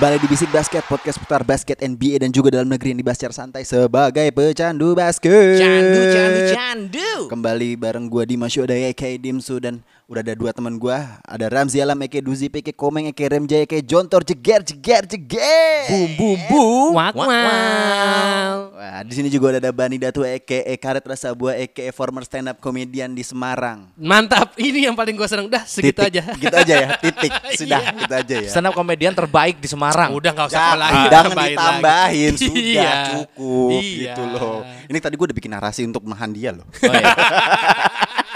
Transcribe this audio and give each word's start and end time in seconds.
Kembali 0.00 0.16
di 0.16 0.32
Bisik 0.32 0.48
Basket, 0.48 0.80
podcast 0.88 1.20
putar 1.20 1.44
basket 1.44 1.76
NBA 1.76 2.24
dan 2.24 2.32
juga 2.32 2.56
dalam 2.56 2.72
negeri 2.72 2.96
yang 2.96 3.04
dibahas 3.04 3.20
secara 3.20 3.36
santai 3.36 3.68
sebagai 3.68 4.32
pecandu 4.32 4.96
basket. 4.96 5.60
Candu, 5.60 6.00
candu, 6.08 6.40
candu. 6.56 7.12
Kembali 7.28 7.76
bareng 7.76 8.08
gua 8.08 8.24
Dimas 8.24 8.56
Yodaya, 8.56 8.88
Eka 8.88 9.12
Dimsu 9.20 9.60
dan 9.60 9.84
udah 10.10 10.26
ada 10.26 10.34
dua 10.34 10.50
teman 10.50 10.74
gua, 10.74 11.22
ada 11.22 11.46
Ramzi 11.46 11.78
Alam, 11.78 11.94
Eke 12.02 12.18
Duzi, 12.18 12.50
Eke 12.50 12.74
Komeng, 12.74 13.06
Eke 13.06 13.30
Remjaya, 13.30 13.62
Eke 13.62 13.78
Jontor, 13.78 14.26
jeger, 14.26 14.58
jeger, 14.60 15.06
jeger. 15.06 15.86
Boom, 15.86 16.10
boom, 16.18 16.38
boom. 16.50 16.90
Wak, 16.98 17.14
wow. 17.14 18.74
Wah, 18.74 19.00
di 19.06 19.14
sini 19.14 19.30
juga 19.30 19.54
udah 19.54 19.60
ada 19.62 19.70
Bani 19.70 20.02
Datu, 20.02 20.26
Eke 20.26 20.66
Karet 20.76 21.06
Rasa 21.06 21.30
Buah, 21.30 21.54
Eke 21.54 21.94
former 21.94 22.26
stand 22.26 22.50
up 22.50 22.58
comedian 22.58 23.14
di 23.14 23.22
Semarang. 23.22 23.86
Mantap, 23.94 24.58
ini 24.58 24.82
yang 24.82 24.98
paling 24.98 25.14
gue 25.14 25.28
seneng. 25.30 25.46
Udah 25.46 25.62
segitu 25.62 25.94
Titik. 25.94 26.10
aja. 26.10 26.22
Gitu 26.34 26.56
aja 26.58 26.74
ya, 26.74 26.88
titik. 26.98 27.30
Sudah, 27.62 27.78
Iya. 27.78 27.94
gitu 28.02 28.14
aja 28.18 28.36
ya. 28.42 28.50
Stand 28.50 28.66
up 28.66 28.74
komedian 28.74 29.14
terbaik 29.14 29.62
di 29.62 29.70
Semarang. 29.70 30.10
Udah 30.10 30.34
nggak 30.34 30.48
usah 30.50 30.74
lagi. 30.74 31.02
jangan 31.06 31.22
tambahin 31.30 31.54
ditambahin 31.54 32.32
lagi. 32.34 32.42
sudah 32.50 32.58
Iya. 32.66 32.92
cukup 33.14 33.70
Iya. 33.78 33.94
gitu 34.10 34.22
loh. 34.26 34.58
Ini 34.90 34.98
tadi 34.98 35.14
gue 35.14 35.26
udah 35.30 35.36
bikin 35.38 35.52
narasi 35.54 35.86
untuk 35.86 36.02
menahan 36.02 36.34
dia 36.34 36.50
loh. 36.50 36.66
Oh, 36.66 36.90
iya. 36.90 37.14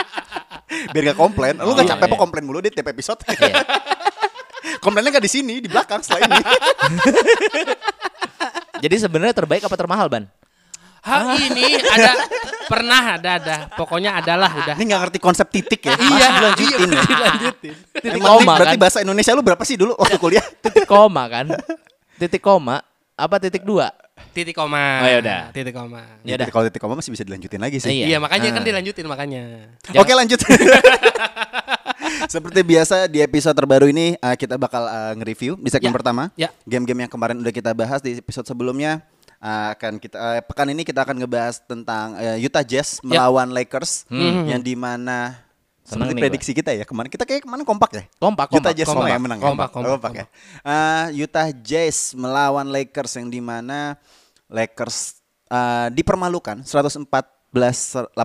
Biar 0.93 1.03
gak 1.13 1.19
komplain. 1.19 1.55
Lu 1.61 1.73
gak 1.77 1.89
capek 1.89 2.07
iya. 2.07 2.11
apa 2.13 2.17
komplain 2.19 2.45
mulu 2.45 2.59
di 2.63 2.71
tiap 2.71 2.89
episode. 2.91 3.21
Iya. 3.35 3.61
Komplainnya 4.81 5.17
gak 5.17 5.25
di 5.25 5.33
sini, 5.33 5.55
di 5.61 5.69
belakang 5.69 6.01
setelah 6.01 6.29
ini. 6.29 6.41
Jadi 8.85 8.97
sebenarnya 9.01 9.33
terbaik 9.37 9.65
apa 9.65 9.77
termahal, 9.77 10.09
Ban? 10.13 10.25
Hal 11.05 11.37
ini 11.37 11.77
ada 11.85 12.17
pernah 12.65 13.21
ada 13.21 13.31
ada. 13.37 13.57
Pokoknya 13.77 14.17
adalah 14.25 14.49
udah. 14.49 14.77
ini 14.81 14.89
gak 14.89 15.01
ngerti 15.09 15.19
konsep 15.21 15.53
titik 15.53 15.85
ya. 15.85 15.93
Iya, 16.01 16.27
dilanjutin 16.41 16.89
ya. 16.89 17.03
dilanjutin. 17.05 17.75
Titik 18.05 18.21
Emang 18.21 18.41
koma 18.41 18.53
berarti 18.57 18.77
kan? 18.77 18.83
bahasa 18.83 18.99
Indonesia 19.05 19.33
lu 19.37 19.43
berapa 19.45 19.63
sih 19.69 19.77
dulu 19.77 19.93
waktu 20.01 20.17
kuliah? 20.17 20.45
Titik 20.65 20.89
koma 20.89 21.29
kan? 21.29 21.47
Titik 22.17 22.41
koma 22.41 22.81
apa 23.15 23.37
titik 23.37 23.69
dua? 23.69 23.93
Titik 24.15 24.55
koma. 24.55 25.03
Oh, 25.03 25.09
ya 25.11 25.19
udah. 25.19 25.41
Titik 25.51 25.75
koma. 25.75 26.03
Ya 26.23 26.35
udah. 26.35 26.47
Kalau 26.47 26.65
titik 26.67 26.79
koma 26.79 26.95
masih 26.95 27.11
bisa 27.11 27.23
dilanjutin 27.23 27.59
lagi 27.59 27.79
sih. 27.79 27.91
Iya. 27.93 28.07
Iya, 28.07 28.19
makanya 28.19 28.49
kan 28.51 28.63
Ah. 28.63 28.67
dilanjutin 28.67 29.07
makanya. 29.07 29.43
Oke 29.93 30.13
lanjut. 30.13 30.39
Seperti 32.27 32.61
biasa 32.63 33.07
di 33.07 33.19
episode 33.21 33.53
terbaru 33.53 33.87
ini 33.87 34.15
uh, 34.17 34.35
kita 34.35 34.55
bakal 34.55 34.85
uh, 34.85 35.13
nge-review 35.15 35.55
di 35.57 35.69
segmen 35.69 35.91
Ya, 35.91 35.95
pertama. 35.95 36.23
ya. 36.35 36.49
Game-game 36.65 37.07
yang 37.07 37.11
kemarin 37.11 37.37
udah 37.37 37.51
kita 37.51 37.71
bahas 37.73 37.99
di 38.01 38.15
episode 38.15 38.45
sebelumnya. 38.45 39.03
uh, 39.39 39.77
akan 39.77 39.99
kita 39.99 40.17
uh, 40.17 40.41
pekan 40.41 40.69
ini 40.69 40.83
kita 40.83 41.05
akan 41.05 41.21
ngebahas 41.21 41.61
tentang 41.61 42.15
uh, 42.15 42.39
Utah 42.39 42.63
Jazz 42.63 42.97
Ya. 42.97 43.19
melawan 43.21 43.51
Lakers 43.51 44.09
Hmm. 44.09 44.49
yang 44.49 44.59
di 44.59 44.73
mana 44.73 45.37
Seperti 45.85 46.11
nih 46.11 46.23
prediksi 46.23 46.51
kita 46.51 46.73
ya 46.73 46.83
kemarin 46.83 47.07
kita 47.07 47.23
kayak 47.23 47.45
kemarin 47.45 47.61
kompak 47.63 47.91
ya. 47.93 48.05
Kompak, 48.17 48.49
Utah 48.49 48.57
kompak, 48.65 48.73
Jazz 48.75 48.89
kompak, 48.89 49.05
yang 49.07 49.21
menang 49.21 49.39
ya? 49.39 49.45
kompak, 49.45 49.69
kompak, 49.71 50.13
ya. 50.15 50.27
Uh, 50.61 51.07
Utah 51.15 51.49
Jazz 51.55 51.97
melawan 52.15 52.67
Lakers 52.67 53.13
yang 53.15 53.29
di 53.29 53.39
mana 53.39 54.01
Lakers 54.49 55.21
uh, 55.47 55.89
dipermalukan 55.89 56.65
114 56.65 57.05
89 57.53 58.17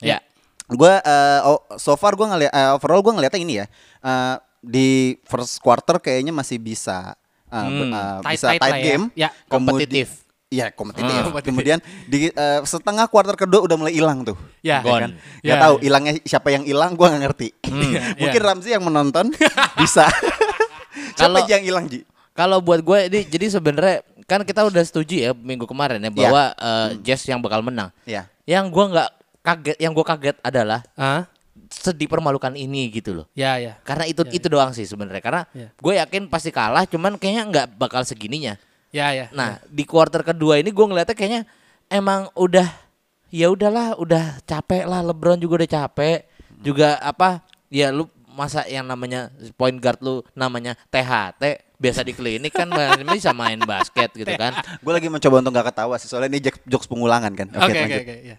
Ya. 0.00 0.18
gue 0.66 0.94
oh, 1.42 1.60
so 1.76 1.92
far 1.94 2.12
gue 2.12 2.24
ngeliat 2.24 2.50
eh, 2.50 2.70
overall 2.70 3.00
gue 3.00 3.12
ngeliatnya 3.14 3.38
ini 3.38 3.54
ya 3.54 3.66
eh, 3.98 4.36
di 4.58 4.88
first 5.22 5.56
quarter 5.58 5.96
kayaknya 5.96 6.28
masih 6.30 6.56
bisa 6.56 7.16
eh, 7.46 7.56
Hmm. 7.56 7.88
eh, 7.88 8.18
Tight- 8.22 8.32
bisa 8.34 8.46
tight 8.50 8.60
tight 8.60 8.72
ya. 8.74 8.80
game 8.82 9.04
Ya. 9.14 9.28
Kemudi- 9.46 9.84
Kompetitif. 9.84 10.27
Iya 10.48 10.72
kompetitif. 10.72 11.12
Ah. 11.12 11.24
Kompetitif. 11.28 11.52
Kemudian 11.52 11.78
di 12.08 12.28
eh, 12.28 12.60
setengah 12.64 13.04
quarter 13.06 13.36
kedua 13.36 13.60
udah 13.62 13.76
mulai 13.76 13.92
hilang 13.92 14.24
tuh. 14.24 14.36
Ya. 14.60 14.80
Gone. 14.80 15.00
Kan? 15.04 15.10
Ya, 15.40 15.54
Gak 15.54 15.58
tahu 15.60 15.74
ya. 15.76 15.82
hilangnya 15.84 16.12
siapa 16.22 16.48
yang 16.48 16.64
hilang 16.64 16.92
gue 16.92 17.04
nggak 17.04 17.22
ngerti. 17.22 17.48
Iya, 17.68 18.00
Mungkin 18.20 18.40
iya. 18.40 18.48
Ramzi 18.48 18.68
yang 18.72 18.84
menonton 18.84 19.28
bisa. 19.80 20.08
siapa 21.14 21.36
Kalau- 21.36 21.46
yang 21.46 21.62
hilang 21.62 21.84
Ji? 21.86 22.02
Kalau 22.32 22.62
buat 22.62 22.80
gue 22.80 22.98
ini 23.10 23.20
jadi 23.26 23.50
sebenarnya 23.50 23.96
kan 24.24 24.40
kita 24.40 24.62
udah 24.62 24.78
setuju 24.80 25.14
ya 25.18 25.30
minggu 25.34 25.66
kemarin 25.66 25.98
ya 25.98 26.08
bahwa 26.08 26.54
eh, 26.54 26.88
Jazz 27.02 27.26
yang 27.26 27.38
bakal 27.38 27.60
menang. 27.60 27.90
Ya. 28.04 28.30
Yang 28.46 28.64
gua 28.70 28.84
nggak 28.88 29.10
kaget, 29.42 29.76
yang 29.78 29.92
gua 29.92 30.06
kaget 30.06 30.36
adalah 30.40 30.80
Ah, 30.94 31.26
sedih 31.68 32.06
permalukan 32.06 32.54
ini 32.54 32.88
gitu 32.88 33.12
loh. 33.12 33.26
ya 33.34 33.58
ya. 33.58 33.76
Karena 33.82 34.06
itu 34.06 34.24
itu 34.30 34.46
doang 34.46 34.70
sih 34.70 34.84
sebenarnya. 34.84 35.20
Karena 35.20 35.42
Ya. 35.50 35.68
gue 35.74 35.94
yakin 35.98 36.24
pasti 36.24 36.48
kalah, 36.48 36.86
cuman 36.86 37.16
kayaknya 37.16 37.44
nggak 37.44 37.66
bakal 37.76 38.00
segininya. 38.02 38.56
Ya 38.88 39.12
ya. 39.12 39.26
Nah 39.32 39.60
di 39.68 39.84
kuarter 39.84 40.24
kedua 40.24 40.56
ini 40.56 40.72
gue 40.72 40.86
ngeliatnya 40.86 41.16
kayaknya 41.16 41.42
emang 41.88 42.32
udah 42.32 42.68
ya 43.28 43.52
udahlah, 43.52 43.96
udah 44.00 44.40
capek 44.44 44.88
lah. 44.88 45.04
LeBron 45.04 45.36
juga 45.36 45.64
udah 45.64 45.70
capek. 45.84 46.24
Juga 46.64 46.96
apa? 46.98 47.44
Ya 47.68 47.92
lu 47.92 48.08
masa 48.32 48.62
yang 48.70 48.86
namanya 48.86 49.34
point 49.58 49.74
guard 49.76 49.98
lu 49.98 50.22
namanya 50.32 50.78
THT 50.94 51.42
biasa 51.78 52.06
di 52.06 52.14
klinik 52.14 52.54
kan 52.54 52.70
bisa 53.14 53.34
main 53.34 53.58
basket 53.60 54.10
gitu 54.14 54.30
kan. 54.34 54.54
Gue 54.82 54.92
lagi 54.94 55.10
mencoba 55.10 55.42
untuk 55.42 55.52
gak 55.54 55.74
ketawa 55.74 55.94
sih 55.98 56.08
soalnya 56.10 56.30
ini 56.32 56.40
jokes, 56.66 56.86
pengulangan 56.86 57.34
kan. 57.34 57.46
Oke 57.54 57.70
oke 57.70 57.78
lanjut. 57.78 58.02
oke. 58.02 58.16
ya. 58.24 58.36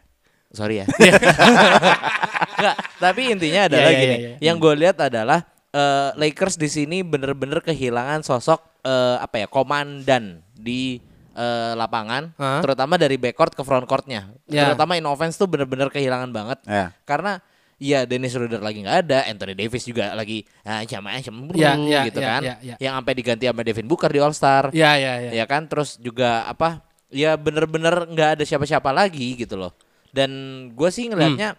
Sorry 0.49 0.81
ya. 0.81 0.85
Nggak, 2.59 2.75
tapi 2.99 3.21
intinya 3.31 3.61
adalah 3.71 3.91
Iya, 3.91 3.95
iya, 3.95 4.01
gini. 4.03 4.15
iya, 4.15 4.29
iya. 4.35 4.37
Yang 4.51 4.55
gue 4.59 4.73
lihat 4.83 4.97
adalah 4.99 5.39
eh, 5.71 6.09
Lakers 6.17 6.55
di 6.57 6.69
sini 6.69 7.01
bener-bener 7.01 7.61
kehilangan 7.61 8.21
sosok 8.21 8.59
eh, 8.83 9.17
apa 9.19 9.43
ya 9.43 9.47
komandan 9.47 10.41
di 10.55 10.99
eh, 11.33 11.73
lapangan, 11.77 12.35
Hah? 12.35 12.59
terutama 12.59 12.99
dari 12.99 13.15
backcourt 13.15 13.55
ke 13.55 13.63
frontcourtnya. 13.63 14.33
Ya. 14.49 14.71
Terutama 14.71 14.99
in 14.99 15.05
offense 15.07 15.39
tuh 15.39 15.47
bener-bener 15.47 15.87
kehilangan 15.87 16.29
banget. 16.35 16.59
Ya. 16.67 16.91
Karena 17.07 17.39
ya 17.79 18.03
Dennis 18.03 18.35
Schroeder 18.35 18.59
lagi 18.59 18.83
nggak 18.83 19.07
ada, 19.07 19.23
Anthony 19.23 19.55
Davis 19.55 19.87
juga 19.87 20.11
lagi 20.11 20.43
ah, 20.67 20.83
jamaah 20.83 21.23
cemburu 21.23 21.55
Ya, 21.55 21.79
ya, 21.79 22.03
gitu 22.11 22.19
ya, 22.19 22.27
kan. 22.27 22.41
ya, 22.43 22.55
ya. 22.59 22.75
Yang 22.75 22.93
sampai 22.99 23.13
diganti 23.15 23.43
sama 23.47 23.61
Devin 23.63 23.87
Booker 23.87 24.11
di 24.11 24.19
All 24.19 24.35
Star 24.35 24.63
Ya 24.75 24.99
ya 24.99 25.15
ya. 25.23 25.31
ya 25.31 25.45
kan 25.47 25.63
terus 25.71 25.95
juga 25.95 26.43
apa 26.43 26.83
ya 27.07 27.39
bener-bener 27.39 28.03
nggak 28.11 28.29
ada 28.35 28.43
siapa-siapa 28.43 28.91
lagi 28.91 29.33
gitu 29.39 29.55
loh 29.55 29.71
dan 30.11 30.29
gue 30.75 30.89
sih 30.91 31.07
ngelihatnya 31.09 31.55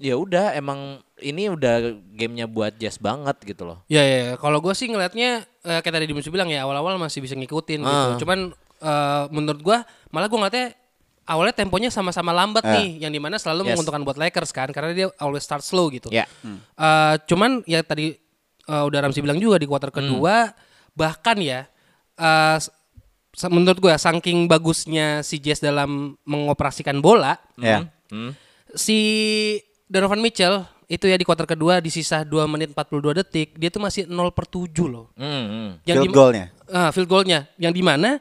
ya 0.00 0.14
udah 0.16 0.54
emang 0.56 1.02
ini 1.20 1.48
udah 1.48 1.74
gamenya 2.10 2.44
buat 2.44 2.74
Jazz 2.74 2.96
banget 2.96 3.36
gitu 3.44 3.64
loh 3.64 3.82
Ya 3.86 4.00
ya, 4.00 4.16
ya. 4.20 4.32
kalau 4.36 4.58
gue 4.58 4.72
sih 4.72 4.86
ngelihatnya 4.86 5.42
eh, 5.62 5.78
kayak 5.78 5.94
tadi 5.94 6.06
Dimas 6.06 6.26
bilang 6.26 6.46
ya 6.46 6.62
awal-awal 6.62 6.96
masih 6.96 7.18
bisa 7.18 7.32
ngikutin 7.32 7.80
gitu. 7.80 8.08
Ah. 8.08 8.16
Cuman 8.16 8.38
eh, 8.78 9.24
menurut 9.28 9.60
gue 9.60 9.78
malah 10.08 10.26
gue 10.26 10.36
ngeliatnya 10.36 10.66
awalnya 11.24 11.52
temponya 11.52 11.90
sama-sama 11.90 12.32
lambat 12.32 12.62
Ah. 12.62 12.80
nih, 12.80 13.02
yang 13.02 13.10
di 13.10 13.18
mana 13.18 13.36
selalu 13.36 13.62
Yes. 13.62 13.68
menguntungkan 13.74 14.00
buat 14.00 14.16
Lakers 14.16 14.48
kan, 14.48 14.70
karena 14.70 14.90
dia 14.92 15.06
always 15.18 15.42
start 15.42 15.60
slow 15.60 15.90
gitu. 15.90 16.08
ya 16.08 16.24
Eh, 16.74 17.14
cuman 17.24 17.60
ya 17.64 17.82
tadi 17.82 18.16
eh, 18.64 18.82
udah 18.84 18.98
Ramsi 19.00 19.20
bilang 19.20 19.36
juga 19.36 19.56
di 19.56 19.64
kuarter 19.64 19.90
kedua 19.90 20.52
bahkan 20.92 21.36
ya 21.36 21.68
eh, 22.14 22.56
s- 22.56 22.72
menurut 23.44 23.78
gue 23.78 23.92
saking 23.92 24.46
bagusnya 24.46 25.20
si 25.20 25.38
Jazz 25.38 25.58
dalam 25.58 26.16
mengoperasikan 26.24 26.98
bola 26.98 27.36
Ya. 27.54 27.86
Hmm. 28.08 28.32
si 28.72 28.98
Donovan 29.84 30.18
Mitchell 30.18 30.64
itu 30.88 31.04
ya 31.04 31.14
di 31.14 31.22
kuarter 31.22 31.44
kedua 31.44 31.78
di 31.78 31.88
sisa 31.88 32.24
2 32.24 32.32
menit 32.48 32.72
42 32.72 33.12
detik 33.14 33.48
dia 33.54 33.68
tuh 33.68 33.78
masih 33.78 34.08
0 34.08 34.32
per 34.32 34.44
7 34.44 34.64
loh. 34.84 35.12
Hmm, 35.14 35.44
hmm. 35.44 35.68
Field 35.84 36.00
di- 36.02 36.10
goalnya. 36.10 36.46
Ah, 36.66 36.88
field 36.88 37.04
goalnya 37.04 37.44
yang 37.54 37.70
di 37.70 37.80
mana 37.80 38.16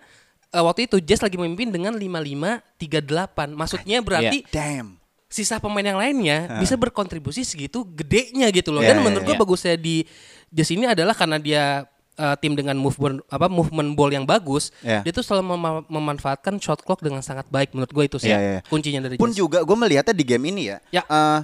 eh, 0.47 0.59
waktu 0.61 0.85
itu 0.85 0.99
Jazz 0.99 1.19
lagi 1.19 1.35
memimpin 1.35 1.67
dengan 1.67 1.95
55 1.95 2.59
38. 2.77 3.51
Maksudnya 3.53 3.97
berarti 4.01 4.43
Damn. 4.47 4.99
sisa 5.25 5.57
pemain 5.57 5.83
yang 5.85 5.95
lainnya 5.95 6.59
bisa 6.59 6.75
berkontribusi 6.75 7.41
segitu 7.41 7.83
gedenya 7.85 8.47
gitu 8.49 8.69
loh. 8.69 8.79
Iya, 8.79 8.91
Dan 8.91 8.97
iya, 8.99 9.03
menurut 9.03 9.23
gua 9.23 9.33
iya. 9.33 9.41
bagusnya 9.41 9.75
di 9.75 9.95
Jazz 10.49 10.67
ini 10.69 10.85
adalah 10.85 11.11
karena 11.11 11.35
dia 11.35 11.87
eh, 12.13 12.35
tim 12.39 12.51
dengan 12.51 12.75
movement 12.75 13.23
apa 13.27 13.47
movement 13.47 13.93
ball 13.93 14.09
yang 14.09 14.23
bagus, 14.23 14.75
Iya. 14.79 15.03
dia 15.03 15.11
tuh 15.11 15.21
selalu 15.21 15.53
mema- 15.53 15.87
memanfaatkan 15.87 16.57
shot 16.57 16.81
clock 16.81 16.99
dengan 16.99 17.19
sangat 17.21 17.47
baik 17.47 17.71
menurut 17.71 17.91
gue 17.91 18.03
itu 18.05 18.17
sih 18.17 18.27
Iya, 18.27 18.39
iya, 18.39 18.51
iya. 18.53 18.61
kuncinya 18.65 18.99
dari 19.03 19.15
Pun 19.15 19.29
Jazz. 19.29 19.37
juga 19.37 19.61
gue 19.61 19.77
melihatnya 19.77 20.11
di 20.11 20.25
game 20.25 20.45
ini 20.47 20.63
ya. 20.67 20.77
Ya. 20.89 21.03
eh, 21.05 21.39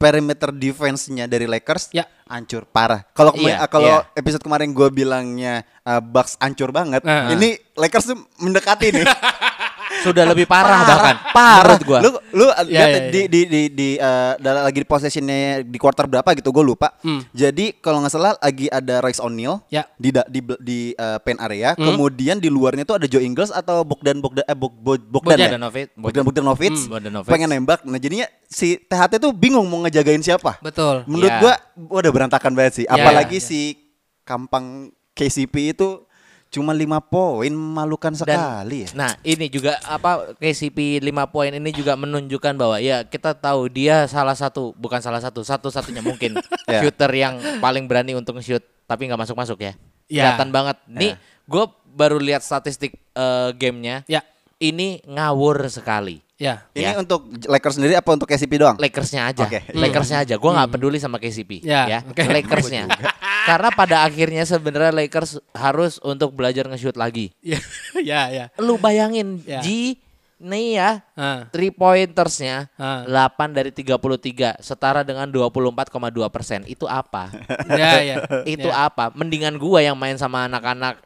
perimeter 0.00 0.48
defense-nya 0.50 1.28
dari 1.28 1.44
Lakers 1.44 1.92
Ya. 1.92 2.08
hancur 2.24 2.64
parah. 2.64 3.04
Kalau 3.12 3.30
kema- 3.30 3.52
Iya, 3.52 3.68
kalau 3.68 4.00
iya. 4.00 4.08
episode 4.16 4.40
kemarin 4.40 4.72
gue 4.72 4.88
bilangnya 4.88 5.60
eh, 5.78 6.00
Bucks 6.00 6.40
hancur 6.40 6.72
banget, 6.72 7.04
Ah. 7.04 7.28
ini 7.28 7.60
Lakers 7.74 8.08
tuh 8.08 8.16
mendekati 8.38 8.90
nih. 8.90 9.04
sudah 10.00 10.24
lebih 10.24 10.44
parah, 10.44 10.82
bahkan 10.82 11.16
parah. 11.30 11.78
gua 11.80 11.98
Lu 12.00 12.10
lu 12.32 12.46
lihat 12.64 12.88
Iya, 12.88 12.98
iya, 12.98 13.00
di 13.08 13.20
di 13.26 13.40
di 13.44 13.60
di 13.68 13.88
eh, 13.94 14.32
dalam 14.36 14.62
lagi 14.62 14.76
di 14.76 14.84
possessionnya 14.84 15.38
di 15.60 15.76
quarter 15.76 16.04
berapa 16.04 16.26
gitu 16.32 16.50
gue 16.50 16.64
lupa. 16.64 16.96
Hmm. 17.00 17.20
Jadi 17.30 17.76
kalau 17.76 18.00
nggak 18.00 18.10
salah 18.10 18.32
lagi 18.36 18.66
ada 18.66 18.98
Royce 18.98 19.18
O'Neal 19.18 19.60
Ya. 19.66 19.84
di 19.94 20.08
di 20.26 20.40
di 20.58 20.78
eh, 20.92 21.18
paint 21.18 21.38
area, 21.38 21.72
Hmm. 21.72 21.86
kemudian 21.86 22.36
di 22.36 22.48
luarnya 22.48 22.82
tuh 22.82 22.96
ada 22.96 23.06
Joe 23.06 23.20
Ingles 23.20 23.50
atau 23.50 23.82
Bogdan 23.82 24.18
Bogdan 24.18 24.42
eh 24.42 24.54
Bog, 24.54 24.74
Bog- 24.74 25.04
Bogdan 25.04 25.36
ya? 25.36 25.48
Bogdanovic. 25.48 25.88
Bogdan 25.94 26.22
Bogdanovic 26.22 26.72
Hmm, 26.72 27.22
pengen 27.24 27.48
nembak. 27.48 27.80
Nah 27.82 27.96
jadinya 27.96 28.24
si 28.44 28.76
THT 28.78 29.18
tuh 29.18 29.30
bingung 29.30 29.64
mau 29.64 29.82
ngejagain 29.82 30.20
siapa. 30.20 30.58
Betul. 30.58 31.04
Menurut 31.04 31.28
Ya. 31.28 31.38
gua 31.38 31.54
udah 31.92 32.10
berantakan 32.10 32.52
banget 32.52 32.72
sih. 32.74 32.86
Ya, 32.86 32.94
Apalagi 32.94 33.36
ya. 33.36 33.44
si 33.44 33.60
Kampang 34.22 34.88
KCP 35.10 35.74
itu 35.74 36.06
cuma 36.50 36.74
lima 36.74 36.98
poin 36.98 37.48
memalukan 37.54 38.10
sekali 38.10 38.82
ya. 38.84 38.90
Nah 38.98 39.10
ini 39.22 39.46
juga 39.46 39.78
apa 39.86 40.34
KCP 40.34 40.98
5 40.98 41.30
poin 41.30 41.54
ini 41.54 41.70
juga 41.70 41.94
menunjukkan 41.94 42.58
bahwa 42.58 42.82
ya 42.82 43.06
kita 43.06 43.38
tahu 43.38 43.70
dia 43.70 44.10
salah 44.10 44.34
satu 44.34 44.74
bukan 44.74 44.98
salah 44.98 45.22
satu 45.22 45.46
satu-satunya 45.46 46.02
mungkin 46.02 46.34
Ya. 46.70 46.82
shooter 46.82 47.10
yang 47.14 47.38
paling 47.58 47.86
berani 47.86 48.18
untuk 48.18 48.38
nge-shoot 48.38 48.62
tapi 48.86 49.06
nggak 49.06 49.22
masuk-masuk 49.22 49.62
ya. 49.62 49.72
Ya. 50.10 50.34
Kelihatan 50.34 50.50
banget. 50.50 50.76
Nih 50.90 51.14
gue 51.46 51.64
baru 51.94 52.18
lihat 52.18 52.42
statistik 52.42 52.98
eh, 53.14 53.50
gamenya. 53.54 54.02
Ya. 54.10 54.26
Ini 54.58 55.06
ngawur 55.06 55.70
sekali. 55.70 56.20
Ya. 56.40 56.64
Ini 56.72 56.88
Ya. 56.88 56.96
untuk 56.96 57.28
Lakers 57.44 57.76
sendiri 57.76 57.92
apa 57.92 58.08
untuk 58.10 58.24
KCP 58.24 58.56
doang? 58.56 58.80
Lakersnya 58.80 59.28
aja, 59.28 59.44
Oke. 59.44 59.60
Lakersnya 59.76 60.24
aja. 60.24 60.40
Gue 60.40 60.50
nggak 60.50 60.72
peduli 60.72 60.96
sama 60.96 61.20
KCP, 61.20 61.60
Ya, 61.60 61.84
ya. 61.84 61.98
oke. 62.00 62.16
Lakersnya. 62.16 62.88
Karena 63.48 63.68
pada 63.68 64.08
akhirnya 64.08 64.48
sebenarnya 64.48 64.88
Lakers 64.96 65.36
harus 65.52 66.00
untuk 66.00 66.32
belajar 66.32 66.64
nge-shoot 66.64 66.96
lagi. 66.96 67.36
Ya. 67.44 67.60
ya, 68.00 68.20
ya. 68.32 68.44
Lu 68.56 68.80
bayangin, 68.80 69.44
Ya. 69.44 69.60
Ji, 69.60 70.00
nih 70.40 70.80
ya, 70.80 71.04
Ah. 71.12 71.44
three 71.52 71.68
pointersnya 71.68 72.72
Ah. 72.80 73.04
8 73.04 73.52
dari 73.52 73.68
33, 73.68 74.56
setara 74.58 75.04
dengan 75.04 75.28
24,2 75.28 76.32
persen. 76.32 76.64
Itu 76.64 76.88
apa? 76.88 77.28
Ya, 77.68 78.00
ya. 78.00 78.16
itu 78.48 78.64
Ya. 78.64 78.88
apa? 78.88 79.12
Mendingan 79.12 79.60
gua 79.60 79.84
yang 79.84 79.92
main 79.92 80.16
sama 80.16 80.48
anak-anak 80.48 81.04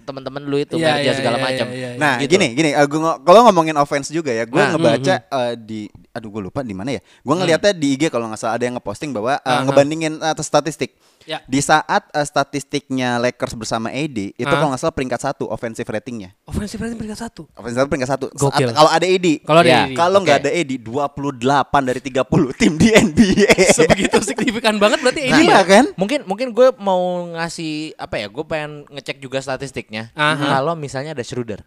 teman-teman 0.00 0.42
lu 0.42 0.56
itu 0.56 0.74
Iya, 0.74 0.94
kerja 0.94 1.02
iya, 1.02 1.12
segala 1.14 1.36
iya, 1.36 1.44
macam. 1.44 1.66
iya, 1.70 1.88
iya. 1.88 1.98
Nah, 1.98 2.14
Gitu. 2.18 2.30
gini, 2.32 2.46
gini. 2.52 2.70
eh, 2.70 2.86
gua 2.86 3.00
ngo- 3.00 3.20
kalau 3.22 3.40
ngomongin 3.44 3.76
offense 3.76 4.08
juga 4.08 4.30
ya, 4.30 4.44
gue 4.44 4.56
Nah. 4.56 4.70
ngebaca 4.72 5.14
eh, 5.22 5.54
di, 5.56 5.80
aduh 6.10 6.28
gue 6.28 6.42
lupa 6.42 6.60
di 6.60 6.72
mana 6.72 6.90
ya. 6.90 7.00
Gue 7.20 7.34
ngeliatnya 7.34 7.70
di 7.70 7.94
IG 7.94 8.08
kalau 8.08 8.26
nggak 8.26 8.36
salah 8.36 8.54
ada 8.54 8.64
yang 8.64 8.74
ngeposting 8.74 9.10
bahwa 9.10 9.36
eh, 9.36 9.46
Aha. 9.46 9.62
ngebandingin 9.62 10.18
atas 10.18 10.44
statistik. 10.44 10.98
Ya. 11.22 11.38
Di 11.44 11.60
saat 11.60 12.08
eh, 12.08 12.24
statistiknya 12.24 13.16
Lakers 13.16 13.52
bersama 13.52 13.88
AD 13.88 14.18
itu 14.32 14.42
Ah. 14.42 14.50
kalau 14.52 14.68
nggak 14.68 14.80
salah 14.80 14.90
peringkat 14.90 15.20
satu 15.20 15.46
offensive 15.46 15.84
ratingnya. 15.84 16.34
Offensive 16.44 16.78
rating 16.78 16.96
peringkat 16.96 17.20
satu. 17.20 17.46
Offensive 17.52 17.78
rating 17.78 17.92
peringkat 17.92 18.10
satu. 18.10 18.26
Gokil. 18.32 18.70
Kalau 18.70 18.90
ada 18.90 19.06
AD. 19.06 19.26
Kalau 19.40 19.60
ada 19.60 19.68
Ya. 19.68 19.80
AD. 19.84 19.94
Kalau 19.94 20.18
nggak 20.18 20.36
Oke. 20.36 20.42
ada 20.42 20.50
AD 20.52 20.72
28 20.74 21.82
dari 21.84 22.00
30 22.00 22.26
tim 22.52 22.72
di 22.74 22.88
NBA. 22.90 23.52
Sebegitu 23.70 24.16
signifikan 24.28 24.76
banget 24.76 24.98
berarti 24.98 25.20
Nah, 25.22 25.30
ini 25.30 25.42
iya 25.46 25.60
ya. 25.60 25.62
kan? 25.62 25.84
Mungkin 25.94 26.24
mungkin 26.24 26.50
gue 26.50 26.74
mau 26.76 27.00
ngasih 27.30 27.94
apa 27.94 28.16
ya? 28.16 28.26
Gue 28.26 28.42
pengen 28.42 28.88
ngecek 28.88 29.18
juga 29.18 29.38
statistiknya. 29.38 30.10
Aha. 30.12 30.58
Kalau 30.58 30.74
misalnya 30.74 31.12
ada 31.12 31.22
Schroeder. 31.22 31.62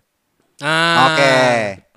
Ah. 0.60 1.14
Oke. 1.14 1.34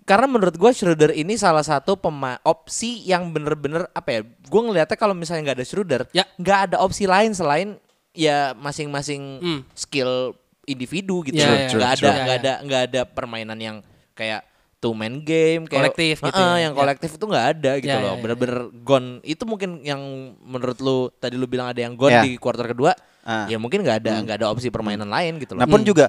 Karena 0.07 0.31
menurut 0.31 0.55
gue 0.55 0.71
Schroeder 0.71 1.11
ini 1.11 1.35
salah 1.35 1.61
satu 1.61 1.99
pema 1.99 2.39
opsi 2.41 3.03
yang 3.03 3.35
bener-bener 3.35 3.91
apa 3.91 4.09
ya? 4.09 4.21
Gue 4.23 4.63
ngelihatnya 4.63 4.95
kalau 4.95 5.13
misalnya 5.13 5.51
nggak 5.51 5.59
ada 5.59 5.67
Schroeder, 5.67 6.03
Ya. 6.15 6.23
nggak 6.39 6.59
ada 6.71 6.77
opsi 6.79 7.05
lain 7.05 7.35
selain 7.35 7.75
ya 8.15 8.55
masing-masing 8.55 9.23
Hmm. 9.43 9.61
skill 9.75 10.33
individu 10.63 11.21
gitu. 11.21 11.37
Ya, 11.37 11.47
loh. 11.47 11.59
ya, 11.59 11.69
Nggak 11.69 11.93
true, 11.99 12.07
ada 12.07 12.15
nggak 12.17 12.37
ada 12.39 12.53
nggak 12.63 12.83
ada 12.87 13.01
permainan 13.05 13.59
yang 13.59 13.77
kayak 14.15 14.47
two 14.77 14.93
man 14.93 15.19
game 15.21 15.67
kayak 15.67 15.91
Kolektif 15.91 16.17
gitu 16.23 16.39
ya. 16.39 16.55
yang 16.63 16.73
Ya. 16.73 16.79
kolektif 16.79 17.11
itu 17.13 17.25
nggak 17.27 17.47
ada 17.51 17.73
gitu 17.77 17.91
Ya, 17.91 17.99
loh. 17.99 18.07
ya, 18.07 18.15
ya, 18.15 18.23
Bener-bener 18.23 18.59
gone. 18.81 19.09
Itu 19.21 19.43
mungkin 19.43 19.83
yang 19.83 20.01
menurut 20.39 20.79
lu 20.79 21.11
tadi 21.13 21.35
lu 21.35 21.45
bilang 21.45 21.67
ada 21.67 21.81
yang 21.83 21.99
gone 21.99 22.13
Ya. 22.13 22.23
di 22.23 22.39
kuarter 22.39 22.71
kedua. 22.71 22.95
Ah. 23.27 23.51
Ya 23.51 23.59
mungkin 23.59 23.83
nggak 23.83 24.07
ada 24.07 24.23
nggak 24.23 24.37
ada 24.39 24.47
opsi 24.49 24.71
permainan 24.71 25.11
lain 25.11 25.43
gitu 25.43 25.59
loh. 25.59 25.61
Nah 25.61 25.69
pun 25.69 25.83
juga 25.83 26.07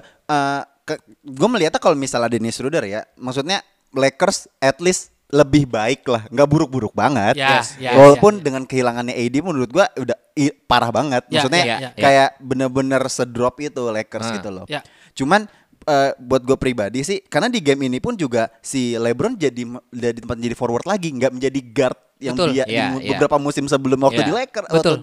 gue 1.20 1.48
melihatnya 1.50 1.82
kalau 1.82 1.98
misalnya 1.98 2.30
Dennis 2.30 2.54
Schroeder 2.54 2.80
ya, 2.82 3.02
maksudnya 3.16 3.60
Lakers 3.90 4.48
at 4.58 4.78
least 4.78 5.10
lebih 5.28 5.68
baik 5.68 6.08
lah, 6.08 6.24
nggak 6.28 6.48
buruk-buruk 6.48 6.92
banget. 6.92 7.36
Ya, 7.36 7.60
Yes. 7.60 7.76
ya, 7.76 7.92
Walaupun 7.92 8.36
ya, 8.36 8.40
ya. 8.40 8.44
dengan 8.48 8.62
kehilangannya 8.64 9.12
AD 9.12 9.36
menurut 9.38 9.68
gua 9.68 9.84
udah 9.92 10.16
i- 10.32 10.56
parah 10.64 10.88
banget. 10.88 11.20
Ya, 11.28 11.44
Maksudnya 11.44 11.62
ya, 11.62 11.66
ya, 11.68 11.78
ya. 11.92 12.00
kayak 12.00 12.28
bener-bener 12.40 13.02
sedrop 13.06 13.60
itu 13.60 13.82
Lakers 13.84 14.24
Ah. 14.24 14.34
gitu 14.40 14.48
loh. 14.48 14.64
Ya. 14.64 14.80
Cuman 15.12 15.44
eh, 15.84 16.12
buat 16.20 16.44
gue 16.44 16.52
pribadi 16.54 17.00
sih, 17.00 17.24
karena 17.24 17.48
di 17.48 17.64
game 17.64 17.88
ini 17.88 17.96
pun 17.96 18.12
juga 18.12 18.52
si 18.60 18.92
LeBron 18.92 19.32
jadi 19.34 19.56
jadi 19.88 20.20
tempat 20.20 20.36
jadi 20.36 20.52
forward 20.52 20.84
lagi, 20.84 21.08
nggak 21.08 21.32
menjadi 21.32 21.60
guard 21.64 21.96
yang 22.20 22.36
Betul. 22.36 22.48
dia 22.52 22.64
Ya, 22.68 22.92
di 22.92 23.08
beberapa 23.08 23.40
musim 23.40 23.64
sebelum 23.64 23.96
waktu 23.98 24.20
Ya. 24.20 24.26
di 24.26 24.32
Lakers 24.34 24.68
Betul. 24.68 24.96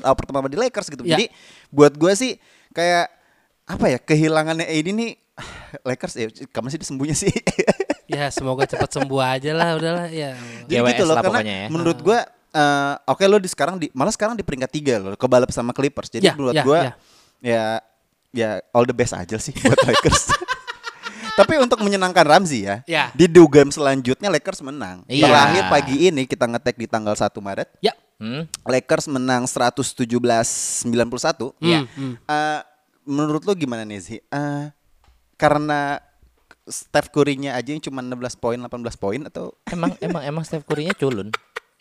atau 0.00 0.16
pertama 0.16 0.48
di 0.48 0.56
Lakers 0.56 0.88
gitu. 0.88 1.04
Ya. 1.04 1.18
Jadi 1.18 1.28
buat 1.68 1.92
gue 1.92 2.12
sih 2.14 2.32
kayak 2.72 3.12
apa 3.68 3.84
ya 3.86 3.98
kehilangannya 3.98 4.64
AD 4.64 4.88
nih 4.90 5.10
Lakers 5.88 6.14
ya 6.16 6.26
kapan 6.48 6.68
sih 6.68 6.80
disembuhnya 6.80 7.12
sih? 7.12 7.28
Ya 8.10 8.26
semoga 8.28 8.66
cepat 8.66 8.90
sembuh 8.90 9.20
aja 9.22 9.50
lah 9.52 9.74
udahlah 9.74 10.06
ya. 10.10 10.34
Jadi 10.66 10.74
GWS 10.74 10.88
gitu 10.90 11.02
loh 11.04 11.14
karena 11.14 11.28
pokoknya 11.30 11.56
ya. 11.56 11.66
menurut 11.70 11.98
gua 12.00 12.18
eh, 12.50 12.92
oke 13.06 13.22
lo 13.24 13.36
di 13.38 13.46
sekarang 13.46 13.74
di 13.78 13.86
malah 13.90 14.10
sekarang 14.10 14.34
di 14.34 14.42
peringkat 14.42 14.68
tiga 14.68 14.94
loh 14.98 15.14
kebalap 15.14 15.48
sama 15.50 15.70
Clippers. 15.70 16.08
Jadi 16.08 16.24
Ya, 16.24 16.32
menurut 16.34 16.52
ya, 16.52 16.62
gua 16.66 16.78
ya. 16.80 16.92
ya 17.40 17.64
ya 18.30 18.50
all 18.70 18.82
the 18.82 18.92
best 18.92 19.12
aja 19.12 19.36
sih 19.38 19.54
buat 19.54 19.78
Lakers. 19.80 20.30
Tapi 21.30 21.56
untuk 21.56 21.80
menyenangkan 21.80 22.20
Ramzi 22.20 22.62
ya, 22.62 22.84
Ya. 22.84 23.08
di 23.10 23.24
dua 23.24 23.48
game 23.48 23.70
selanjutnya 23.70 24.28
Lakers 24.28 24.60
menang. 24.60 25.00
Iya. 25.08 25.24
Terakhir 25.24 25.62
pagi 25.72 25.94
ini 26.04 26.28
kita 26.28 26.44
ngetek 26.44 26.76
di 26.76 26.84
tanggal 26.84 27.14
1 27.14 27.32
Maret, 27.32 27.68
Ya. 27.80 27.96
Hmm? 28.20 28.44
Lakers 28.62 29.08
menang 29.08 29.48
117-91. 29.48 31.56
Hmm, 31.56 31.64
Iya. 31.64 31.80
hmm. 31.88 32.14
Eh, 32.20 32.60
menurut 33.06 33.42
lo 33.42 33.54
gimana 33.54 33.82
nih 33.82 33.98
sih? 33.98 34.18
Eh, 34.20 34.64
karena 35.34 35.98
Steph 36.70 37.10
Curry-nya 37.10 37.52
aja 37.52 37.68
yang 37.68 37.78
cuma 37.78 38.00
16 38.00 38.16
poin, 38.34 38.56
18 38.56 38.70
poin 38.96 39.20
atau 39.22 39.52
Emang 39.66 39.92
emang 39.98 40.22
emang 40.24 40.42
Steph 40.42 40.64
Curry-nya 40.64 40.94
culun. 40.94 41.28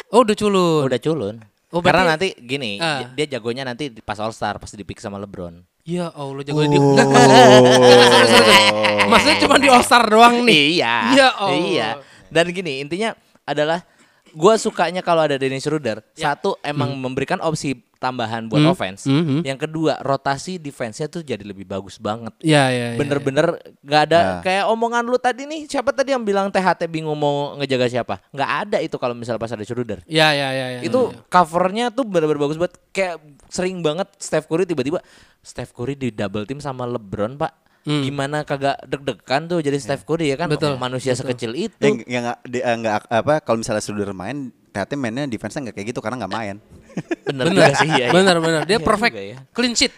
Oh 0.09 0.21
udah 0.21 0.33
culun. 0.33 0.83
Udah 0.85 0.97
culun. 0.97 1.35
Oh, 1.69 1.79
Karena 1.79 2.01
berarti- 2.03 2.33
nanti 2.33 2.49
gini, 2.49 2.71
Ah. 2.75 3.13
dia 3.13 3.29
jagonya 3.29 3.61
nanti 3.61 3.87
di- 3.87 4.01
pas 4.01 4.17
All 4.17 4.33
Star 4.33 4.57
pasti 4.57 4.73
dipick 4.73 4.97
sama 4.97 5.21
LeBron. 5.21 5.61
Ya 5.85 6.09
Allah 6.09 6.41
jago 6.41 6.61
di. 6.61 6.73
Nggak, 6.73 7.05
nggak, 7.05 7.25
sorry, 7.29 8.25
sorry, 8.25 8.27
sorry. 8.27 9.05
Maksudnya 9.05 9.37
cuma 9.39 9.55
di 9.55 9.69
All 9.69 9.81
Star 9.81 10.03
doang 10.03 10.41
nih. 10.41 10.63
Iya. 10.75 10.93
Ya 11.13 11.27
Allah. 11.31 11.61
Iya. 11.61 11.89
Dan 12.27 12.45
gini, 12.49 12.81
intinya 12.81 13.13
adalah 13.43 13.85
gua 14.31 14.55
sukanya 14.55 14.99
kalau 14.99 15.21
ada 15.21 15.35
Dennis 15.35 15.61
Schroeder, 15.61 16.01
Ya. 16.13 16.31
satu 16.31 16.57
emang 16.59 16.93
memberikan 16.93 17.37
opsi 17.39 17.71
tambahan 17.95 18.47
buat 18.47 18.59
Hmm. 18.59 18.71
offense. 18.71 19.03
Hmm, 19.03 19.21
hmm. 19.21 19.41
Yang 19.43 19.59
kedua, 19.61 19.99
rotasi 19.99 20.55
defense-nya 20.55 21.05
tuh 21.05 21.19
jadi 21.19 21.43
lebih 21.43 21.63
bagus 21.63 21.97
banget. 21.97 22.31
Ya 22.39 22.71
ya. 22.71 22.95
ya, 22.95 22.97
Bener-bener 22.97 23.59
nggak 23.81 24.01
ada 24.07 24.19
Ya. 24.19 24.35
kayak 24.39 24.65
omongan 24.67 25.03
lu 25.03 25.17
tadi 25.17 25.43
nih 25.43 25.67
siapa 25.67 25.91
tadi 25.91 26.11
yang 26.11 26.23
bilang 26.23 26.47
THT 26.47 26.87
bingung 26.87 27.13
mau 27.13 27.53
ngejaga 27.55 27.91
siapa 27.91 28.23
nggak 28.29 28.51
ada 28.65 28.77
itu 28.79 28.95
kalau 28.95 29.11
misalnya 29.11 29.37
pas 29.37 29.51
ada 29.51 29.61
Schroeder 29.61 29.99
Ya 30.05 30.31
ya 30.31 30.47
ya. 30.49 30.67
ya, 30.73 30.81
itu 30.81 30.95
ya. 31.11 31.19
covernya 31.27 31.85
tuh 31.89 32.03
bener-bener 32.03 32.39
bagus 32.39 32.55
banget 32.55 32.79
kayak 32.89 33.15
sering 33.47 33.79
banget 33.79 34.07
Steph 34.15 34.47
Curry 34.47 34.63
tiba-tiba 34.63 35.03
Steph 35.41 35.71
Curry 35.71 35.93
di 35.93 36.07
double 36.09 36.43
team 36.43 36.57
sama 36.57 36.87
LeBron 36.87 37.35
pak 37.35 37.51
Hmm. 37.79 38.03
gimana 38.03 38.43
kagak 38.43 38.75
deg-degan 38.83 39.47
tuh 39.47 39.63
jadi 39.63 39.79
Steph 39.79 40.03
Curry 40.03 40.29
ya 40.29 40.35
kan 40.35 40.51
Betul, 40.51 40.75
manusia 40.75 41.15
sekecil 41.15 41.55
itu 41.55 41.79
yang 41.79 41.97
yang 42.05 42.23
nggak 42.27 42.37
eh, 42.59 42.75
nggak 42.75 42.95
apa 43.07 43.39
kalau 43.39 43.63
misalnya 43.63 43.79
sudah 43.79 44.11
main 44.11 44.51
THT 44.69 44.93
mainnya 44.93 45.25
defense 45.25 45.55
nggak 45.55 45.73
kayak 45.73 45.87
gitu 45.89 45.99
karena 45.99 46.21
nggak 46.21 46.29
main. 46.29 46.55
bener, 47.25 47.45
Bener 47.49 47.55
juga 47.55 47.73
sih 47.79 47.89
ya, 47.89 48.05
ya. 48.05 48.09
Bener 48.11 48.35
bener. 48.37 48.61
Dia 48.67 48.77
Iya 48.77 48.85
perfect 48.85 49.15
ya. 49.15 49.37
clean 49.49 49.73
sheet. 49.73 49.93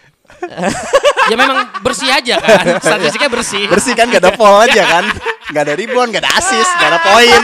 ya 1.28 1.36
memang 1.36 1.58
bersih 1.82 2.08
aja 2.08 2.40
kan. 2.40 2.64
Statistiknya 2.80 3.28
bersih. 3.28 3.64
Bersih 3.68 3.92
kan 3.92 4.08
nggak 4.08 4.22
ada 4.22 4.32
foul 4.32 4.62
aja 4.62 4.82
kan, 4.88 5.04
nggak 5.52 5.62
ada 5.66 5.74
rebound, 5.76 6.08
nggak 6.08 6.22
ada 6.24 6.32
assist, 6.38 6.70
nggak 6.72 6.88
ada 6.88 7.00
poin. 7.04 7.42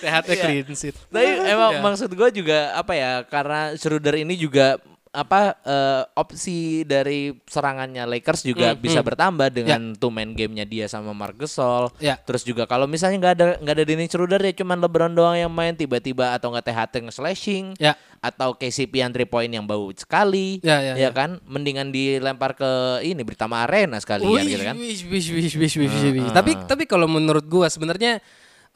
THT 0.00 0.28
clean 0.40 0.66
sheet. 0.72 0.96
Tapi 1.06 1.28
emang 1.44 1.72
Ya. 1.76 1.80
maksud 1.80 2.10
gue 2.10 2.28
juga 2.32 2.72
apa 2.72 2.92
ya 2.96 3.22
karena 3.22 3.76
Schroeder 3.76 4.16
ini 4.16 4.34
juga 4.34 4.80
apa 5.10 5.58
eh, 5.66 6.02
opsi 6.14 6.86
dari 6.86 7.34
serangannya 7.42 8.06
Lakers 8.06 8.46
juga 8.46 8.72
Hmm, 8.72 8.78
bisa 8.78 9.02
hmm. 9.02 9.08
bertambah 9.10 9.48
dengan 9.50 9.80
two 9.98 10.14
man 10.14 10.30
gamenya 10.38 10.62
dia 10.62 10.86
sama 10.86 11.10
Marc 11.10 11.34
Gasol. 11.34 11.90
Ya. 11.98 12.14
Terus 12.14 12.46
juga 12.46 12.62
kalau 12.70 12.86
misalnya 12.86 13.18
nggak 13.18 13.34
ada 13.34 13.44
nggak 13.58 13.74
ada 13.74 13.84
Dennis 13.84 14.10
Schroeder 14.14 14.38
ya 14.38 14.54
cuman 14.54 14.78
LeBron 14.78 15.10
doang 15.10 15.34
yang 15.34 15.50
main 15.50 15.74
tiba-tiba 15.74 16.30
atau 16.30 16.54
nggak 16.54 16.62
THT 16.70 16.94
nge-slashing 17.10 17.74
Ya. 17.82 17.98
atau 18.22 18.54
KCP 18.54 19.02
yang 19.02 19.10
three 19.10 19.26
point 19.26 19.50
yang 19.50 19.66
bau 19.66 19.90
sekali. 19.90 20.62
Ya, 20.62 20.78
ya, 20.78 20.94
ya. 20.94 21.10
kan 21.10 21.42
mendingan 21.42 21.90
dilempar 21.90 22.54
ke 22.54 23.02
ini 23.02 23.26
Britama 23.26 23.66
Arena 23.66 23.98
sekalian 23.98 24.46
gitu 24.46 24.62
kan. 24.62 24.76
Wish, 24.78 25.02
wish, 25.10 25.28
wish, 25.34 25.54
wish, 25.58 25.76
wish, 25.76 25.90
wish, 25.90 26.14
wish. 26.22 26.30
Tapi 26.30 26.54
tapi 26.70 26.86
kalau 26.86 27.10
menurut 27.10 27.42
gua 27.50 27.66
sebenarnya 27.66 28.22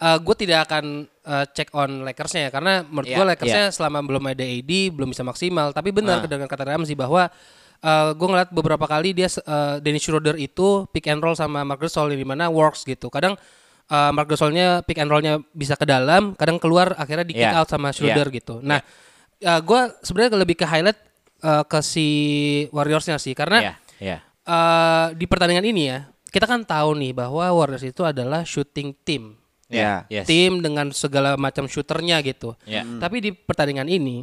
uh, 0.00 0.18
gue 0.18 0.34
tidak 0.38 0.66
akan 0.70 1.06
uh, 1.26 1.44
check 1.52 1.70
on 1.74 2.02
Lakersnya 2.02 2.48
ya 2.48 2.50
karena 2.50 2.82
menurut 2.82 3.06
Iya, 3.06 3.16
gua 3.20 3.26
Lakersnya 3.34 3.64
selama 3.70 3.98
belum 4.02 4.24
ada 4.26 4.44
AD 4.44 4.70
belum 4.94 5.12
bisa 5.12 5.22
maksimal. 5.22 5.70
Tapi 5.70 5.90
benar 5.94 6.22
Ah. 6.22 6.26
dengan 6.26 6.48
kata 6.48 6.64
Ramzi 6.66 6.94
bahwa 6.96 7.28
uh, 7.84 8.10
gue 8.14 8.26
ngeliat 8.28 8.50
beberapa 8.50 8.84
kali 8.88 9.12
dia 9.12 9.28
uh, 9.44 9.78
Dennis 9.78 10.02
Schroeder 10.02 10.34
itu 10.40 10.88
pick 10.90 11.06
and 11.06 11.20
roll 11.20 11.36
sama 11.36 11.62
Marc 11.62 11.84
Gasol 11.84 12.14
di 12.14 12.24
mana 12.26 12.48
works 12.48 12.82
gitu. 12.82 13.12
Kadang 13.12 13.36
uh, 13.92 14.10
Marc 14.10 14.30
Gasolnya 14.30 14.80
pick 14.82 14.98
and 14.98 15.10
rollnya 15.12 15.38
bisa 15.52 15.76
ke 15.76 15.84
dalam, 15.84 16.32
kadang 16.34 16.56
keluar 16.56 16.96
akhirnya 16.96 17.26
di 17.28 17.34
kick 17.36 17.44
Iya, 17.46 17.60
out 17.60 17.68
sama 17.68 17.92
Schroeder 17.92 18.28
iya, 18.32 18.36
gitu. 18.40 18.54
Nah, 18.64 18.80
uh, 19.44 19.60
gua 19.60 19.92
sebenarnya 20.00 20.40
lebih 20.40 20.56
ke 20.58 20.66
highlight 20.66 20.98
uh, 21.44 21.62
ke 21.64 21.78
si 21.84 22.08
Warriorsnya 22.72 23.20
sih 23.20 23.36
karena 23.36 23.58
Iya, 23.60 23.74
iya. 24.00 24.18
eh 24.44 25.06
di 25.16 25.24
pertandingan 25.28 25.64
ini 25.64 25.82
ya, 25.88 26.08
kita 26.28 26.44
kan 26.44 26.64
tahu 26.64 26.96
nih 26.98 27.12
bahwa 27.16 27.44
Warriors 27.52 27.84
itu 27.84 28.04
adalah 28.04 28.44
shooting 28.44 28.92
team. 29.04 29.36
Ya. 29.74 29.94
Yes. 30.06 30.26
Tim 30.30 30.62
dengan 30.62 30.94
segala 30.94 31.34
macam 31.34 31.66
shooternya 31.66 32.22
gitu. 32.22 32.54
Ya. 32.64 32.86
Tapi 32.86 33.18
di 33.18 33.30
pertandingan 33.34 33.90
ini, 33.90 34.22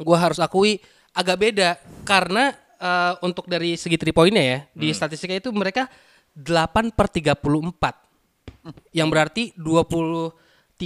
gua 0.00 0.16
harus 0.16 0.40
akui 0.40 0.80
agak 1.12 1.36
beda 1.36 1.76
karena 2.08 2.54
eh, 2.78 3.12
untuk 3.20 3.44
dari 3.44 3.76
segi 3.76 4.00
three 4.00 4.14
pointnya 4.14 4.44
ya, 4.44 4.58
di 4.72 4.88
statistiknya 4.94 5.42
itu 5.44 5.50
mereka 5.52 5.86
8 6.32 6.94
per 6.94 7.06
34. 7.10 7.42
Yang 8.92 9.08
berarti 9.08 9.42
23,5 9.56 10.78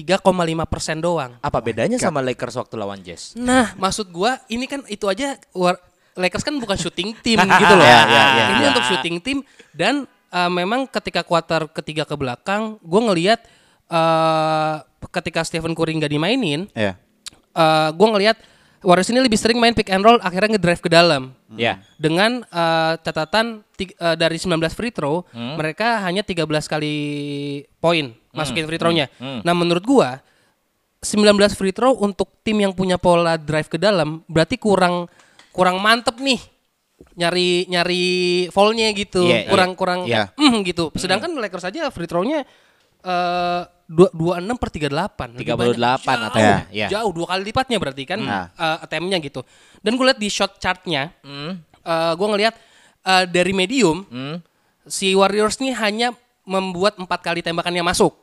persen 0.70 0.96
doang. 1.02 1.36
Apa 1.42 1.58
bedanya 1.60 1.98
sama 1.98 2.24
Lakers 2.24 2.56
waktu 2.56 2.74
lawan 2.78 3.00
Jazz? 3.04 3.36
Nah, 3.36 3.74
maksud 3.76 4.08
gua 4.08 4.40
ini 4.48 4.64
kan 4.64 4.80
itu 4.88 5.04
aja 5.10 5.36
war- 5.52 5.80
Lakers 6.12 6.44
kan 6.44 6.54
bukan 6.60 6.76
shooting 6.76 7.16
team 7.24 7.40
gitu 7.62 7.74
loh. 7.76 7.84
Iya, 7.84 8.00
iya, 8.08 8.24
iya, 8.36 8.44
Ini 8.56 8.60
iya. 8.60 8.68
untuk 8.72 8.84
shooting 8.84 9.16
team 9.24 9.38
dan 9.72 10.04
uh, 10.32 10.50
memang 10.52 10.84
ketika 10.88 11.24
kuarter 11.24 11.68
ketiga 11.72 12.04
ke 12.04 12.16
belakang, 12.16 12.76
gue 12.80 13.00
ngelihat 13.00 13.40
uh, 13.92 14.80
ketika 15.12 15.44
Stephen 15.44 15.76
Curry 15.76 15.92
nggak 15.94 16.08
dimainin, 16.08 16.64
Iya. 16.72 16.96
uh, 17.52 17.92
gue 17.92 18.08
ngelihat 18.08 18.38
Warriors 18.82 19.06
ini 19.08 19.22
lebih 19.22 19.38
sering 19.38 19.62
main 19.62 19.70
pick 19.72 19.86
and 19.86 20.02
roll, 20.02 20.18
akhirnya 20.18 20.58
ngedrive 20.58 20.82
ke 20.82 20.90
dalam. 20.90 21.30
Ya. 21.54 21.78
Dengan 21.94 22.42
uh, 22.50 22.98
catatan 22.98 23.62
ti- 23.72 23.94
uh, 23.94 24.18
dari 24.18 24.34
19 24.34 24.58
free 24.74 24.90
throw, 24.90 25.22
Hmm. 25.30 25.54
mereka 25.54 26.02
hanya 26.02 26.26
13 26.26 26.66
kali 26.66 26.94
poin 27.78 28.10
masukin 28.34 28.66
free 28.66 28.82
throw-nya. 28.82 29.06
Hmm. 29.22 29.38
Nah, 29.46 29.54
menurut 29.54 29.86
gua 29.86 30.18
19 30.98 31.38
free 31.52 31.70
throw 31.70 31.94
untuk 31.94 32.42
tim 32.42 32.58
yang 32.58 32.74
punya 32.74 32.98
pola 32.98 33.34
drive 33.34 33.66
ke 33.66 33.78
dalam 33.78 34.22
berarti 34.26 34.54
kurang 34.54 35.06
kurang 35.50 35.78
mantep 35.78 36.18
nih 36.18 36.42
nyari 37.14 37.66
nyari 37.66 38.04
foul-nya 38.50 38.90
gitu. 38.94 39.22
Iya, 39.22 39.46
iya. 39.46 39.50
kurang 39.50 39.70
kurang 39.74 40.00
Iya. 40.06 40.30
mm, 40.34 40.58
gitu. 40.64 40.90
Sedangkan 40.94 41.30
Lakers 41.34 41.66
aja 41.66 41.86
free 41.90 42.06
throw-nya 42.06 42.42
eh 43.02 43.62
dua 43.92 44.08
dua 44.10 44.34
enam 44.38 44.56
per 44.56 44.68
tiga 44.68 44.88
delapan 44.88 45.36
38 45.36 45.68
atau 46.24 46.40
Ya. 46.40 46.56
ya. 46.72 46.86
jauh 46.90 47.12
dua 47.12 47.28
kali 47.28 47.44
lipatnya 47.44 47.76
berarti 47.76 48.02
kan 48.02 48.20
eh, 48.22 48.46
attempt-nya 48.80 49.20
gitu 49.20 49.44
dan 49.78 49.92
gue 49.92 50.04
lihat 50.04 50.16
di 50.16 50.28
shot 50.28 50.56
chartnya 50.56 51.12
Hmm. 51.20 51.60
eh 51.60 52.12
gue 52.12 52.26
ngelihat 52.26 52.54
eh, 53.02 53.24
dari 53.26 53.52
medium 53.52 54.02
Hmm. 54.04 54.36
si 54.84 55.12
Warriors 55.12 55.58
nih 55.58 55.76
hanya 55.76 56.08
membuat 56.42 56.96
empat 56.96 57.20
kali 57.22 57.38
tembakan 57.38 57.70
yang 57.72 57.84
masuk 57.84 58.16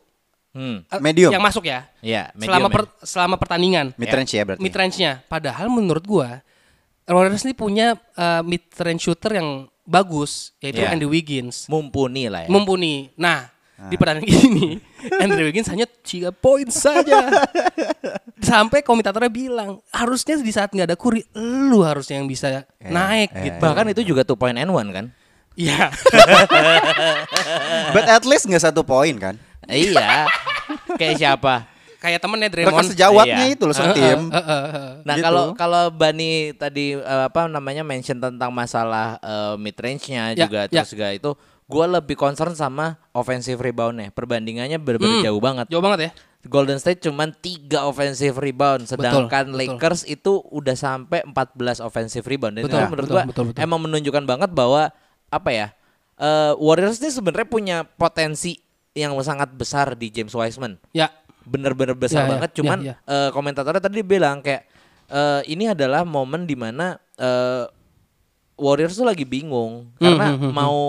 Hmm. 0.50 0.82
Medium. 0.98 1.30
yang 1.30 1.40
masuk 1.40 1.62
ya 1.64 1.86
Ya, 2.02 2.34
medium 2.34 2.50
selama 2.50 2.68
ya. 2.68 2.74
per- 2.74 2.94
selama 3.04 3.36
pertandingan 3.38 3.94
Mid 3.94 4.10
range 4.10 4.34
ya 4.34 4.44
berarti. 4.44 4.60
mid 4.60 4.74
range-nya 4.74 5.12
padahal 5.24 5.70
menurut 5.70 6.02
gua 6.02 6.42
Warriors 7.06 7.42
ini 7.42 7.54
punya 7.54 7.94
eh, 8.16 8.42
mid 8.42 8.66
range 8.76 9.04
shooter 9.04 9.38
yang 9.38 9.50
bagus 9.84 10.54
yaitu 10.58 10.82
Ya. 10.82 10.90
Andy 10.90 11.06
Wiggins 11.06 11.66
Mumpuni 11.66 12.26
lah 12.28 12.46
ya. 12.46 12.50
mumpuni 12.50 13.14
nah 13.14 13.50
di 13.88 13.96
pertandingan 13.96 14.28
ini 14.28 14.68
Andrew 15.24 15.48
Wiggins 15.48 15.72
hanya 15.72 15.88
3 15.88 16.36
poin 16.36 16.68
saja 16.68 17.32
sampai 18.52 18.84
komentatornya 18.84 19.32
bilang 19.32 19.80
harusnya 19.90 20.36
di 20.36 20.52
saat 20.52 20.68
nggak 20.70 20.92
ada 20.92 20.98
Curry 21.00 21.24
lu 21.34 21.80
harusnya 21.80 22.20
yang 22.20 22.28
bisa 22.28 22.68
naik 22.82 23.32
gitu 23.32 23.56
Bahkan 23.56 23.96
itu 23.96 24.04
juga 24.04 24.28
two 24.28 24.36
point 24.36 24.56
and 24.56 24.68
one 24.68 24.92
kan? 24.92 25.06
Iya. 25.56 25.92
But 27.96 28.06
at 28.06 28.24
least 28.24 28.48
nggak 28.48 28.64
satu 28.64 28.82
poin 28.84 29.16
kan? 29.16 29.36
iya. 29.68 30.26
Kayak 30.96 31.16
siapa? 31.18 31.56
kayak 32.00 32.24
temennya 32.24 32.48
Rekan 32.48 32.72
Draymond 32.72 32.90
sejawatnya 32.96 33.44
Iya. 33.44 33.54
itu 33.60 33.64
loh 33.68 33.76
setim. 33.76 34.32
Eh, 34.32 34.40
eh, 34.40 34.48
eh. 34.72 34.90
Nah 35.04 35.16
Gitu. 35.20 35.26
kalau 35.28 35.44
kalau 35.52 35.84
Bani 35.92 36.56
tadi 36.56 36.96
eh, 36.96 37.24
apa 37.28 37.52
namanya 37.52 37.84
mention 37.84 38.16
tentang 38.18 38.56
masalah 38.56 39.20
mid 39.60 39.76
range-nya 39.76 40.32
Ya, 40.32 40.48
juga 40.48 40.72
ya. 40.72 40.80
terus 40.80 40.96
juga 40.96 41.12
itu 41.12 41.36
gue 41.70 41.86
lebih 41.88 42.18
concern 42.18 42.52
sama 42.52 42.98
offensive 43.12 43.56
rebound-nya. 43.56 44.10
Perbandingannya 44.10 44.76
benar-benar 44.76 45.22
Hmm. 45.22 45.26
jauh 45.26 45.38
banget. 45.40 45.66
jauh 45.70 45.80
banget 45.80 46.00
ya 46.02 46.12
Golden 46.42 46.80
State 46.80 47.04
cuman 47.04 47.36
3 47.36 47.84
offensive 47.84 48.34
rebound 48.34 48.88
sedangkan 48.88 49.52
betul. 49.52 49.60
Lakers 49.76 50.02
itu 50.04 50.40
udah 50.50 50.72
sampai 50.72 51.20
14 51.22 51.78
offensive 51.78 52.24
rebound. 52.24 52.56
Dan 52.56 52.64
Betul, 52.64 52.80
itu 52.80 52.86
menurut 52.88 53.06
betul, 53.06 53.14
gua 53.14 53.24
betul, 53.28 53.44
betul. 53.52 53.60
emang 53.60 53.80
menunjukkan 53.82 54.24
banget 54.26 54.50
bahwa 54.50 54.90
apa 55.28 55.50
ya? 55.52 55.68
eh, 56.16 56.52
Warriors 56.56 56.98
ini 56.98 57.12
sebenarnya 57.12 57.48
punya 57.48 57.78
potensi 57.86 58.56
yang 58.92 59.14
sangat 59.20 59.52
besar 59.52 59.94
di 59.94 60.10
James 60.10 60.32
Wiseman 60.32 60.76
ya 60.90 61.08
bener-bener 61.44 61.94
besar 61.94 62.24
Ya, 62.24 62.26
ya, 62.26 62.32
banget. 62.34 62.50
ya, 62.50 62.56
Cuman 62.58 62.78
ya. 62.82 62.96
eh, 63.00 63.30
komentatornya 63.30 63.80
tadi 63.80 64.00
bilang 64.02 64.40
kayak 64.40 64.64
eh, 65.08 65.42
ini 65.46 65.68
adalah 65.68 66.04
momen 66.04 66.44
di 66.44 66.56
mana 66.56 66.96
eh, 67.16 67.64
Warriors 68.56 68.96
tuh 68.96 69.08
lagi 69.08 69.24
bingung 69.24 69.92
Hmm, 69.96 70.02
karena 70.02 70.26
hmm, 70.30 70.40
hmm, 70.40 70.52
mau 70.52 70.80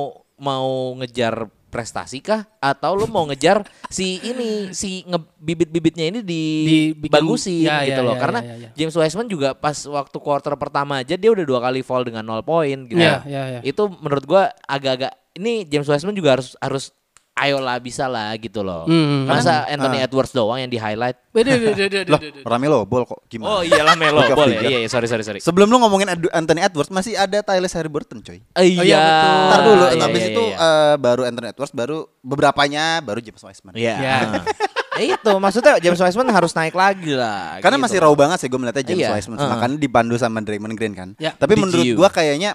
mau 0.41 0.97
ngejar 0.97 1.47
prestasi 1.71 2.19
kah 2.19 2.51
atau 2.59 2.99
lu 2.99 3.07
mau 3.07 3.23
ngejar 3.25 3.63
si 3.87 4.19
ini 4.19 4.75
si 4.75 5.07
nge- 5.07 5.31
bibit-bibitnya 5.39 6.11
ini 6.11 6.19
Dibikin- 6.19 6.99
dibagusin 6.99 7.63
ya, 7.63 7.87
gitu 7.87 8.03
ya, 8.03 8.07
loh 8.11 8.17
ya, 8.17 8.21
karena 8.21 8.41
ya, 8.43 8.55
ya. 8.59 8.69
James 8.75 8.97
Wiseman 8.97 9.31
juga 9.31 9.55
pas 9.55 9.79
waktu 9.79 10.17
quarter 10.19 10.51
pertama 10.57 10.99
aja 10.99 11.15
dia 11.15 11.31
udah 11.31 11.47
dua 11.47 11.61
kali 11.61 11.81
fall 11.81 12.03
dengan 12.03 12.27
0 12.27 12.43
poin 12.43 12.75
gitu 12.85 12.99
Ya, 12.99 13.23
ya, 13.23 13.43
ya. 13.55 13.61
itu 13.63 13.83
menurut 14.03 14.25
gua 14.25 14.51
agak-agak 14.65 15.15
ini 15.33 15.63
James 15.63 15.87
Wiseman 15.87 16.11
juga 16.13 16.35
harus 16.35 16.59
harus 16.59 16.91
ayolah 17.33 17.79
bisa 17.79 18.05
lah 18.05 18.35
gitu 18.35 18.61
loh 18.61 18.85
Hmm, 18.85 18.93
hmm, 18.93 19.23
masa 19.25 19.65
Anthony 19.65 19.99
Ah. 19.99 20.05
Edwards 20.05 20.31
doang 20.31 20.59
yang 20.59 20.67
di 20.67 20.77
highlight 20.77 21.17
Beda, 21.31 21.55
beda, 21.55 21.73
beda, 21.79 21.99
beda, 22.03 22.11
Loh. 22.11 22.21
Ramelo 22.43 22.79
bol 22.83 23.03
kok 23.05 23.23
gimana? 23.27 23.49
Oh 23.49 23.63
iyalah 23.63 23.95
Melo 23.95 24.19
boleh. 24.27 24.59
oke. 24.59 24.67
Iya, 24.67 24.79
iya, 24.79 24.89
sorry 24.89 25.07
sorry 25.07 25.23
sorry. 25.23 25.39
Sebelum 25.39 25.67
lu 25.67 25.79
ngomongin 25.79 26.11
Ad- 26.11 26.35
Anthony 26.35 26.59
Edwards 26.61 26.91
masih 26.91 27.15
ada 27.15 27.39
Tyler 27.41 27.71
Haliburton 27.71 28.19
coy. 28.19 28.43
Oh, 28.51 28.61
iya. 28.61 28.83
iya, 28.83 28.99
betul. 28.99 29.31
Ntar 29.47 29.61
dulu, 29.63 29.85
Iya, 29.87 30.03
habis 30.03 30.21
iya, 30.21 30.29
itu 30.29 30.43
iya. 30.45 30.57
eh, 30.59 30.95
baru 30.97 31.23
Anthony 31.23 31.49
Edwards, 31.49 31.71
baru 31.73 31.99
beberapanya 32.21 32.85
baru 32.99 33.21
James 33.21 33.39
Wiseman. 33.39 33.73
Iya. 33.73 33.95
Iya. 33.97 34.15
Ah. 34.19 34.45
Eh, 34.93 35.15
itu 35.15 35.33
maksudnya 35.33 35.79
James 35.79 35.97
Wiseman 35.97 36.29
harus 36.29 36.53
naik 36.53 36.75
lagi 36.75 37.15
lah. 37.15 37.57
Karena 37.59 37.79
gitu. 37.79 37.85
masih 37.87 37.99
raw 38.01 38.13
banget 38.13 38.37
sih 38.37 38.49
gue 38.49 38.59
melihatnya 38.59 38.85
James 38.85 39.01
Iya, 39.01 39.15
Wiseman. 39.15 39.37
uh-uh. 39.39 39.49
Makanya 39.49 39.77
dipandu 39.79 40.15
sama 40.19 40.43
Draymond 40.43 40.75
Green 40.75 40.93
kan. 40.93 41.09
Ya, 41.17 41.33
Tapi 41.33 41.55
did 41.55 41.63
menurut 41.63 41.87
gua 41.95 42.11
kayaknya 42.11 42.53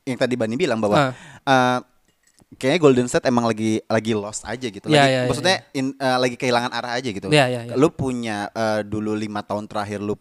yang 0.00 0.16
tadi 0.16 0.32
Bani 0.32 0.54
bilang 0.54 0.78
bahwa 0.78 1.12
eh, 1.42 1.78
kayaknya 2.54 2.80
Golden 2.80 3.06
State 3.06 3.24
emang 3.24 3.44
lagi 3.44 3.82
lagi 3.84 4.12
lost 4.12 4.42
aja 4.42 4.66
gitu. 4.66 4.86
Ya, 4.86 5.02
Lagi, 5.02 5.06
ya, 5.06 5.16
ya, 5.16 5.22
maksudnya 5.26 5.56
in- 5.72 5.94
eh, 5.94 6.18
lagi 6.18 6.34
kehilangan 6.34 6.70
arah 6.70 6.92
aja 6.94 7.08
gitu. 7.08 7.26
Ya, 7.28 7.46
ya, 7.46 7.60
ya. 7.64 7.74
Lu 7.74 7.88
punya 7.88 8.48
eh, 8.48 8.80
dulu 8.82 9.12
lima 9.12 9.40
tahun 9.40 9.64
terakhir 9.64 9.98
lu 9.98 10.14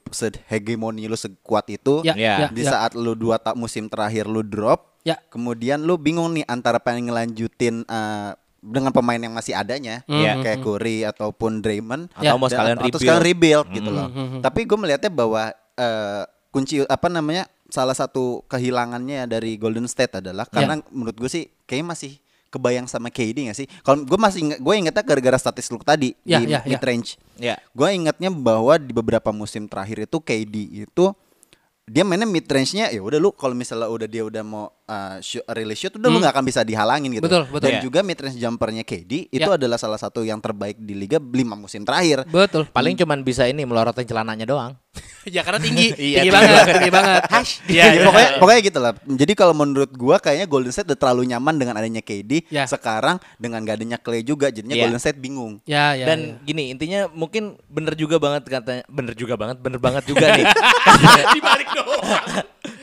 hegemoni 0.47 1.05
lu 1.05 1.15
sekuat 1.15 1.69
itu. 1.69 2.01
Ya, 2.01 2.13
Ya. 2.13 2.33
ya, 2.37 2.47
Di 2.49 2.61
ya. 2.61 2.71
saat 2.71 2.93
lu 2.93 3.13
dua 3.13 3.37
ta- 3.37 3.53
musim 3.53 3.87
terakhir 3.87 4.25
lu 4.25 4.41
drop, 4.41 4.99
Ya. 5.01 5.17
kemudian 5.27 5.81
lu 5.81 5.95
bingung 5.95 6.33
nih 6.33 6.45
antara 6.45 6.77
pengen 6.77 7.09
ngelanjutin 7.09 7.83
eh, 7.83 8.31
dengan 8.63 8.95
pemain 8.95 9.19
yang 9.19 9.35
masih 9.35 9.51
adanya, 9.51 10.07
Iya. 10.07 10.39
kayak 10.39 10.63
Curry 10.63 11.03
ataupun 11.03 11.59
Draymond, 11.59 12.07
Atau 12.15 12.39
mau 12.39 12.47
sekalian 12.47 12.79
atau 12.79 12.87
rebuild. 12.87 13.01
sekalian 13.03 13.23
rebuild 13.23 13.65
gitu 13.71 13.89
loh. 13.89 14.07
Mhm. 14.07 14.39
Tapi 14.39 14.59
gue 14.63 14.77
melihatnya 14.77 15.11
bahwa 15.11 15.43
eh, 15.73 16.23
kunci 16.47 16.85
apa 16.85 17.09
namanya 17.09 17.49
salah 17.73 17.97
satu 17.97 18.45
kehilangannya 18.45 19.25
dari 19.25 19.57
Golden 19.57 19.89
State 19.89 20.21
adalah 20.21 20.45
karena 20.45 20.77
menurut 20.93 21.17
gue 21.17 21.25
sih 21.25 21.49
kayaknya 21.65 21.97
masih 21.97 22.11
kebayang 22.53 22.85
sama 22.85 23.09
KD 23.09 23.49
gak 23.49 23.57
sih? 23.57 23.67
Kalau 23.81 24.05
gue 24.05 24.19
masih 24.21 24.39
ingat, 24.45 24.59
gue 24.61 24.73
ingetnya 24.77 25.01
gara-gara 25.01 25.41
statistik 25.41 25.81
tadi 25.81 26.13
Ya, 26.21 26.37
di 26.37 26.53
ya, 26.53 26.61
ya. 26.61 26.77
mid 26.77 26.83
range. 26.85 27.17
Ya. 27.41 27.57
Gue 27.73 27.89
ingatnya 27.97 28.29
bahwa 28.29 28.77
di 28.77 28.93
beberapa 28.93 29.33
musim 29.33 29.65
terakhir 29.65 30.05
itu 30.05 30.21
KD 30.21 30.85
itu 30.85 31.05
dia 31.83 32.05
mainnya 32.05 32.29
mid 32.29 32.45
range-nya 32.47 32.93
ya 32.93 33.01
udah 33.03 33.19
lu 33.19 33.33
kalau 33.33 33.51
misalnya 33.57 33.89
udah 33.91 34.07
dia 34.07 34.23
udah 34.23 34.39
mau 34.45 34.71
uh, 34.85 35.17
shoot, 35.19 35.43
release 35.51 35.79
shoot 35.79 35.93
udah 35.95 36.09
lu 36.09 36.17
nggak 36.19 36.33
akan 36.33 36.45
bisa 36.45 36.61
dihalangin 36.61 37.11
gitu. 37.11 37.25
Hmm. 37.25 37.29
Betul, 37.29 37.43
betul. 37.51 37.65
Dan 37.67 37.73
Ya. 37.73 37.81
juga 37.81 37.99
mid 38.01 38.19
range 38.19 38.37
jumpernya 38.37 38.83
KD 38.83 39.11
itu 39.29 39.49
Ya. 39.49 39.55
adalah 39.55 39.77
salah 39.77 39.99
satu 39.99 40.21
yang 40.21 40.39
terbaik 40.39 40.79
di 40.79 40.93
liga 40.93 41.17
lima 41.19 41.55
musim 41.55 41.83
terakhir. 41.83 42.27
Betul. 42.27 42.67
Paling 42.69 42.95
cuman 42.97 43.21
bisa 43.21 43.47
ini 43.47 43.63
melorotin 43.63 44.03
celananya 44.03 44.43
doang. 44.43 44.73
ya 45.25 45.41
karena 45.41 45.57
tinggi, 45.57 45.89
Iya, 45.97 45.97
tinggi 45.97 46.13
tinggi 46.21 46.29
banget, 46.29 46.63
tinggi 46.69 46.93
banget. 46.93 47.21
Hash. 47.33 47.51
Ya, 47.65 47.85
pokoknya 48.05 48.29
pokoknya 48.37 48.61
gitu 48.61 48.79
lah. 48.79 48.91
Jadi 49.03 49.33
kalau 49.33 49.53
menurut 49.55 49.91
gua 49.95 50.21
kayaknya 50.21 50.45
Golden 50.45 50.69
State 50.69 50.85
udah 50.91 50.99
terlalu 50.99 51.33
nyaman 51.33 51.55
dengan 51.57 51.75
adanya 51.79 52.01
KD. 52.03 52.45
Ya. 52.53 52.69
Sekarang 52.69 53.17
dengan 53.41 53.63
gak 53.65 53.81
adanya 53.81 53.97
Clay 53.97 54.21
juga 54.21 54.53
jadinya 54.53 54.77
Ya. 54.77 54.85
Golden 54.85 55.01
State 55.01 55.17
bingung. 55.17 55.63
Ya, 55.65 55.97
ya. 55.97 56.05
Dan 56.05 56.37
gini 56.43 56.69
intinya 56.69 57.09
mungkin 57.09 57.57
bener 57.65 57.95
juga 57.95 58.21
banget 58.21 58.45
katanya 58.45 58.83
bener 58.85 59.13
juga 59.17 59.33
banget 59.33 59.57
bener 59.63 59.79
banget 59.81 60.03
juga 60.05 60.29
nih 60.35 60.45
dibalik 61.33 61.69
doang. 61.73 62.13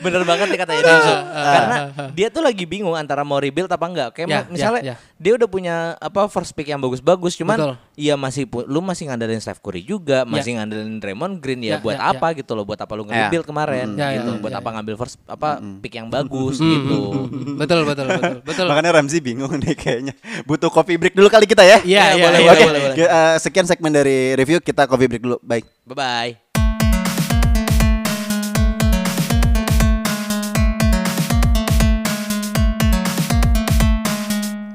Bener 0.01 0.21
banget 0.23 0.47
nih 0.47 0.59
katanya 0.59 0.81
Dimsu. 0.83 1.13
karena 1.31 1.75
dia 2.11 2.27
tuh 2.27 2.41
lagi 2.41 2.63
bingung 2.63 2.93
antara 2.93 3.21
mau 3.21 3.37
rebuild 3.37 3.67
apa 3.67 3.85
enggak 3.85 4.09
kayak 4.11 4.27
Ya, 4.27 4.39
misalnya 4.45 4.81
ya, 4.81 4.87
ya. 4.91 4.95
dia 5.15 5.31
udah 5.33 5.45
punya 5.45 5.75
apa 5.95 6.25
first 6.27 6.51
pick 6.51 6.65
yang 6.65 6.77
bagus-bagus 6.77 7.33
cuman 7.33 7.55
Betul. 7.55 7.73
iya 7.95 8.15
masih 8.15 8.43
lu 8.65 8.79
masih 8.79 9.05
ngandelin 9.05 9.37
Steph 9.37 9.59
Curry 9.59 9.81
juga 9.81 10.23
masih 10.23 10.55
ngandelin 10.55 10.97
Draymond 10.97 11.37
Green 11.37 11.61
ya, 11.61 11.71
Ya, 11.71 11.77
buat 11.77 11.95
ya, 11.95 12.11
apa 12.11 12.27
gitu 12.33 12.51
loh 12.51 12.63
buat 12.63 12.77
apa 12.77 12.91
lu 12.91 13.03
nge-rebuild 13.03 13.45
kemarin 13.45 13.87
Ya, 13.93 14.09
ya, 14.09 14.17
gitu 14.17 14.31
ya, 14.31 14.39
buat 14.39 14.49
ya, 14.49 14.57
apa 14.57 14.67
ya. 14.67 14.73
ngambil 14.73 14.95
first 14.97 15.15
apa 15.25 15.49
pick 15.79 15.93
yang 15.93 16.07
bagus 16.07 16.57
Hmm, 16.57 16.69
gitu 16.71 16.99
hmm, 17.13 17.27
hmm. 17.27 17.55
Betul, 17.57 17.79
betul, 17.83 18.05
betul, 18.09 18.37
betul. 18.41 18.65
Makanya 18.65 18.91
Ramzi 18.93 19.19
bingung 19.19 19.53
nih 19.53 19.73
kayaknya. 19.73 20.13
Butuh 20.43 20.67
coffee 20.67 20.95
break 20.95 21.13
dulu 21.13 21.27
kali 21.27 21.45
kita 21.45 21.61
ya. 21.61 21.77
Iya, 21.81 22.01
iya, 22.11 22.19
boleh, 22.19 22.39
iya, 22.39 22.41
boleh, 22.41 22.51
Oke, 22.51 22.63
boleh, 22.65 22.79
boleh. 22.81 22.95
ke- 22.97 23.11
eh, 23.11 23.35
sekian 23.37 23.65
segmen 23.65 23.91
dari 23.91 24.33
review 24.33 24.57
kita 24.59 24.85
coffee 24.85 25.07
break 25.07 25.21
dulu. 25.21 25.37
Baik. 25.41 25.65
bye 25.83 25.95
bye 25.95 26.50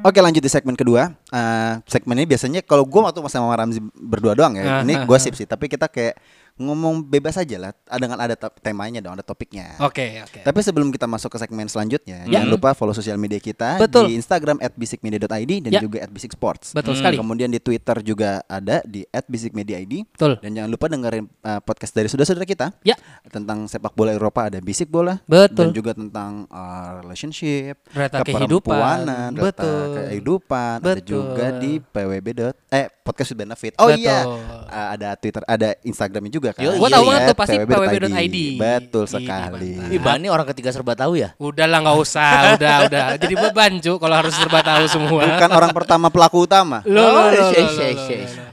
Oke 0.07 0.23
lanjut 0.23 0.39
di 0.39 0.47
segmen 0.47 0.79
kedua. 0.79 1.11
Eh 1.35 1.73
segmen 1.91 2.15
ini 2.15 2.31
biasanya 2.31 2.63
kalau 2.63 2.87
gue 2.87 3.01
waktu 3.03 3.19
sama 3.27 3.51
Ramzi 3.59 3.83
berdua 3.91 4.39
doang 4.39 4.55
ya. 4.55 4.63
Ah, 4.63 4.81
ini 4.87 4.95
ah, 4.95 5.03
gosip 5.03 5.35
sih. 5.35 5.51
Tapi 5.51 5.67
kita 5.67 5.91
kayak 5.91 6.15
ngomong 6.57 7.05
bebas 7.05 7.37
aja 7.37 7.57
lah, 7.61 7.71
ah, 7.87 7.99
dengan 8.01 8.17
ada 8.17 8.33
temanya 8.61 9.05
dong, 9.05 9.13
ada 9.13 9.21
topiknya. 9.21 9.77
Oke, 9.81 10.25
oke. 10.25 10.41
Tapi 10.41 10.59
sebelum 10.65 10.89
kita 10.89 11.05
masuk 11.05 11.29
ke 11.29 11.39
segmen 11.39 11.69
selanjutnya, 11.69 12.25
jangan 12.25 12.49
lupa 12.49 12.73
follow 12.73 12.97
sosial 12.97 13.21
media 13.21 13.37
kita 13.37 13.77
Betul. 13.77 14.09
di 14.09 14.17
Instagram 14.17 14.57
@bisikmedia.id 14.73 15.69
dan 15.69 15.71
Ya. 15.71 15.81
juga 15.85 16.01
@bisiksports. 16.09 16.73
Betul 16.73 16.97
sekali. 16.97 17.21
Kemudian 17.21 17.53
di 17.53 17.61
Twitter 17.61 18.01
juga 18.01 18.41
ada 18.49 18.81
di 18.89 19.05
@bisikmedia.id. 19.05 20.09
Betul. 20.17 20.41
Dan 20.41 20.51
jangan 20.57 20.71
lupa 20.73 20.87
dengerin 20.89 21.25
uh, 21.45 21.61
podcast 21.61 21.93
dari 21.93 22.09
saudara-saudara 22.09 22.49
kita 22.49 22.73
Ya. 22.81 22.97
tentang 23.29 23.69
sepak 23.69 23.93
bola 23.93 24.17
Eropa 24.17 24.49
ada 24.49 24.57
Bisik 24.63 24.89
Bola 24.89 25.21
Betul. 25.29 25.69
dan 25.69 25.69
juga 25.77 25.93
tentang 25.93 26.49
uh, 26.49 27.05
relationship, 27.05 27.77
Reta 27.93 28.25
keperempuanan, 28.25 29.37
kehidupan. 29.37 29.45
reta 29.45 29.63
Betul. 29.63 29.95
kehidupan, 29.99 30.77
ada 30.81 30.93
Betul. 30.97 31.05
juga 31.05 31.47
di 31.59 31.73
PWB. 31.81 32.27
eh 32.69 32.87
podcast 33.03 33.33
benefit. 33.39 33.73
Oh 33.79 33.89
iya, 33.89 34.27
Betul. 34.27 34.41
Uh, 34.67 34.89
ada 34.93 35.09
Twitter, 35.17 35.43
ada 35.47 35.69
Instagramnya 35.83 36.33
juga 36.33 36.46
kan. 36.53 36.63
Yo, 36.63 36.71
Gua 36.79 36.89
iya, 36.91 36.95
tahu 36.99 37.05
banget 37.09 37.23
tuh 37.27 37.37
pasti 37.39 37.57
PWB.id. 37.63 38.37
Betul 38.61 39.05
sekali. 39.09 39.71
Ih, 39.91 40.01
Bani 40.03 40.27
orang 40.31 40.47
ketiga 40.53 40.71
serba 40.71 40.93
tahu 40.95 41.19
ya? 41.19 41.35
Udah 41.41 41.67
lah 41.67 41.83
nggak 41.83 41.99
usah, 41.99 42.59
udah 42.59 42.77
udah. 42.87 43.05
Jadi 43.19 43.35
beban 43.35 43.73
Ju 43.81 43.97
kalau 43.97 44.15
harus 44.15 44.35
serba 44.37 44.61
tahu 44.63 44.85
semua. 44.87 45.23
Bukan 45.27 45.51
orang 45.51 45.73
pertama 45.73 46.07
pelaku 46.13 46.45
utama. 46.45 46.85
Loh. 46.87 47.33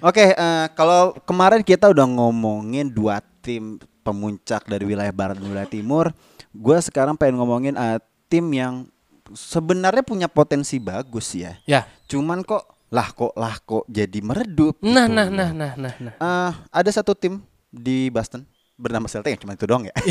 Oke, 0.01 0.33
eh, 0.33 0.65
kalau 0.73 1.13
kemarin 1.27 1.61
kita 1.61 1.91
udah 1.91 2.05
ngomongin 2.07 2.89
dua 2.89 3.19
tim 3.43 3.77
pemuncak 4.03 4.67
dari 4.67 4.83
wilayah 4.83 5.11
barat 5.15 5.39
dan 5.39 5.47
wilayah 5.47 5.69
timur, 5.69 6.11
gue 6.51 6.77
sekarang 6.83 7.15
pengen 7.15 7.39
ngomongin 7.39 7.75
eh, 7.75 7.99
tim 8.27 8.45
yang 8.51 8.87
sebenarnya 9.31 10.03
punya 10.03 10.27
potensi 10.27 10.77
bagus 10.77 11.33
ya. 11.33 11.55
Ya. 11.63 11.87
Cuman 12.11 12.43
kok 12.43 12.67
lah 12.93 13.09
kok 13.09 13.33
lah 13.33 13.57
kok 13.63 13.89
jadi 13.89 14.19
meredup. 14.21 14.77
Nah, 14.85 15.09
gitu. 15.09 15.17
nah, 15.17 15.27
nah, 15.31 15.49
nah, 15.49 15.71
nah, 15.73 15.93
nah. 15.97 16.13
Eh, 16.13 16.51
ada 16.69 16.89
satu 16.93 17.17
tim 17.17 17.41
di 17.73 18.07
Boston 18.07 18.45
bernama 18.73 19.09
Celtic 19.09 19.33
yang 19.33 19.41
cuma 19.41 19.53
itu 19.53 19.65
doang 19.65 19.83
ya. 19.83 19.95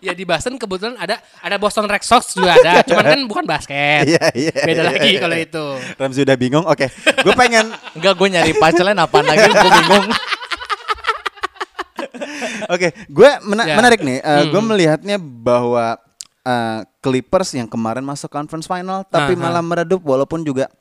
Ya 0.00 0.16
di 0.16 0.24
Boston 0.24 0.56
kebetulan 0.56 0.96
ada 0.96 1.20
ada 1.44 1.60
Boston 1.60 1.84
Red 1.84 2.00
Sox 2.00 2.32
juga 2.32 2.56
ada, 2.56 2.80
cuman 2.88 3.04
kan 3.04 3.20
bukan 3.28 3.44
basket. 3.44 4.08
Iya, 4.08 4.32
iya. 4.32 4.56
Beda 4.64 4.82
lagi 4.88 5.20
kalau 5.20 5.36
itu. 5.36 5.64
Ramzi 6.00 6.24
udah 6.24 6.36
bingung. 6.40 6.64
Oke, 6.64 6.88
gue 7.20 7.34
pengen 7.36 7.68
Enggak, 8.00 8.16
gue 8.16 8.28
nyari 8.32 8.52
punchline 8.56 8.96
apa 8.96 9.20
lagi 9.20 9.44
gue 9.44 9.60
bingung. 9.76 10.06
Oke, 12.72 12.88
gue 13.12 13.30
mena- 13.44 13.68
Ya. 13.68 13.76
menarik 13.76 14.00
nih. 14.00 14.24
Hmm. 14.24 14.48
Gue 14.48 14.62
melihatnya 14.64 15.20
bahwa 15.20 16.00
uh, 16.48 16.80
Clippers 17.00 17.52
yang 17.52 17.68
kemarin 17.68 18.00
masuk 18.00 18.32
conference 18.32 18.64
final, 18.64 19.04
tapi 19.04 19.36
Aha. 19.36 19.42
malah 19.42 19.60
meredup 19.60 20.00
walaupun 20.00 20.40
juga 20.40 20.64
uh, 20.64 20.79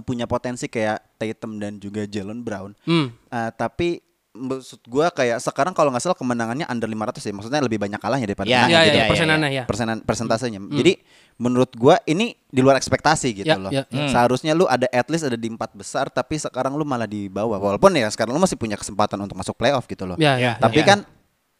punya 0.00 0.24
potensi 0.24 0.72
kayak 0.72 1.20
Tatum 1.20 1.60
dan 1.60 1.76
juga 1.76 2.08
Jalen 2.08 2.40
Brown. 2.40 2.72
Hmm. 2.88 3.12
Uh, 3.28 3.50
tapi 3.52 4.00
maksud 4.32 4.80
gue 4.88 5.06
kayak 5.12 5.44
sekarang 5.44 5.76
kalau 5.76 5.92
nggak 5.92 6.08
salah 6.08 6.16
kemenangannya 6.16 6.64
under 6.64 6.88
500 6.88 7.20
ya, 7.20 7.32
maksudnya 7.36 7.60
lebih 7.60 7.76
banyak 7.76 8.00
kalahnya 8.00 8.24
daripada 8.24 8.48
Ya, 8.48 8.64
menangnya 8.64 8.72
Ya, 8.72 8.82
gitu 8.88 8.96
ya, 8.96 9.04
ya, 9.04 9.36
ya, 9.36 9.48
ya. 9.52 9.64
persenan 9.68 9.98
persentasenya. 10.00 10.60
Jadi 10.72 10.92
menurut 11.36 11.68
gua 11.76 12.00
ini 12.08 12.32
di 12.48 12.60
luar 12.64 12.80
ekspektasi 12.80 13.44
gitu 13.44 13.48
Ya, 13.52 13.60
loh. 13.60 13.68
ya, 13.68 13.84
ya. 13.92 14.08
Seharusnya 14.08 14.56
lu 14.56 14.64
ada 14.64 14.88
at 14.88 15.04
least 15.12 15.28
ada 15.28 15.36
di 15.36 15.52
empat 15.52 15.76
besar 15.76 16.08
tapi 16.08 16.40
sekarang 16.40 16.72
lu 16.80 16.84
malah 16.88 17.04
di 17.04 17.28
bawah. 17.28 17.60
Walaupun 17.60 17.92
ya 17.92 18.08
sekarang 18.08 18.32
lu 18.32 18.40
masih 18.40 18.56
punya 18.56 18.80
kesempatan 18.80 19.20
untuk 19.20 19.36
masuk 19.36 19.52
playoff 19.52 19.84
gitu 19.84 20.08
loh. 20.08 20.16
Ya, 20.16 20.40
ya. 20.40 20.56
Tapi 20.56 20.80
ya. 20.80 20.86
kan 20.88 20.98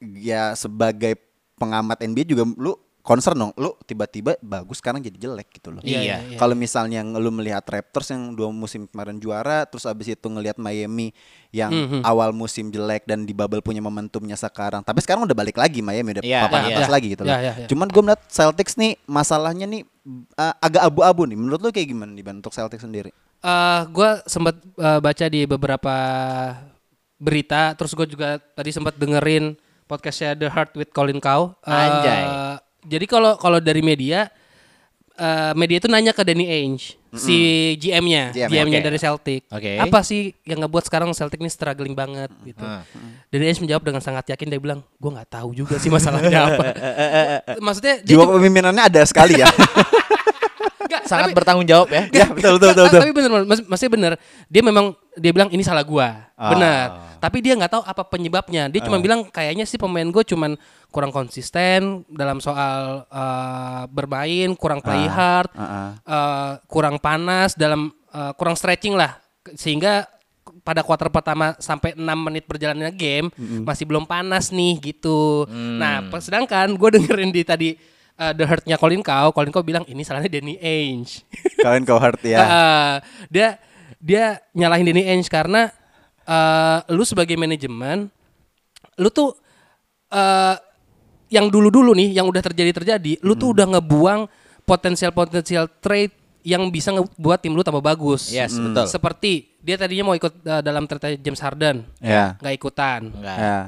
ya 0.00 0.42
sebagai 0.56 1.20
pengamat 1.60 2.00
NBA 2.08 2.24
juga 2.24 2.48
lu 2.56 2.72
concern 3.02 3.34
dong, 3.34 3.52
lu 3.58 3.74
tiba-tiba 3.82 4.38
bagus 4.38 4.78
sekarang 4.78 5.02
jadi 5.02 5.18
jelek 5.18 5.50
gitu 5.52 5.74
loh. 5.74 5.82
Iya, 5.82 6.00
Iya. 6.00 6.16
iya. 6.24 6.38
Kalau 6.38 6.54
misalnya 6.54 7.02
lu 7.02 7.34
melihat 7.34 7.66
Raptors 7.66 8.14
yang 8.14 8.32
dua 8.32 8.48
musim 8.48 8.86
kemarin 8.86 9.18
juara, 9.18 9.66
terus 9.66 9.84
abis 9.84 10.14
itu 10.14 10.26
ngelihat 10.26 10.54
Miami 10.56 11.10
yang 11.50 11.68
Mhm. 11.68 12.00
awal 12.06 12.30
musim 12.30 12.70
jelek 12.70 13.02
dan 13.04 13.26
di 13.26 13.34
bubble 13.34 13.58
punya 13.58 13.82
momentumnya 13.82 14.38
sekarang. 14.38 14.80
Tapi 14.80 15.02
sekarang 15.02 15.26
udah 15.26 15.34
balik 15.34 15.58
lagi 15.58 15.82
Miami 15.82 16.14
udah 16.16 16.24
Iya, 16.24 16.46
papan 16.46 16.60
iya. 16.64 16.74
atas 16.78 16.88
lagi 16.88 17.06
gitu 17.10 17.26
loh. 17.26 17.34
Iya, 17.34 17.38
iya, 17.42 17.52
iya. 17.58 17.66
Cuman 17.66 17.90
gue 17.90 18.02
melihat 18.02 18.22
Celtics 18.30 18.78
nih 18.78 18.94
masalahnya 19.04 19.66
nih 19.66 19.82
uh, 20.38 20.54
agak 20.62 20.86
abu-abu 20.86 21.26
nih. 21.26 21.34
Menurut 21.34 21.58
lu 21.58 21.68
kayak 21.68 21.90
gimana 21.90 22.14
nih 22.14 22.22
Ban 22.22 22.38
untuk 22.38 22.54
Celtics 22.54 22.86
sendiri? 22.86 23.10
Eh, 23.42 23.80
gue 23.90 24.10
sempat 24.30 24.54
eh, 24.54 25.00
baca 25.02 25.26
di 25.26 25.42
beberapa 25.50 25.94
berita, 27.18 27.74
terus 27.74 27.94
gue 27.94 28.06
juga 28.06 28.38
tadi 28.38 28.70
sempat 28.70 28.94
dengerin 28.94 29.54
podcastnya 29.86 30.38
The 30.38 30.46
Heart 30.46 30.78
with 30.78 30.90
Colin 30.94 31.18
Cow. 31.18 31.54
Eh, 31.62 31.74
Anjay. 31.74 32.24
Jadi 32.82 33.04
kalau 33.06 33.38
kalau 33.38 33.62
dari 33.62 33.78
media, 33.80 34.26
eh, 35.14 35.52
media 35.54 35.78
itu 35.78 35.86
nanya 35.86 36.10
ke 36.10 36.22
Danny 36.26 36.50
Ainge, 36.50 36.98
si 37.14 37.36
GM-nya, 37.78 38.32
GM, 38.32 38.48
GM-nya 38.48 38.80
oke. 38.82 38.86
dari 38.90 38.98
Celtic. 38.98 39.42
Oke. 39.52 39.72
Apa 39.78 40.00
sih 40.02 40.34
yang 40.42 40.64
ngebuat 40.66 40.88
sekarang 40.88 41.12
Celtic 41.14 41.38
ini 41.38 41.50
struggling 41.52 41.94
banget 41.94 42.32
gitu? 42.42 42.64
Hmm. 42.64 42.82
Danny 43.30 43.52
Ainge 43.52 43.60
menjawab 43.62 43.82
dengan 43.84 44.02
sangat 44.02 44.32
yakin 44.32 44.48
dia 44.50 44.60
bilang, 44.60 44.80
gue 44.82 45.10
nggak 45.12 45.30
tahu 45.30 45.54
juga 45.54 45.76
sih 45.78 45.92
masalahnya 45.92 46.40
apa. 46.52 46.64
Maksudnya 47.66 48.00
Jiwa 48.02 48.26
kepemimpinannya 48.30 48.82
ada 48.88 49.02
sekali 49.04 49.38
ya. 49.38 49.48
Sangat 51.04 51.30
tapi- 51.30 51.36
bertanggung 51.36 51.66
jawab 51.66 51.88
ya. 51.88 52.02
ya 52.10 52.26
betul 52.28 52.56
betul 52.56 52.70
betul. 52.72 52.84
betul. 52.86 53.00
Tapi 53.00 53.12
bener, 53.12 53.30
mas, 53.44 53.60
masih 53.64 53.88
bener. 53.88 54.12
Dia 54.46 54.62
memang 54.62 54.94
dia 55.12 55.30
bilang 55.30 55.48
ini 55.48 55.60
salah 55.60 55.82
gua, 55.82 56.30
Ah. 56.34 56.50
benar. 56.50 56.86
Tapi 57.18 57.38
dia 57.38 57.54
nggak 57.54 57.70
tahu 57.70 57.82
apa 57.82 58.02
penyebabnya. 58.04 58.66
Dia 58.66 58.82
cuma 58.82 58.98
bilang 58.98 59.22
kayaknya 59.24 59.62
sih 59.62 59.76
pemain 59.76 60.02
gue 60.04 60.24
cuman 60.24 60.58
kurang 60.88 61.10
konsisten 61.10 62.02
dalam 62.08 62.38
soal 62.38 63.06
eh, 63.06 63.82
bermain, 63.88 64.54
kurang 64.54 64.80
play 64.80 65.06
hard, 65.06 65.50
ah, 65.52 65.62
ah. 65.62 65.90
eh, 66.02 66.52
kurang 66.66 66.98
panas 66.98 67.54
dalam 67.54 67.90
eh, 68.10 68.32
kurang 68.34 68.54
stretching 68.54 68.92
lah, 68.92 69.18
sehingga 69.54 70.06
pada 70.62 70.82
kuarter 70.82 71.06
pertama 71.08 71.54
sampai 71.56 71.94
6 71.94 72.02
menit 72.18 72.44
perjalanannya 72.44 72.92
game 72.92 73.30
masih 73.62 73.82
belum 73.82 74.04
panas 74.04 74.50
nih 74.50 74.78
gitu. 74.82 75.46
Nah, 75.48 76.06
pas- 76.06 76.22
sedangkan 76.22 76.74
gue 76.74 76.88
dengerin 76.98 77.30
di 77.30 77.42
tadi 77.42 77.70
eh, 78.28 78.32
The 78.38 78.44
Hurt-nya 78.46 78.76
Colin 78.78 79.02
Cow, 79.02 79.34
Colin 79.34 79.50
Cow 79.50 79.62
bilang 79.66 79.84
ini 79.90 80.06
salahnya 80.06 80.30
Danny 80.30 80.54
Ainge. 80.62 81.26
Kalian 81.64 81.82
kau 81.82 81.98
hurt 81.98 82.22
ya. 82.22 82.38
Uh, 82.42 82.94
dia 83.26 83.58
dia 83.98 84.38
nyalahin 84.54 84.86
Danny 84.86 85.02
Ainge 85.10 85.26
karena 85.26 85.70
uh, 86.26 86.86
lu 86.94 87.02
sebagai 87.02 87.34
manajemen 87.34 88.06
lu 89.00 89.08
tuh 89.10 89.34
uh, 90.12 90.56
yang 91.32 91.48
dulu-dulu 91.48 91.96
nih 91.96 92.12
yang 92.20 92.28
udah 92.28 92.44
terjadi-terjadi 92.44 93.24
lu 93.24 93.32
tuh 93.34 93.56
udah 93.56 93.78
ngebuang 93.78 94.28
potensial-potensial 94.62 95.66
trade 95.80 96.12
yang 96.42 96.66
bisa 96.74 96.90
ngebuat 96.90 97.38
tim 97.38 97.54
lu 97.54 97.62
tambah 97.62 97.82
bagus. 97.82 98.34
Yes, 98.34 98.58
betul. 98.58 98.86
Seperti 98.90 99.32
dia 99.62 99.78
tadinya 99.78 100.10
mau 100.10 100.16
ikut 100.18 100.42
uh, 100.42 100.58
dalam 100.62 100.90
trade 100.90 101.22
James 101.22 101.38
Harden, 101.38 101.86
Ya. 102.02 102.34
nggak 102.42 102.54
ikutan. 102.58 103.14
Enggak. 103.14 103.38
Ya. 103.38 103.58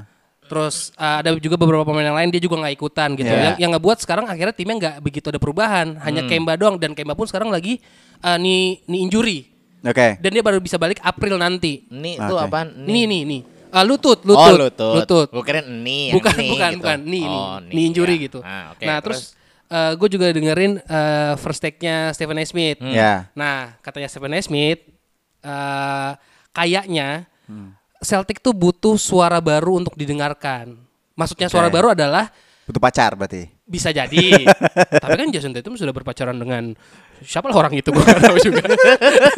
Terus 0.44 0.92
uh, 1.00 1.24
ada 1.24 1.33
juga 1.40 1.57
beberapa 1.57 1.88
pemain 1.88 2.04
yang 2.04 2.18
lain 2.20 2.28
dia 2.28 2.42
juga 2.42 2.61
nggak 2.61 2.74
ikutan 2.76 3.16
gitu. 3.16 3.33
Iya. 3.33 3.40
Yang, 3.40 3.54
yang 3.64 3.70
ngebuat 3.76 3.98
sekarang 4.04 4.24
akhirnya 4.28 4.54
timnya 4.54 4.76
nggak 4.76 4.96
begitu 5.00 5.26
ada 5.33 5.40
perubahan, 5.40 5.96
hanya 6.04 6.22
Kemba 6.28 6.54
doang 6.61 6.76
dan 6.76 6.92
Kemba 6.92 7.16
pun 7.16 7.24
sekarang 7.24 7.48
lagi 7.48 7.80
uh, 8.20 8.37
nih 8.37 8.85
nih 8.85 9.00
injury 9.09 9.38
Oke. 9.80 10.20
dan 10.20 10.30
dia 10.33 10.42
baru 10.44 10.61
bisa 10.61 10.76
balik 10.76 11.00
April 11.00 11.40
nanti. 11.40 11.88
Ini 11.88 12.20
Oke. 12.20 12.28
tuh 12.28 12.37
apaan? 12.40 12.68
Ini 12.85 13.00
nih 13.09 13.22
nih. 13.24 13.42
Uh, 13.74 13.83
lutut, 13.83 14.22
Oh, 14.22 14.30
lutut, 14.30 14.54
lutut. 14.70 14.94
lutut. 15.02 15.28
Gue 15.35 15.44
ini 15.66 16.12
yang 16.12 16.22
Bukan, 16.22 16.35
ini 16.38 16.50
bukan, 16.54 16.70
gitu. 16.70 16.80
bukan. 16.85 16.98
Nih, 17.02 17.24
nih, 17.26 17.42
Oh, 17.42 17.57
nih 17.59 17.83
injury 17.90 18.14
ya. 18.14 18.24
gitu. 18.30 18.38
Ah, 18.46 18.64
oke, 18.70 18.85
nah, 18.87 18.98
terus, 19.02 19.35
gue 19.98 20.09
juga 20.14 20.26
dengerin 20.30 20.72
uh, 20.87 21.35
first 21.42 21.59
take-nya 21.59 22.14
Stephen 22.14 22.38
A. 22.38 22.44
Smith. 22.46 22.78
Ya. 22.85 23.26
Nah, 23.35 23.74
katanya 23.83 24.07
Stephen 24.07 24.30
A. 24.30 24.38
Smith, 24.38 24.78
eh, 25.42 26.11
kayaknya 26.54 27.26
Hmm. 27.44 27.76
Celtic 28.05 28.38
tuh 28.38 28.53
butuh 28.53 28.95
suara 29.01 29.40
baru 29.43 29.81
untuk 29.83 29.97
didengarkan. 29.99 30.77
Maksudnya 31.19 31.49
suara 31.51 31.73
baru 31.73 31.97
adalah 31.97 32.29
Butuh 32.64 32.81
pacar 32.81 33.12
berarti. 33.12 33.45
bisa 33.64 33.93
jadi. 33.99 34.49
Tapi 35.01 35.14
kan 35.17 35.29
Jason 35.33 35.53
Tatum 35.53 35.77
sudah 35.77 35.93
berpacaran 35.93 36.37
dengan 36.37 36.73
siapa 37.21 37.49
lah 37.49 37.57
orang 37.61 37.77
itu 37.77 37.93
gue 37.93 38.05
gak 38.05 38.21
tahu 38.25 38.37
juga. 38.40 38.64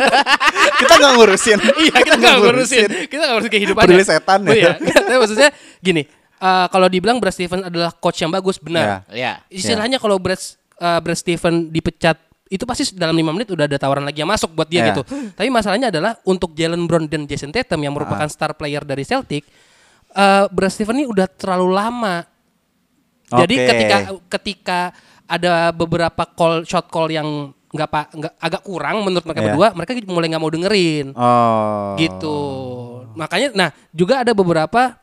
Kita 0.83 0.95
nggak 0.99 1.13
ngurusin. 1.17 1.59
iya 1.89 1.97
kita 2.05 2.17
nggak 2.21 2.37
ngurusin, 2.43 2.91
kita 3.09 3.17
nggak 3.23 3.33
ngurusin 3.39 3.53
kehidupan. 3.53 3.83
Peduli 3.89 4.05
setan 4.05 4.41
ya. 4.45 4.51
Oh, 4.51 4.55
iya. 4.55 4.73
Tapi 4.77 5.17
maksudnya 5.17 5.49
gini, 5.81 6.03
eh, 6.37 6.67
kalau 6.69 6.87
dibilang 6.91 7.17
Brad 7.17 7.33
Stevens 7.33 7.65
adalah 7.65 7.91
coach 7.97 8.21
yang 8.21 8.29
bagus, 8.29 8.61
benar. 8.61 9.07
Ya. 9.09 9.41
Istilahnya 9.49 9.97
kalau 9.97 10.21
Brad 10.21 10.37
eh, 10.77 10.99
Brad 11.01 11.17
Stevens 11.19 11.73
dipecat 11.73 12.21
itu 12.47 12.63
pasti 12.63 12.95
dalam 12.95 13.13
lima 13.13 13.35
menit 13.35 13.51
udah 13.51 13.67
ada 13.67 13.75
tawaran 13.75 14.07
lagi 14.07 14.23
yang 14.23 14.31
masuk 14.31 14.55
buat 14.55 14.71
dia 14.71 14.87
Ya. 14.87 14.95
gitu. 14.95 15.03
Tapi 15.39 15.49
masalahnya 15.51 15.91
adalah 15.91 16.15
untuk 16.23 16.55
Jalen 16.55 16.87
Brown 16.87 17.11
dan 17.11 17.27
Jason 17.27 17.51
Tatum 17.51 17.83
yang 17.83 17.91
merupakan 17.93 18.27
star 18.31 18.55
player 18.55 18.87
dari 18.87 19.03
Celtic, 19.03 19.43
eh 20.11 20.45
Brad 20.49 20.71
Stevens 20.71 21.03
ini 21.03 21.07
udah 21.07 21.27
terlalu 21.27 21.69
lama. 21.75 22.23
Jadi 23.27 23.55
Oke. 23.59 23.67
ketika 23.67 23.97
ketika 24.39 24.81
ada 25.27 25.75
beberapa 25.75 26.23
call 26.23 26.63
shot 26.63 26.87
call 26.87 27.11
yang 27.11 27.51
nggak 27.67 27.89
pak 27.91 28.05
nggak 28.15 28.33
agak 28.39 28.63
kurang 28.63 29.03
menurut 29.03 29.27
mereka 29.27 29.41
Iya. 29.43 29.47
berdua, 29.51 29.69
mereka 29.75 29.91
mulai 30.07 30.27
nggak 30.31 30.43
mau 30.43 30.53
dengerin 30.55 31.07
Oh. 31.13 31.99
gitu. 31.99 32.39
Makanya 33.19 33.49
nah 33.53 33.69
juga 33.91 34.23
ada 34.23 34.31
beberapa 34.31 34.95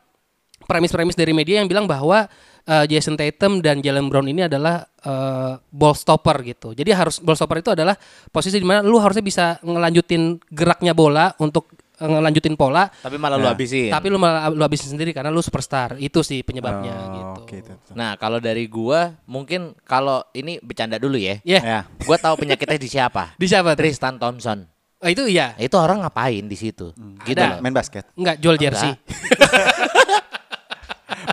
premis-premis 0.64 1.14
dari 1.14 1.30
media 1.30 1.60
yang 1.60 1.68
bilang 1.68 1.84
bahwa 1.84 2.26
uh, 2.64 2.84
Jason 2.84 3.14
Tatum 3.14 3.60
dan 3.60 3.80
Jalen 3.80 4.08
Brown 4.08 4.26
ini 4.26 4.44
adalah 4.44 4.84
uh, 5.04 5.56
ball 5.68 5.92
stopper 5.92 6.40
gitu. 6.42 6.72
Jadi 6.72 6.90
harus 6.90 7.20
ball 7.20 7.36
stopper 7.36 7.60
itu 7.60 7.72
adalah 7.72 7.94
posisi 8.28 8.56
di 8.56 8.66
mana 8.66 8.80
lu 8.80 8.96
harusnya 8.96 9.20
bisa 9.20 9.56
ngelanjutin 9.60 10.40
geraknya 10.48 10.92
bola 10.92 11.32
untuk 11.38 11.72
eh, 11.94 12.08
ngelanjutin 12.10 12.58
pola, 12.58 12.90
Tapi 12.90 13.16
malah 13.16 13.38
lu 13.38 13.46
Ya. 13.46 13.54
habisin. 13.54 13.86
tapi 13.86 14.06
lu 14.10 14.18
malah 14.18 14.50
lu 14.50 14.58
habisin 14.60 14.90
sendiri 14.90 15.14
karena 15.14 15.30
lu 15.30 15.38
superstar. 15.38 15.94
Itu 15.96 16.26
sih 16.26 16.42
penyebabnya 16.42 16.90
Oh, 16.90 17.46
gitu. 17.46 17.70
tuh. 17.70 17.94
Nah, 17.94 18.18
kalau 18.18 18.42
dari 18.42 18.66
gua 18.66 19.14
mungkin 19.24 19.78
kalau 19.86 20.26
ini 20.32 20.58
bercanda 20.58 20.98
dulu 20.98 21.14
ya. 21.14 21.38
Ya, 21.46 21.60
Ya. 21.62 21.80
Gua 22.02 22.18
tahu 22.18 22.34
penyakitnya 22.40 22.80
di 22.80 22.90
siapa? 22.90 23.22
di 23.40 23.46
siapa? 23.46 23.78
Tris? 23.78 23.94
Tristan 23.94 24.18
Thompson. 24.18 24.66
Oh, 24.98 25.06
itu 25.06 25.28
iya. 25.28 25.52
Itu 25.54 25.76
orang 25.76 26.00
ngapain 26.00 26.48
di 26.48 26.56
situ? 26.56 26.90
Gitu 27.22 27.36
Ada. 27.36 27.56
loh. 27.56 27.58
Main 27.60 27.76
basket. 27.76 28.08
Enggak 28.16 28.40
jual 28.40 28.56
jersey. 28.56 28.90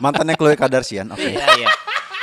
Mantannya 0.02 0.34
Khloe 0.34 0.58
Kardashian. 0.58 1.08
Oke. 1.08 1.30
Iya, 1.30 1.46
iya. 1.56 1.68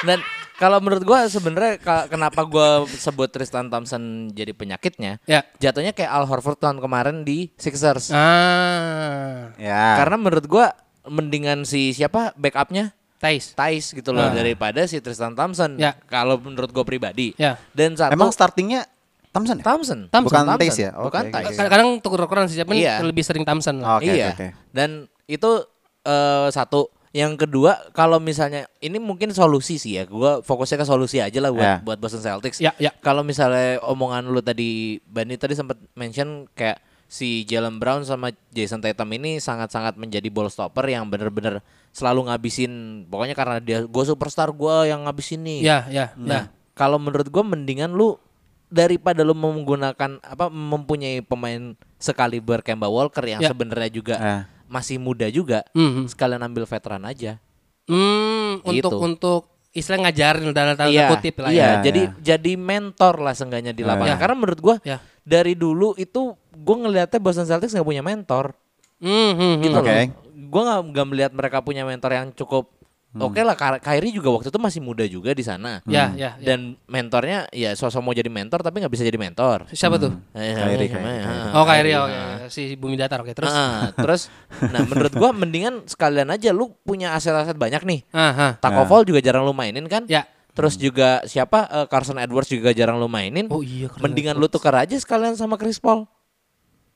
Dan 0.02 0.18
kalau 0.54 0.82
menurut 0.82 1.02
gua 1.02 1.24
sebenarnya 1.24 1.78
kenapa 2.06 2.42
gua 2.42 2.82
sebut 2.84 3.30
Tristan 3.30 3.70
Thompson 3.70 4.02
jadi 4.28 4.50
penyakitnya? 4.50 5.22
Ya. 5.24 5.46
Jatuhnya 5.56 5.94
kayak 5.94 6.10
Al 6.10 6.26
Horford 6.26 6.58
tahun 6.58 6.78
kemarin 6.78 7.22
di 7.22 7.54
Sixers. 7.54 8.10
Ah, 8.10 9.54
Ya. 9.54 9.94
Karena 9.96 10.18
menurut 10.18 10.44
gua 10.44 10.74
mendingan 11.06 11.62
si 11.62 11.94
siapa 11.94 12.34
backupnya 12.34 12.92
Tais. 13.18 13.50
Thais 13.50 13.90
gitu 13.90 14.14
loh 14.14 14.26
Ah. 14.26 14.30
daripada 14.30 14.86
si 14.86 14.98
Tristan 14.98 15.34
Thompson. 15.34 15.74
Ya. 15.74 15.98
Kalau 16.06 16.38
menurut 16.38 16.70
gue 16.70 16.84
pribadi. 16.84 17.34
Ya. 17.34 17.58
Dan 17.74 17.98
satu 17.98 18.14
Emang 18.14 18.30
startingnya 18.30 18.86
Thompson 19.28 19.58
ya? 19.58 19.64
Thompson. 19.66 19.98
Thompson. 20.06 20.38
Bukan 20.46 20.54
Thais 20.54 20.78
ya? 20.78 20.90
Bukan 20.94 21.22
Oke, 21.26 21.34
Thais. 21.34 21.46
oke. 21.46 21.54
Kadang-kadang 21.58 21.88
tuker-tukeran 21.98 22.46
sih, 22.46 22.58
tapi 22.58 22.78
Iya. 22.78 23.02
lebih 23.02 23.26
sering 23.26 23.42
Thompson 23.42 23.82
lah. 23.82 23.98
Oke, 23.98 24.06
iya. 24.06 24.30
oke, 24.30 24.38
oke. 24.38 24.46
Dan 24.70 24.90
itu 25.26 25.50
eh, 26.04 26.48
satu. 26.48 26.88
Yang 27.10 27.44
kedua, 27.44 27.88
kalau 27.90 28.18
misalnya 28.18 28.68
ini 28.78 28.96
mungkin 28.96 29.32
solusi 29.32 29.76
sih 29.76 29.96
ya. 29.96 30.04
Gua 30.04 30.40
fokusnya 30.40 30.80
ke 30.80 30.86
solusi 30.86 31.18
aja 31.18 31.38
lah 31.38 31.48
buat 31.48 31.64
Ya. 31.64 31.76
buat 31.80 31.96
Boston 31.96 32.20
Celtics. 32.20 32.58
Ya, 32.58 32.76
ya. 32.76 32.92
Kalau 33.00 33.24
misalnya 33.24 33.80
omongan 33.80 34.28
lu 34.28 34.38
tadi 34.38 35.00
Bani 35.04 35.34
tadi 35.34 35.52
sempat 35.52 35.80
mention 35.92 36.44
kayak 36.52 36.78
si 37.08 37.42
Jalen 37.42 37.80
Brown 37.80 38.04
sama 38.04 38.28
Jason 38.52 38.78
Tatum 38.78 39.08
ini 39.10 39.40
sangat-sangat 39.40 39.96
menjadi 39.96 40.28
ball 40.28 40.52
stopper 40.52 40.84
yang 40.84 41.08
bener-bener 41.08 41.64
selalu 41.88 42.28
ngabisin 42.28 42.72
pokoknya 43.08 43.32
karena 43.32 43.56
dia 43.58 43.78
gue 43.80 44.04
superstar 44.04 44.52
gue 44.52 44.76
yang 44.86 45.08
ngabisin 45.08 45.40
nih. 45.40 45.60
Ya, 45.64 45.78
ya, 45.88 46.06
Nah, 46.14 46.52
kalau 46.76 47.00
menurut 47.00 47.24
gue 47.26 47.40
mendingan 47.42 47.90
lu 47.90 48.20
daripada 48.68 49.24
lu 49.24 49.32
menggunakan 49.32 50.20
apa 50.20 50.52
mempunyai 50.52 51.24
pemain 51.24 51.72
sekaliber 51.96 52.60
Kemba 52.60 52.92
Walker 52.92 53.24
yang 53.24 53.40
Ya. 53.40 53.48
sebenarnya 53.48 53.88
juga 53.88 54.14
Ah. 54.20 54.42
Masih 54.68 55.00
muda 55.00 55.26
juga, 55.26 55.64
Mhm. 55.72 56.06
sekalian 56.06 56.44
ambil 56.44 56.64
veteran 56.64 57.02
aja. 57.02 57.40
Untuk 57.88 58.92
Gitu. 58.92 58.96
untuk 59.00 59.42
istilah 59.72 60.08
ngajarin 60.08 60.52
dalam 60.52 60.74
tanda 60.76 60.92
iya, 60.92 61.08
kutip 61.08 61.40
lah 61.40 61.50
iya, 61.52 61.80
ya. 61.80 61.88
jadi 61.88 62.02
Ya. 62.20 62.36
jadi 62.36 62.52
mentor 62.56 63.20
lah 63.20 63.32
seenggaknya 63.32 63.72
di 63.72 63.84
Ya. 63.84 63.88
lapangan. 63.94 64.16
Ya. 64.16 64.20
Karena 64.20 64.34
menurut 64.36 64.60
gua 64.60 64.76
ya. 64.82 64.98
dari 65.22 65.52
dulu 65.52 65.92
itu 65.94 66.34
gue 66.50 66.76
ngelihatnya 66.76 67.20
Boston 67.20 67.44
Celtics 67.44 67.72
nggak 67.72 67.84
punya 67.84 68.02
mentor 68.02 68.56
Hmm, 68.98 69.08
hmm, 69.08 69.38
hmm. 69.38 69.54
gitu 69.62 69.78
Oke. 69.78 69.88
loh. 69.88 70.04
Gue 70.48 70.62
nggak 70.64 70.80
nggak 70.90 71.06
melihat 71.06 71.32
mereka 71.32 71.58
punya 71.60 71.84
mentor 71.84 72.10
yang 72.12 72.28
cukup 72.32 72.72
oke 73.16 73.40
lah. 73.40 73.56
Ka- 73.56 73.80
Kyrie 73.80 74.12
juga 74.12 74.28
waktu 74.28 74.52
itu 74.52 74.60
masih 74.60 74.80
muda 74.84 75.04
juga 75.08 75.32
di 75.32 75.40
sana. 75.40 75.80
Ya, 75.88 76.12
ya, 76.12 76.36
ya. 76.36 76.44
Dan 76.44 76.76
mentornya 76.84 77.48
ya 77.48 77.72
sosok 77.72 78.04
mau 78.04 78.12
jadi 78.12 78.28
mentor 78.28 78.60
tapi 78.60 78.84
nggak 78.84 78.92
bisa 78.92 79.06
jadi 79.08 79.16
mentor. 79.16 79.64
Siapa 79.72 79.96
tuh? 79.96 80.12
Eh, 80.36 80.52
Kyrie, 80.52 80.88
Kyrie, 80.88 80.92
ah, 80.92 80.92
Kyrie. 80.92 81.52
Oh, 81.56 81.64
Kyrie, 81.64 81.94
Kyrie, 81.94 81.96
oke. 81.96 82.12
ah. 82.12 82.36
Si 82.52 82.62
Bumi 82.76 83.00
Datar, 83.00 83.24
oke. 83.24 83.32
Terus? 83.32 83.52
Ah, 83.52 83.88
terus 83.96 84.28
nah 84.68 84.84
menurut 84.84 85.12
gua 85.16 85.32
mendingan 85.32 85.88
sekalian 85.88 86.28
aja 86.28 86.52
lu 86.52 86.74
punya 86.84 87.16
aset-aset 87.16 87.56
banyak 87.56 87.80
nih. 87.88 88.00
Fall 88.84 89.08
juga 89.08 89.24
jarang 89.24 89.48
lu 89.48 89.56
mainin 89.56 89.88
kan? 89.88 90.04
Ya. 90.04 90.28
Terus 90.52 90.74
juga 90.74 91.22
siapa 91.24 91.70
eh, 91.70 91.86
Carson 91.86 92.18
Edwards 92.18 92.50
juga 92.50 92.74
jarang 92.74 92.98
lu 92.98 93.06
mainin. 93.06 93.46
Oh 93.48 93.62
iya, 93.62 93.86
Carson 93.86 94.04
Mendingan 94.04 94.34
lu 94.36 94.50
tukar 94.50 94.74
aja 94.74 94.98
sekalian 94.98 95.38
sama 95.38 95.54
Chris 95.54 95.78
Paul. 95.78 96.04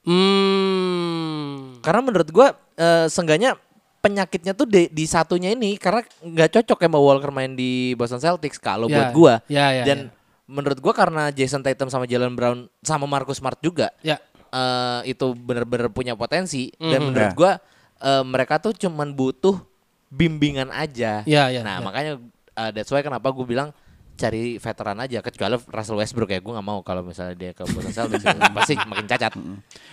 Hmm. 0.02 1.78
Karena 1.78 2.00
menurut 2.02 2.28
gua 2.34 2.58
eh, 2.74 3.06
seenggaknya 3.06 3.54
penyakitnya 4.02 4.52
tuh 4.52 4.66
di, 4.66 4.90
di 4.90 5.06
satunya 5.06 5.54
ini 5.54 5.78
karena 5.78 6.02
nggak 6.18 6.50
cocok 6.52 6.78
ya 6.82 6.88
mau 6.90 7.00
Walker 7.00 7.30
main 7.30 7.54
di 7.54 7.94
Boston 7.94 8.18
Celtics 8.18 8.58
kalau 8.58 8.90
Ya, 8.90 8.98
buat 8.98 9.10
gua. 9.14 9.34
ya, 9.46 9.70
ya, 9.72 9.84
Dan 9.86 9.98
menurut 10.44 10.76
gua 10.76 10.90
karena 10.90 11.30
Jason 11.30 11.62
Tatum 11.62 11.86
sama 11.86 12.04
Jalen 12.04 12.34
Brown 12.34 12.66
sama 12.82 13.06
Marcus 13.06 13.38
Smart 13.38 13.56
juga 13.58 13.94
Ya. 14.02 14.18
eh, 14.50 15.00
itu 15.08 15.32
bener-bener 15.32 15.86
punya 15.88 16.12
potensi 16.12 16.74
dan 16.74 16.98
Mhm. 16.98 17.06
menurut 17.06 17.30
Ya. 17.30 17.32
gua 17.32 17.52
eh, 17.96 18.24
mereka 18.26 18.58
tuh 18.58 18.74
cuman 18.74 19.14
butuh 19.14 19.62
bimbingan 20.08 20.68
aja. 20.68 21.22
Ya, 21.22 21.48
ya, 21.48 21.62
nah 21.62 21.78
ya. 21.78 21.80
makanya 21.80 22.12
eh, 22.52 22.70
that's 22.70 22.90
why 22.90 23.00
kenapa 23.00 23.30
gue 23.30 23.46
bilang 23.46 23.70
cari 24.12 24.60
veteran 24.60 24.98
aja 24.98 25.18
kecuali 25.18 25.56
Russell 25.64 25.96
Westbrook 25.96 26.28
ya 26.28 26.38
gue 26.38 26.52
nggak 26.52 26.62
mau 26.62 26.84
kalau 26.84 27.00
misalnya 27.00 27.32
dia 27.32 27.50
ke 27.50 27.64
Boston 27.64 27.94
Celtics 27.96 28.26
pasti 28.52 28.74
makin 28.76 29.06
cacat. 29.06 29.32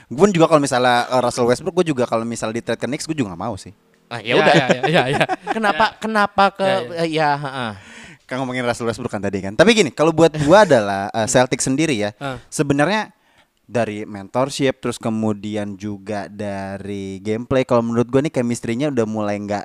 Gue 0.06 0.20
pun 0.20 0.30
juga 0.30 0.46
kalau 0.46 0.60
misalnya 0.60 1.08
uh, 1.08 1.22
Russell 1.24 1.46
Westbrook, 1.46 1.72
gue 1.78 1.94
juga 1.94 2.04
kalau 2.04 2.26
misalnya 2.26 2.58
di 2.58 2.64
trade 2.66 2.78
ke 2.78 2.86
Knicks, 2.86 3.06
gue 3.06 3.16
juga 3.16 3.32
gak 3.32 3.42
mau 3.42 3.56
sih. 3.56 3.72
Nah, 4.10 4.20
ya 4.20 4.34
udah. 4.36 4.54
Ya, 4.54 4.68
ya, 4.68 4.82
ya, 4.84 5.02
ya. 5.14 5.26
Kenapa 5.56 5.86
kenapa 5.98 6.44
ke 6.52 6.66
Ya, 6.66 6.78
eh, 6.98 7.10
ya, 7.10 7.30
heeh. 7.38 7.72
Kan 8.26 8.42
ngomongin 8.42 8.62
Russell 8.62 8.86
Westbrook 8.86 9.10
kan 9.10 9.22
tadi 9.22 9.38
kan. 9.40 9.54
Tapi 9.54 9.74
gini, 9.74 9.90
kalau 9.90 10.10
buat 10.10 10.34
gue 10.34 10.58
adalah 10.58 11.10
uh, 11.10 11.26
Celtic 11.26 11.62
sendiri 11.62 11.94
ya, 11.94 12.10
Ah. 12.18 12.38
sebenarnya 12.48 13.14
dari 13.64 14.02
mentorship 14.02 14.82
terus 14.82 14.98
kemudian 14.98 15.78
juga 15.78 16.26
dari 16.26 17.22
gameplay 17.22 17.62
kalau 17.62 17.86
menurut 17.86 18.10
gue 18.10 18.22
nih 18.26 18.34
chemistry-nya 18.34 18.90
udah 18.90 19.06
mulai 19.06 19.38
nggak 19.38 19.62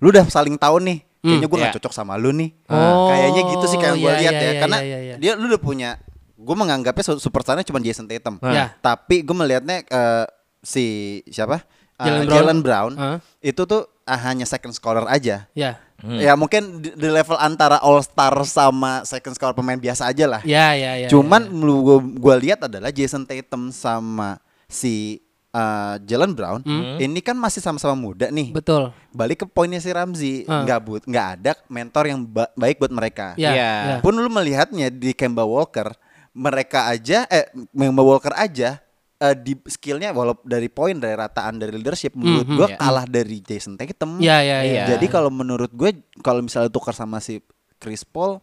lu 0.00 0.08
udah 0.08 0.24
saling 0.26 0.56
tahu 0.56 0.80
nih 0.80 1.04
kayaknya 1.20 1.44
gue 1.44 1.58
nggak 1.60 1.72
iya. 1.72 1.76
cocok 1.76 1.92
sama 1.92 2.16
lu 2.16 2.32
nih 2.32 2.56
Oh, 2.72 3.12
kayaknya 3.12 3.42
gitu 3.52 3.64
sih 3.68 3.76
kayak 3.76 4.00
gue 4.00 4.08
iya, 4.08 4.16
lihat 4.16 4.32
iya, 4.32 4.40
ya 4.40 4.48
iya, 4.48 4.60
karena 4.64 4.78
iya, 4.80 4.98
iya. 5.04 5.16
dia 5.20 5.32
lu 5.36 5.52
udah 5.52 5.60
punya 5.60 6.00
gue 6.34 6.56
menganggapnya 6.56 7.04
su- 7.04 7.20
superstarnya 7.20 7.68
cuma 7.68 7.84
Jason 7.84 8.08
Tatum 8.08 8.40
Ya. 8.48 8.72
tapi 8.80 9.20
gue 9.20 9.36
melihatnya 9.36 9.84
eh, 9.84 10.24
si 10.64 10.84
siapa 11.28 11.68
Eh, 11.94 12.02
Jalen 12.02 12.22
Brown. 12.22 12.34
Jalen 12.34 12.58
Brown 12.60 12.92
Ah. 12.94 13.18
itu 13.38 13.62
tuh 13.62 13.86
ah, 14.02 14.18
hanya 14.20 14.42
second 14.44 14.70
scorer 14.70 15.06
aja 15.06 15.46
Ya. 15.52 15.78
ya 16.04 16.34
mungkin 16.34 16.78
di, 16.78 16.90
di 16.90 17.08
level 17.08 17.38
antara 17.38 17.78
all 17.78 18.00
star 18.00 18.34
sama 18.42 19.00
second 19.04 19.32
scorer 19.32 19.52
pemain 19.52 19.78
biasa 19.78 20.06
aja 20.06 20.26
lah 20.26 20.42
Ya, 20.42 20.74
ya, 20.74 20.98
ya. 20.98 21.08
Cuman 21.08 21.44
ya, 21.44 21.54
lu 21.54 21.74
gua, 21.80 21.96
gua 22.02 22.36
lihat 22.36 22.62
adalah 22.62 22.90
Jason 22.90 23.22
Tatum 23.22 23.70
sama 23.70 24.36
si 24.66 25.22
uh, 25.50 25.96
Jalen 26.00 26.34
Brown 26.34 26.60
Hmm. 26.60 26.98
ini 26.98 27.20
kan 27.20 27.34
masih 27.34 27.62
sama-sama 27.62 27.94
muda 27.94 28.26
nih. 28.26 28.50
Betul. 28.50 28.90
Balik 29.10 29.40
ke 29.40 29.46
poinnya 29.46 29.78
si 29.78 29.88
Ramzi, 29.88 30.42
Ah. 30.44 30.66
nggak 30.66 30.78
but 30.80 31.02
nggak 31.04 31.26
ada 31.38 31.52
mentor 31.68 32.04
yang 32.04 32.20
ba- 32.20 32.50
baik 32.52 32.76
buat 32.76 32.90
mereka. 32.90 33.38
Ya, 33.38 33.54
Iya. 33.54 33.70
ya. 33.88 33.96
Pun 34.02 34.12
lu 34.12 34.26
melihatnya 34.26 34.90
di 34.90 35.14
Kemba 35.14 35.46
Walker, 35.46 35.94
mereka 36.32 36.90
aja 36.90 37.22
eh 37.28 37.46
Kemba 37.70 38.02
Walker 38.02 38.34
aja 38.34 38.82
eh, 39.24 39.34
di 39.34 39.56
skillnya 39.64 40.10
walau 40.10 40.36
dari 40.40 40.68
poin 40.68 40.94
dari 40.94 41.12
rataan 41.12 41.56
dari 41.56 41.72
leadership 41.72 42.12
menurut 42.12 42.44
Mhm. 42.44 42.56
gua 42.56 42.68
Ya. 42.68 42.76
kalah 42.76 43.06
dari 43.06 43.40
Jason 43.40 43.74
Tatum. 43.74 44.18
Ya, 44.18 44.38
ya, 44.38 44.60
ya. 44.60 44.84
Iya. 44.84 44.84
Jadi 44.92 45.06
kalau 45.06 45.28
menurut 45.28 45.70
gue 45.70 45.90
kalau 46.20 46.40
misalnya 46.40 46.68
tukar 46.68 46.92
sama 46.92 47.18
si 47.18 47.40
Chris 47.76 48.02
Paul 48.02 48.38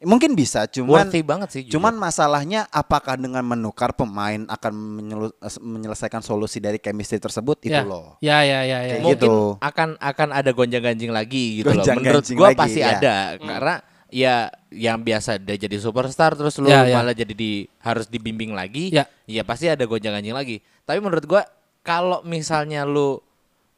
mungkin 0.00 0.32
bisa 0.32 0.64
cuman 0.64 1.04
Worthy 1.04 1.20
banget 1.20 1.48
sih. 1.52 1.60
jujur. 1.62 1.76
Cuman 1.76 1.92
masalahnya 1.94 2.64
apakah 2.68 3.20
dengan 3.20 3.44
menukar 3.44 3.92
pemain 3.92 4.48
akan 4.48 4.72
menyelu- 4.72 5.36
menyelesaikan 5.60 6.20
solusi 6.20 6.56
dari 6.56 6.80
chemistry 6.80 7.20
tersebut 7.20 7.60
itu 7.62 7.76
ya. 7.76 7.84
loh. 7.84 8.16
Ya, 8.18 8.40
ya, 8.40 8.64
ya, 8.64 8.80
ya. 8.80 8.96
Kayak 8.96 9.04
mungkin 9.04 9.28
gitu. 9.28 9.36
akan 9.60 9.88
akan 10.00 10.28
ada 10.32 10.50
gonjang-ganjing 10.50 11.12
lagi 11.12 11.60
gitu 11.60 11.68
loh. 11.68 11.84
Gonjang-ganjing 11.84 12.32
Menurut 12.32 12.40
gua 12.40 12.48
lagi, 12.48 12.60
pasti 12.64 12.80
ya. 12.80 12.96
ada 12.96 13.16
karena 13.36 13.74
ya 14.10 14.50
yang 14.68 15.00
biasa 15.00 15.38
dia 15.38 15.56
jadi 15.56 15.78
superstar 15.78 16.34
terus 16.34 16.58
lu 16.58 16.66
Ya, 16.66 16.82
ya. 16.84 16.98
malah 16.98 17.14
jadi 17.14 17.30
di 17.30 17.64
harus 17.78 18.06
dibimbing 18.06 18.52
lagi. 18.52 18.90
Ya. 18.90 19.06
Ya 19.24 19.42
pasti 19.42 19.66
ada 19.66 19.82
gonjang-ganjing 19.82 20.34
lagi. 20.34 20.60
Tapi 20.82 20.98
menurut 20.98 21.24
gua 21.24 21.42
kalau 21.80 22.20
misalnya 22.22 22.84
lu 22.84 23.22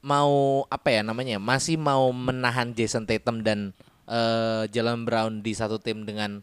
mau 0.01 0.65
apa 0.67 0.91
ya 0.91 1.01
namanya 1.01 1.39
masih 1.39 1.79
mau 1.79 2.11
menahan 2.11 2.73
Jason 2.73 3.07
Tatum 3.07 3.41
dan 3.41 3.71
eh, 4.05 4.67
Jalen 4.69 5.07
Brown 5.07 5.41
di 5.41 5.55
satu 5.55 5.79
tim 5.79 6.03
dengan 6.03 6.43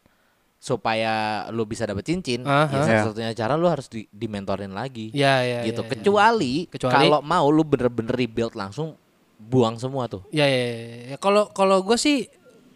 supaya 0.59 1.47
lu 1.49 1.63
bisa 1.63 1.87
dapet 1.87 2.03
cincin, 2.03 2.43
Aha. 2.43 2.67
ya 2.67 2.83
satu-satunya 2.83 3.31
cara 3.31 3.55
lu 3.55 3.71
harus 3.71 3.87
di, 3.87 4.11
dimentorin 4.11 4.75
lagi 4.75 5.07
Ya, 5.15 5.39
ya, 5.39 5.63
gitu. 5.63 5.81
ya, 5.81 5.87
ya. 5.87 5.91
Kecuali, 5.95 6.53
Kecuali- 6.67 6.95
kalau 7.07 7.19
mau 7.23 7.47
lu 7.47 7.63
bener-bener 7.63 8.11
rebuild 8.11 8.53
langsung 8.53 8.99
buang 9.39 9.79
semua 9.79 10.11
tuh. 10.11 10.27
Ya, 10.35 10.43
ya, 10.43 10.59
ya, 10.59 10.75
ya. 10.75 11.17
Kalau 11.17 11.47
kalau 11.55 11.79
gue 11.79 11.95
sih 11.95 12.27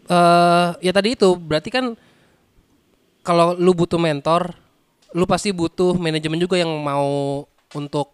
eh 0.04 0.68
ya 0.80 0.92
tadi 0.92 1.14
itu 1.14 1.32
berarti 1.34 1.68
kan 1.68 1.96
kalau 3.24 3.56
lu 3.56 3.72
butuh 3.72 3.96
mentor, 3.96 4.52
lu 5.12 5.24
pasti 5.24 5.48
butuh 5.48 5.96
manajemen 5.96 6.36
juga 6.36 6.60
yang 6.60 6.70
mau 6.76 7.42
untuk 7.72 8.12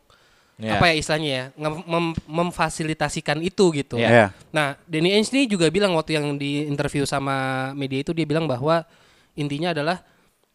Ya. 0.60 0.76
apa 0.76 0.92
ya 0.92 1.00
istilahnya 1.00 1.30
ya, 1.32 1.44
mem- 1.88 2.20
memfasilitasikan 2.28 3.40
itu 3.40 3.72
gitu. 3.72 3.96
Ya. 3.96 4.08
Ya. 4.12 4.26
Nah, 4.52 4.76
Danny 4.84 5.16
Ainge 5.16 5.32
ini 5.32 5.48
juga 5.48 5.72
bilang 5.72 5.96
waktu 5.96 6.20
yang 6.20 6.36
di 6.36 6.68
interview 6.68 7.08
sama 7.08 7.32
media 7.72 8.04
itu 8.04 8.12
dia 8.12 8.28
bilang 8.28 8.44
bahwa 8.44 8.84
intinya 9.32 9.72
adalah 9.72 10.04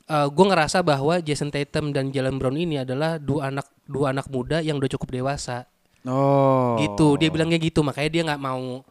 gue 0.06 0.46
ngerasa 0.46 0.86
bahwa 0.86 1.18
Jason 1.18 1.50
Tatum 1.50 1.90
dan 1.90 2.14
Jalen 2.14 2.38
Brown 2.38 2.54
ini 2.54 2.78
adalah 2.78 3.18
dua 3.18 3.50
anak 3.50 3.66
dua 3.90 4.14
anak 4.14 4.30
muda 4.30 4.62
yang 4.62 4.78
udah 4.78 4.94
cukup 4.94 5.10
dewasa 5.10 5.66
Oh. 6.06 6.78
gitu 6.78 7.18
dia 7.18 7.34
bilangnya 7.34 7.58
gitu 7.58 7.82
makanya 7.82 8.10
dia 8.14 8.22
nggak 8.30 8.38
mau 8.38 8.86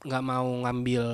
nggak 0.00 0.24
mau 0.24 0.48
ngambil 0.64 1.04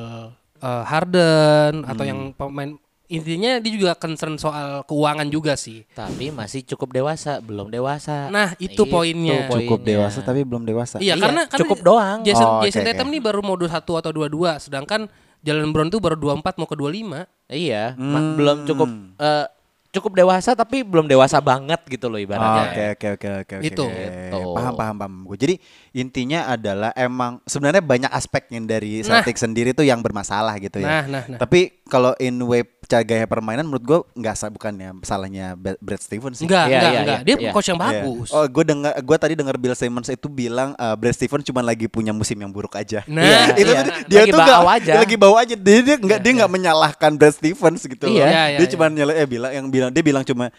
eh, 0.61 0.85
Harden 0.85 1.83
atau 1.83 2.05
yang 2.05 2.33
pemain 2.33 2.77
intinya 3.11 3.59
dia 3.59 3.73
juga 3.75 3.93
concern 3.99 4.39
soal 4.39 4.87
keuangan 4.87 5.27
juga 5.27 5.59
sih. 5.59 5.83
Tapi 5.91 6.31
masih 6.31 6.63
cukup 6.65 6.95
dewasa, 6.95 7.43
belum 7.43 7.67
dewasa. 7.67 8.31
Nah, 8.31 8.55
itu 8.57 8.87
poinnya. 8.87 9.51
Cukup 9.51 9.83
poinnya. 9.83 10.07
dewasa 10.07 10.19
tapi 10.23 10.47
belum 10.47 10.63
dewasa. 10.63 11.03
Iya, 11.03 11.13
Iya, 11.13 11.15
karena 11.19 11.43
kan 11.51 11.59
cukup 11.59 11.79
doang. 11.83 12.19
Jason 12.23 12.47
Oh, 12.47 12.63
Jason 12.63 12.81
oke. 12.81 12.95
Tatum 12.95 13.11
nih 13.11 13.19
baru 13.19 13.43
mau 13.43 13.59
21 13.59 13.99
atau 13.99 14.11
22, 14.15 14.63
sedangkan 14.63 15.11
Jalen 15.43 15.73
Brown 15.75 15.91
tuh 15.91 15.99
baru 15.99 16.15
24 16.15 16.55
mau 16.55 16.69
ke 16.71 16.77
25. 16.79 17.27
Iya, 17.51 17.99
ma- 17.99 18.37
belum 18.37 18.57
cukup 18.63 18.89
eh, 19.19 19.47
cukup 19.91 20.13
dewasa 20.15 20.55
tapi 20.55 20.87
belum 20.87 21.11
dewasa 21.11 21.43
banget 21.43 21.83
gitu 21.91 22.07
loh 22.07 22.15
Oh, 22.15 22.23
ibaratnya. 22.23 22.63
Oke 22.71 22.85
oke 22.95 23.07
oke 23.11 23.29
oke 23.43 23.55
oke. 23.59 23.67
Itu. 23.67 23.85
Gitu. 23.91 24.39
Paham 24.55 24.73
paham 24.79 24.95
paham. 24.95 25.15
Gue 25.27 25.35
jadi 25.35 25.55
intinya 25.91 26.47
adalah 26.47 26.95
emang 26.95 27.43
sebenarnya 27.45 27.83
banyak 27.83 28.11
aspeknya 28.11 28.63
dari 28.63 29.03
Nah. 29.03 29.21
Celtics 29.21 29.43
sendiri 29.43 29.71
tuh 29.73 29.83
yang 29.83 29.99
bermasalah 29.99 30.55
gitu 30.59 30.79
ya. 30.79 30.87
Nah, 30.87 31.03
nah, 31.09 31.23
nah. 31.27 31.39
Tapi 31.39 31.83
kalau 31.87 32.15
in 32.17 32.39
way 32.43 32.63
gaya 32.91 33.23
permainan 33.23 33.71
menurut 33.71 33.85
gue 33.87 33.99
nggak 34.19 34.35
sa 34.35 34.51
bukannya 34.51 34.91
salahnya 35.03 35.55
Brad 35.55 36.03
Stevens 36.03 36.43
sih. 36.43 36.47
Enggak, 36.51 36.67
Iya, 36.67 36.75
enggak, 36.75 36.91
iya, 36.91 37.01
enggak. 37.01 37.19
iya. 37.23 37.27
Dia 37.27 37.37
Iya. 37.39 37.51
coach 37.55 37.69
yang 37.71 37.79
Iya. 37.79 37.87
bagus. 37.87 38.29
Oh, 38.35 38.45
gue 38.51 38.65
dengar, 38.67 38.93
gue 38.99 39.17
tadi 39.17 39.35
dengar 39.39 39.55
Bill 39.55 39.77
Simmons 39.79 40.09
itu 40.11 40.27
bilang 40.27 40.75
uh, 40.75 40.95
Brad 40.99 41.15
Stevens 41.15 41.47
cuma 41.47 41.63
lagi 41.63 41.87
punya 41.87 42.11
musim 42.11 42.35
yang 42.35 42.51
buruk 42.51 42.75
aja. 42.75 43.07
Nah, 43.07 43.23
Iya, 43.23 43.55
itu 43.55 43.71
tuh 43.71 43.85
dia 44.11 44.21
Lagi 44.27 44.33
tuh 44.35 44.41
bau 44.43 44.67
aja. 44.67 44.91
dia 44.91 45.01
lagi 45.07 45.17
bau 45.17 45.37
aja. 45.39 45.55
Dia 45.55 45.79
dia 45.81 45.97
nggak 46.03 46.19
dia 46.19 46.33
nggak 46.43 46.51
menyalahkan 46.51 47.11
Brad 47.15 47.35
Stevens 47.35 47.83
gitu. 47.83 48.05
Iya. 48.07 48.11
loh. 48.11 48.27
Iya, 48.27 48.43
iya, 48.43 48.59
dia 48.59 48.67
iya. 48.67 48.73
cuma 48.75 48.85
nyala 48.91 49.13
eh 49.15 49.27
bilang 49.29 49.53
yang 49.55 49.67
bilang 49.71 49.91
dia 49.95 50.03
bilang 50.03 50.25
cuma 50.27 50.51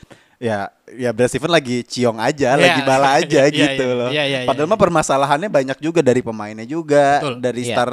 ya 0.41 0.73
ya 0.89 1.13
Brad 1.13 1.29
Stevens 1.29 1.53
lagi 1.53 1.85
ciong 1.85 2.17
aja, 2.17 2.57
Iya. 2.57 2.61
lagi 2.65 2.81
bala 2.81 3.09
aja 3.21 3.41
Iya, 3.45 3.53
gitu 3.53 3.85
iya, 3.85 3.99
loh. 4.01 4.09
iya, 4.09 4.23
iya, 4.25 4.39
Padahal 4.49 4.65
iya. 4.65 4.73
mah 4.73 4.79
permasalahannya 4.81 5.49
banyak 5.53 5.77
juga 5.77 6.01
dari 6.01 6.25
pemainnya 6.25 6.65
juga, 6.65 7.21
Betul. 7.21 7.33
dari 7.37 7.61
Iya. 7.61 7.73
star 7.77 7.89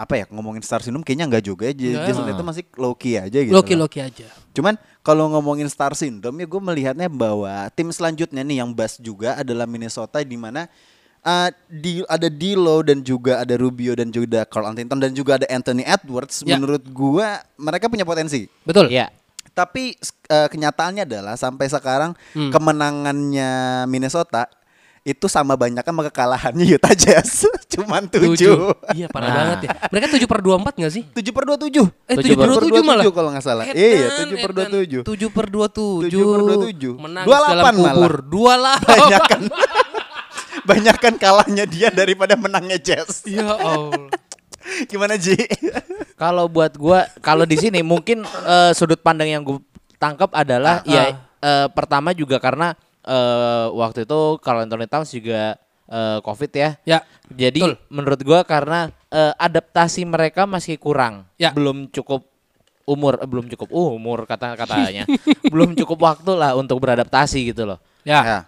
apa 0.00 0.16
ya 0.16 0.24
ngomongin 0.32 0.64
star 0.64 0.80
syndrome 0.80 1.04
kayaknya 1.04 1.28
enggak 1.28 1.44
juga 1.44 1.68
ya. 1.68 1.76
Nggak. 1.76 2.04
Jason 2.08 2.24
itu 2.32 2.40
masih 2.42 2.64
low 2.80 2.96
key 2.96 3.20
aja 3.20 3.38
gitu. 3.44 3.52
Loki 3.52 3.76
loh. 3.76 3.84
Loki 3.84 4.00
aja. 4.00 4.26
Cuman 4.56 4.80
kalau 5.04 5.28
ngomongin 5.28 5.68
Star 5.68 5.92
Syndrome 5.92 6.40
ya 6.40 6.46
gue 6.48 6.60
melihatnya 6.60 7.08
bahwa 7.12 7.68
tim 7.76 7.92
selanjutnya 7.92 8.40
nih 8.40 8.64
yang 8.64 8.72
bas 8.72 8.96
juga 8.96 9.36
adalah 9.36 9.68
Minnesota 9.68 10.24
di 10.24 10.36
mana 10.40 10.68
uh, 11.20 11.48
di 11.68 12.00
ada 12.08 12.28
D'Lo 12.32 12.80
dan 12.80 13.04
juga 13.04 13.44
ada 13.44 13.54
Rubio 13.60 13.92
dan 13.92 14.08
juga 14.08 14.44
Carl 14.48 14.72
Anthony 14.72 14.88
dan 14.88 15.12
juga 15.12 15.36
ada 15.36 15.46
Anthony 15.52 15.84
Edwards. 15.84 16.42
Ya. 16.48 16.56
Menurut 16.56 16.84
gua 16.90 17.44
mereka 17.60 17.92
punya 17.92 18.08
potensi. 18.08 18.48
Betul. 18.64 18.88
Iya. 18.88 19.12
Tapi 19.60 19.82
uh, 20.26 20.48
kenyataannya 20.48 21.04
adalah 21.04 21.34
sampai 21.34 21.66
sekarang 21.66 22.16
Hmm. 22.30 22.48
kemenangannya 22.48 23.50
Minnesota 23.84 24.48
itu 25.00 25.26
sama 25.26 25.52
banyak 25.54 25.80
sama 25.80 26.04
kekalahannya 26.06 26.64
Utah 26.70 26.92
Jazz. 26.92 27.44
Cuman 27.72 28.04
Tujuh. 28.06 28.28
tujuh. 28.30 28.56
Iya, 28.92 29.08
parah 29.08 29.26
Nah. 29.26 29.36
banget 29.38 29.58
ya. 29.62 29.68
Mereka 29.88 30.06
7 30.10 30.26
per 30.26 30.40
24 30.40 30.76
gak 30.76 30.92
sih? 30.92 31.02
Tujuh 31.06 31.32
per 31.32 31.44
dua 31.44 31.56
tujuh. 31.56 31.86
Eh, 32.04 32.16
Tujuh 32.16 32.34
7 32.34 32.36
per 32.36 32.48
27 32.50 32.82
malah. 32.82 33.04
kalau 33.08 33.28
nggak 33.30 33.40
salah. 33.42 33.64
Edan, 33.64 33.78
Iya, 33.78 34.08
tujuh 34.18 34.36
per 34.38 34.50
dua 34.50 34.64
edan. 34.64 34.74
tujuh. 34.76 35.00
7 35.02 35.28
per 35.30 35.46
27. 35.48 36.10
7 36.10 36.20
per 36.26 36.40
27. 36.42 36.92
Menang 36.98 37.24
28 37.24 37.48
dalam 37.48 37.74
malah. 37.76 37.92
kubur. 37.94 38.14
28. 38.22 38.80
banyak 38.82 39.22
kan 39.24 39.42
banyak 40.62 40.96
kan 41.04 41.14
kalahnya 41.16 41.64
dia 41.64 41.88
daripada 41.90 42.34
menangnya 42.34 42.76
Jazz. 42.76 43.24
Ya 43.24 43.46
Allah. 43.50 44.12
Gimana 44.86 45.16
Ji? 45.16 45.36
Kalau 46.14 46.46
buat 46.46 46.76
gua 46.76 47.08
kalau 47.24 47.48
di 47.48 47.56
sini 47.56 47.80
mungkin 47.80 48.22
eh, 48.24 48.72
sudut 48.76 49.00
pandang 49.00 49.28
yang 49.28 49.42
gue 49.42 49.56
tangkap 49.96 50.28
adalah 50.32 50.84
Ah, 50.84 50.88
ya 50.88 51.02
eh, 51.40 51.66
pertama 51.72 52.12
juga 52.12 52.36
karena 52.36 52.76
eh, 53.02 53.66
waktu 53.72 54.04
itu 54.04 54.36
kalau 54.44 54.60
Anthony 54.60 54.84
Towns 54.84 55.10
juga 55.10 55.56
eh, 55.88 56.18
Covid 56.20 56.52
ya. 56.52 56.70
Ya. 56.84 56.98
Jadi 57.32 57.60
betul. 57.64 57.74
menurut 57.88 58.20
gua 58.20 58.40
karena 58.44 58.92
eh, 59.08 59.32
adaptasi 59.36 60.04
mereka 60.04 60.44
masih 60.44 60.76
kurang, 60.76 61.24
Ya. 61.40 61.56
belum 61.56 61.88
cukup 61.88 62.28
umur, 62.84 63.16
eh, 63.22 63.28
belum 63.28 63.46
cukup 63.54 63.68
uh, 63.70 63.90
umur 63.94 64.26
kata 64.26 64.58
katanya, 64.58 65.06
belum 65.52 65.72
cukup 65.78 65.98
waktu 66.04 66.32
lah 66.36 66.52
untuk 66.58 66.82
beradaptasi 66.82 67.54
gitu 67.54 67.64
loh. 67.64 67.78
Ya. 68.04 68.44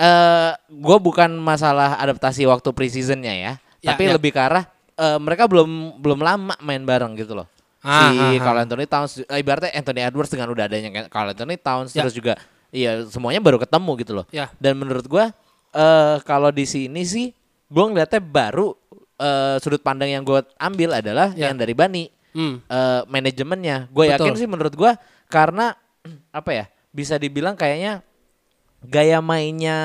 eh 0.00 0.52
gue 0.68 0.98
bukan 1.02 1.28
masalah 1.36 1.98
adaptasi 2.00 2.46
waktu 2.48 2.70
preseasonnya 2.72 3.34
ya, 3.36 3.52
Ya, 3.80 3.92
tapi 3.92 4.08
ya. 4.08 4.16
lebih 4.16 4.32
ke 4.32 4.40
arah 4.40 4.64
eh, 5.00 5.18
mereka 5.18 5.48
belum 5.48 5.96
belum 5.96 6.20
lama 6.20 6.52
main 6.60 6.84
bareng 6.84 7.16
gitu 7.16 7.32
loh. 7.32 7.48
Ah, 7.80 8.12
si 8.12 8.20
ah, 8.20 8.36
ah. 8.36 8.40
Carl 8.44 8.58
Anthony 8.60 8.84
Towns, 8.84 9.24
eh, 9.24 9.40
ibaratnya 9.40 9.72
Anthony 9.72 10.04
Edwards 10.04 10.28
dengan 10.28 10.52
udah 10.52 10.68
adanya 10.68 11.08
Carl 11.08 11.32
Anthony 11.32 11.56
Towns, 11.56 11.96
Ya. 11.96 12.04
terus 12.04 12.12
juga 12.12 12.36
iya 12.68 13.08
semuanya 13.08 13.40
baru 13.40 13.56
ketemu 13.56 13.90
gitu 14.04 14.12
loh. 14.20 14.26
Ya. 14.28 14.52
Dan 14.60 14.76
menurut 14.76 15.08
gue 15.08 15.24
eh 15.70 16.16
kalau 16.28 16.52
di 16.52 16.68
sini 16.68 17.00
sih 17.08 17.32
gue 17.66 17.84
ngeliatnya 17.88 18.20
baru 18.20 18.76
eh, 19.16 19.56
sudut 19.64 19.80
pandang 19.80 20.12
yang 20.12 20.20
gue 20.20 20.44
ambil 20.60 21.00
adalah 21.00 21.32
Ya. 21.32 21.48
yang 21.48 21.56
dari 21.56 21.72
Bani 21.72 22.12
Hmm. 22.30 22.60
eh, 22.62 23.02
manajemennya. 23.08 23.88
Gue 23.90 24.12
yakin 24.12 24.36
sih 24.36 24.46
menurut 24.46 24.76
gue 24.76 24.92
karena 25.26 25.72
apa 26.38 26.50
ya 26.52 26.64
bisa 26.92 27.16
dibilang 27.16 27.56
kayaknya 27.56 28.04
gaya 28.80 29.20
mainnya 29.20 29.78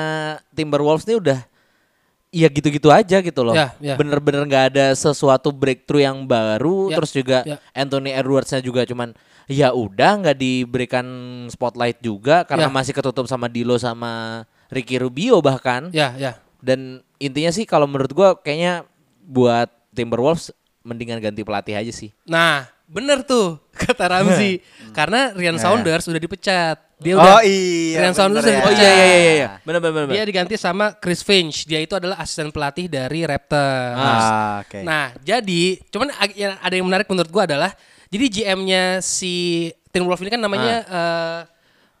Timberwolves 0.52 1.04
ini 1.08 1.16
udah 1.16 1.40
ya 2.36 2.52
gitu-gitu 2.52 2.92
aja 2.92 3.24
gitu 3.24 3.40
loh. 3.40 3.56
Ya, 3.56 3.72
ya. 3.80 3.96
Bener-bener 3.96 4.44
nggak 4.44 4.64
ada 4.76 4.86
sesuatu 4.92 5.48
breakthrough 5.48 6.04
yang 6.04 6.28
baru. 6.28 6.92
Ya, 6.92 6.96
Terus 7.00 7.10
juga 7.16 7.38
ya. 7.48 7.56
Anthony 7.72 8.12
Edwardsnya 8.12 8.60
juga 8.60 8.84
cuman 8.84 9.16
ya 9.48 9.72
udah 9.72 10.20
nggak 10.20 10.36
diberikan 10.36 11.06
spotlight 11.48 12.04
juga 12.04 12.44
karena 12.44 12.68
Ya. 12.68 12.72
masih 12.72 12.92
ketutup 12.92 13.24
sama 13.24 13.48
Dilo 13.48 13.80
sama 13.80 14.44
Ricky 14.68 15.00
Rubio 15.00 15.40
bahkan. 15.40 15.88
Ya, 15.96 16.12
ya. 16.20 16.36
Dan 16.60 17.00
intinya 17.16 17.48
sih 17.48 17.64
kalau 17.64 17.88
menurut 17.88 18.12
gua 18.12 18.36
kayaknya 18.36 18.84
buat 19.24 19.72
Timberwolves 19.96 20.52
mendingan 20.84 21.18
ganti 21.18 21.40
pelatih 21.40 21.74
aja 21.74 21.90
sih. 21.90 22.12
Nah, 22.28 22.68
bener 22.84 23.24
tuh 23.24 23.56
kata 23.82 24.12
Ramzi. 24.12 24.60
Karena 24.92 25.32
Rian 25.32 25.56
Saunders 25.56 26.04
udah 26.06 26.20
dipecat. 26.20 26.78
Dia 26.96 27.12
oh 27.12 27.20
udah 27.20 27.44
iya. 27.44 28.08
Bener 28.08 28.40
udah 28.40 28.44
ya. 28.48 28.60
Oh 28.64 28.72
iya 28.72 28.90
iya 28.90 29.06
iya 29.06 29.32
iya. 29.36 29.48
Benar 29.68 29.80
benar 29.84 30.08
benar. 30.08 30.14
dia 30.16 30.24
diganti 30.24 30.56
sama 30.56 30.96
Chris 30.96 31.20
Finch. 31.20 31.68
Dia 31.68 31.84
itu 31.84 31.92
adalah 31.92 32.16
asisten 32.16 32.48
pelatih 32.48 32.88
dari 32.88 33.28
Raptors. 33.28 34.24
Ah, 34.24 34.64
oke. 34.64 34.80
Nah, 34.80 35.12
jadi 35.20 35.76
cuman 35.92 36.08
yang 36.32 36.56
ada 36.56 36.72
yang 36.72 36.86
menarik 36.88 37.04
menurut 37.12 37.28
gua 37.28 37.44
adalah 37.44 37.76
jadi 38.08 38.24
GM-nya 38.32 39.04
si 39.04 39.68
Timberwolves 39.92 40.24
ini 40.24 40.32
kan 40.32 40.40
namanya 40.40 40.74
eh, 40.88 41.40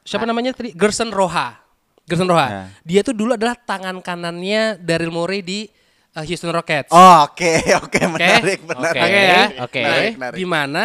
siapa 0.00 0.24
namanya 0.24 0.56
tadi? 0.56 0.72
Gerson 0.72 1.12
Roha. 1.12 1.60
Gerson 2.08 2.28
Roha. 2.32 2.48
Ya. 2.48 2.62
Dia 2.80 3.00
tuh 3.04 3.12
dulu 3.12 3.36
adalah 3.36 3.52
tangan 3.52 4.00
kanannya 4.00 4.80
Daryl 4.80 5.12
Morey 5.12 5.44
di 5.44 5.68
eh, 6.16 6.24
Houston 6.24 6.56
Rockets. 6.56 6.88
Oh, 6.88 7.28
oke 7.28 7.52
oke 7.84 8.00
menarik 8.16 8.64
menarik. 8.64 9.02
Oke 9.04 9.20
ya. 9.20 9.44
Oke. 9.60 9.80
Nah, 9.84 9.96
menarik. 10.16 10.36
di 10.40 10.44
mana 10.48 10.84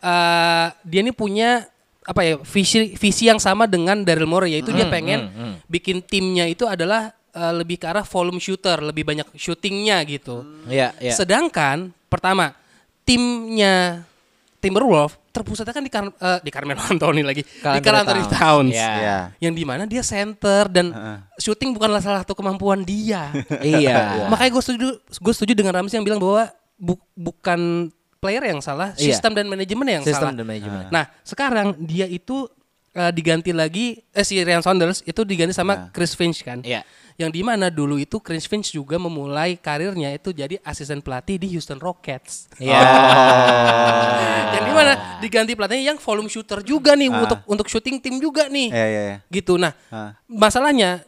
eh, 0.00 0.66
dia 0.88 1.00
ini 1.04 1.12
punya 1.12 1.68
apa 2.02 2.20
ya 2.26 2.34
visi 2.42 2.98
visi 2.98 3.30
yang 3.30 3.38
sama 3.38 3.70
dengan 3.70 4.02
Daryl 4.02 4.26
Morey 4.26 4.58
yaitu 4.58 4.74
dia 4.74 4.90
pengen 4.90 5.30
hmm, 5.30 5.38
hmm. 5.38 5.54
bikin 5.70 6.02
timnya 6.02 6.50
itu 6.50 6.66
adalah 6.66 7.14
eh, 7.30 7.52
lebih 7.54 7.78
ke 7.78 7.86
arah 7.86 8.02
volume 8.02 8.42
shooter, 8.42 8.82
lebih 8.82 9.06
banyak 9.06 9.28
shootingnya 9.38 10.02
gitu. 10.10 10.42
Iya 10.66 10.94
iya. 10.98 11.14
Sedangkan 11.14 11.94
pertama 12.10 12.58
timnya 13.06 14.02
Timberwolves 14.62 15.18
terpusatnya 15.32 15.74
kan 15.74 15.82
di 15.82 15.90
Car- 15.90 16.12
eh, 16.12 16.38
di 16.44 16.50
Carmelo 16.52 16.78
Anthony 16.92 17.22
lagi, 17.24 17.42
Carl 17.42 17.78
di 17.78 17.80
Carl 17.82 17.98
Anthony 18.04 18.22
Towns. 18.28 18.36
Towns. 18.36 18.74
Iya. 18.76 18.92
Iya. 18.98 19.18
Yang 19.42 19.54
di 19.58 19.64
mana 19.64 19.82
dia 19.88 20.02
center 20.04 20.62
dan 20.68 20.86
Heeh. 20.92 21.18
shooting 21.40 21.70
bukanlah 21.74 22.02
salah 22.04 22.22
satu 22.22 22.34
kemampuan 22.36 22.84
dia. 22.84 23.30
Iya. 23.62 24.26
Makanya 24.30 24.50
gue 24.52 24.62
setuju, 24.62 24.88
gue 25.00 25.32
setuju 25.34 25.52
dengan 25.54 25.78
Ramzi 25.78 25.96
yang 25.98 26.06
bilang 26.06 26.20
bahwa 26.20 26.50
bu- 26.78 27.10
bukan 27.14 27.90
player 28.22 28.44
yang 28.46 28.62
salah, 28.62 28.94
Iya. 28.94 29.10
sistem 29.10 29.34
dan 29.34 29.50
manajemen 29.50 29.82
yang 29.90 30.04
Sistem 30.06 30.30
salah. 30.30 30.38
dan 30.38 30.46
manajemen. 30.46 30.86
Nah, 30.88 31.10
sekarang 31.20 31.74
dia 31.76 32.06
itu 32.06 32.46
eh, 32.92 33.08
diganti 33.08 33.50
lagi, 33.50 34.04
eh 34.12 34.20
si 34.20 34.36
Ryan 34.36 34.60
Saunders 34.60 35.00
itu 35.02 35.24
diganti 35.24 35.50
sama 35.50 35.88
Chris 35.90 36.12
Finch 36.12 36.44
kan. 36.44 36.60
Iya. 36.60 36.84
Yang 37.16 37.30
di 37.32 37.42
mana 37.42 37.66
dulu 37.66 37.96
itu 37.96 38.20
Chris 38.20 38.44
Finch 38.44 38.68
juga 38.70 39.00
memulai 39.00 39.56
karirnya 39.56 40.12
itu 40.12 40.28
jadi 40.28 40.60
asisten 40.60 41.00
pelatih 41.00 41.34
di 41.34 41.48
Houston 41.50 41.76
Rockets. 41.76 42.52
Iya. 42.56 42.76
Yang 44.52 44.64
di 44.64 44.72
mana 44.72 44.92
diganti 45.18 45.52
pelatihnya 45.52 45.84
yang 45.88 45.98
volume 45.98 46.28
shooter 46.28 46.60
juga 46.60 46.92
nih 46.92 47.08
Ah. 47.08 47.24
untuk 47.24 47.40
untuk 47.48 47.66
shooting 47.66 47.96
tim 47.96 48.20
juga 48.20 48.46
nih. 48.46 48.68
Iya 48.68 48.86
iya 48.86 49.02
iya. 49.02 49.16
Gitu. 49.26 49.56
Nah, 49.56 49.72
Ah. 49.88 50.12
masalahnya 50.28 51.00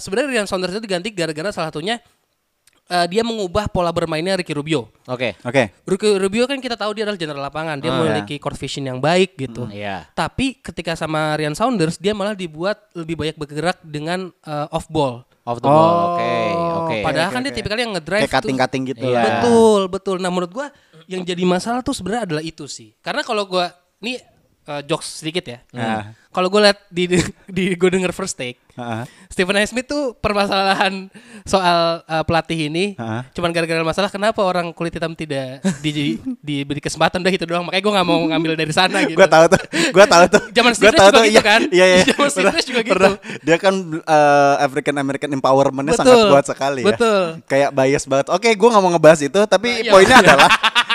sebenarnya 0.00 0.28
Ryan 0.34 0.48
Saunders 0.48 0.74
itu 0.74 0.82
diganti 0.82 1.14
gara-gara 1.14 1.50
salah 1.50 1.70
satunya 1.70 2.02
eh, 2.94 3.06
dia 3.10 3.26
mengubah 3.26 3.66
pola 3.66 3.90
bermainnya 3.90 4.38
Ricky 4.38 4.54
Rubio. 4.54 4.86
Oke. 5.04 5.34
Oke. 5.42 5.74
Ricky 5.82 6.14
Rubio 6.14 6.46
kan 6.46 6.58
kita 6.58 6.78
tahu 6.78 6.94
dia 6.94 7.02
adalah 7.02 7.18
general 7.18 7.42
lapangan, 7.42 7.82
dia 7.82 7.90
Ah, 7.90 7.98
memiliki 7.98 8.38
court 8.38 8.54
vision 8.54 8.86
yang 8.86 9.02
baik 9.02 9.34
gitu. 9.34 9.66
Iya. 9.66 10.06
Tapi 10.14 10.62
ketika 10.62 10.94
sama 10.94 11.34
Ryan 11.34 11.52
Saunders 11.52 11.98
dia 11.98 12.14
malah 12.14 12.32
dibuat 12.32 12.78
lebih 12.94 13.18
banyak 13.18 13.34
bergerak 13.34 13.82
dengan 13.82 14.30
eh, 14.40 14.66
off 14.70 14.86
ball. 14.86 15.26
Off 15.44 15.60
the 15.60 15.68
ball. 15.68 15.76
Oh, 15.76 16.06
Oke. 16.16 16.32
Oke. 16.54 16.96
Padahal 17.04 17.28
oke, 17.28 17.34
kan 17.34 17.40
dia 17.42 17.52
oke. 17.52 17.58
tipikal 17.60 17.76
yang 17.76 17.92
ngedrive 17.92 18.22
Kayak 18.24 18.34
cutting-cutting 18.40 18.82
gitu 18.88 19.04
Iya. 19.04 19.12
lah. 19.12 19.24
Betul, 19.28 19.80
betul. 19.92 20.16
Nah, 20.16 20.30
menurut 20.32 20.52
gua 20.54 20.66
yang 21.04 21.20
jadi 21.20 21.44
masalah 21.44 21.84
tuh 21.84 21.92
sebenarnya 21.92 22.24
adalah 22.24 22.40
itu 22.40 22.64
sih. 22.64 22.96
Karena 23.04 23.20
kalau 23.20 23.44
gua 23.44 23.68
ini 24.00 24.16
eh, 24.66 24.82
jokes 24.84 25.22
sedikit 25.22 25.44
ya. 25.44 25.58
Ah. 25.74 26.12
Kalau 26.34 26.50
gua 26.50 26.66
lihat 26.70 26.78
di 26.90 27.06
di 27.56 27.64
gue 27.78 27.90
denger 27.94 28.10
first 28.10 28.34
take, 28.34 28.58
Heeh. 28.74 29.06
Stephen 29.30 29.54
A. 29.54 29.62
Smith 29.62 29.86
tuh 29.86 30.18
permasalahan 30.18 31.06
soal 31.52 32.02
uh, 32.02 32.24
pelatih 32.26 32.66
ini. 32.66 32.98
Hah? 32.98 33.22
Cuman 33.30 33.54
gara-gara 33.54 33.78
masalah 33.86 34.10
kenapa 34.10 34.42
orang 34.42 34.74
kulit 34.74 34.90
hitam 34.90 35.14
tidak 35.14 35.62
di, 35.78 36.18
diberi 36.42 36.82
kesempatan 36.82 37.22
udah 37.22 37.30
itu 37.30 37.46
doang. 37.46 37.62
Makanya 37.70 37.82
gue 37.86 37.92
nggak 37.94 38.06
mau 38.06 38.18
ngambil 38.34 38.52
dari 38.58 38.74
sana 38.74 38.98
gitu. 39.06 39.14
Gue 39.14 39.30
tahu 39.30 39.44
tuh, 39.46 39.60
gue 39.70 40.06
tahu 40.10 40.24
tuh. 40.26 40.42
Zaman 40.50 40.72
Gua 40.74 40.78
Steve 40.78 40.90
tahu 40.98 41.06
Nash 41.06 41.14
juga 41.14 41.22
tuh, 41.22 41.24
gitu 41.30 41.46
kan? 41.46 41.60
Iya, 41.70 41.84
iya. 41.86 41.98
Zaman 42.10 42.28
Steve 42.34 42.50
Nash 42.50 42.66
juga 42.66 42.80
gitu. 42.82 42.92
pernah. 42.98 43.10
Dia 43.46 43.56
kan 43.62 43.74
uh, 44.02 44.54
African 44.58 44.96
American 44.98 45.30
empowermentnya 45.38 45.94
Betul. 45.94 46.02
sangat 46.02 46.30
kuat 46.34 46.44
sekali 46.50 46.82
ya. 46.82 46.86
Betul. 46.90 47.22
Kayak 47.46 47.70
bias 47.70 48.04
banget. 48.10 48.26
Oke, 48.34 48.50
gue 48.50 48.68
nggak 48.74 48.82
mau 48.82 48.90
ngebahas 48.90 49.20
itu, 49.22 49.40
tapi 49.46 49.86
Iya. 49.86 49.92
poinnya 49.94 50.18
adalah 50.18 50.50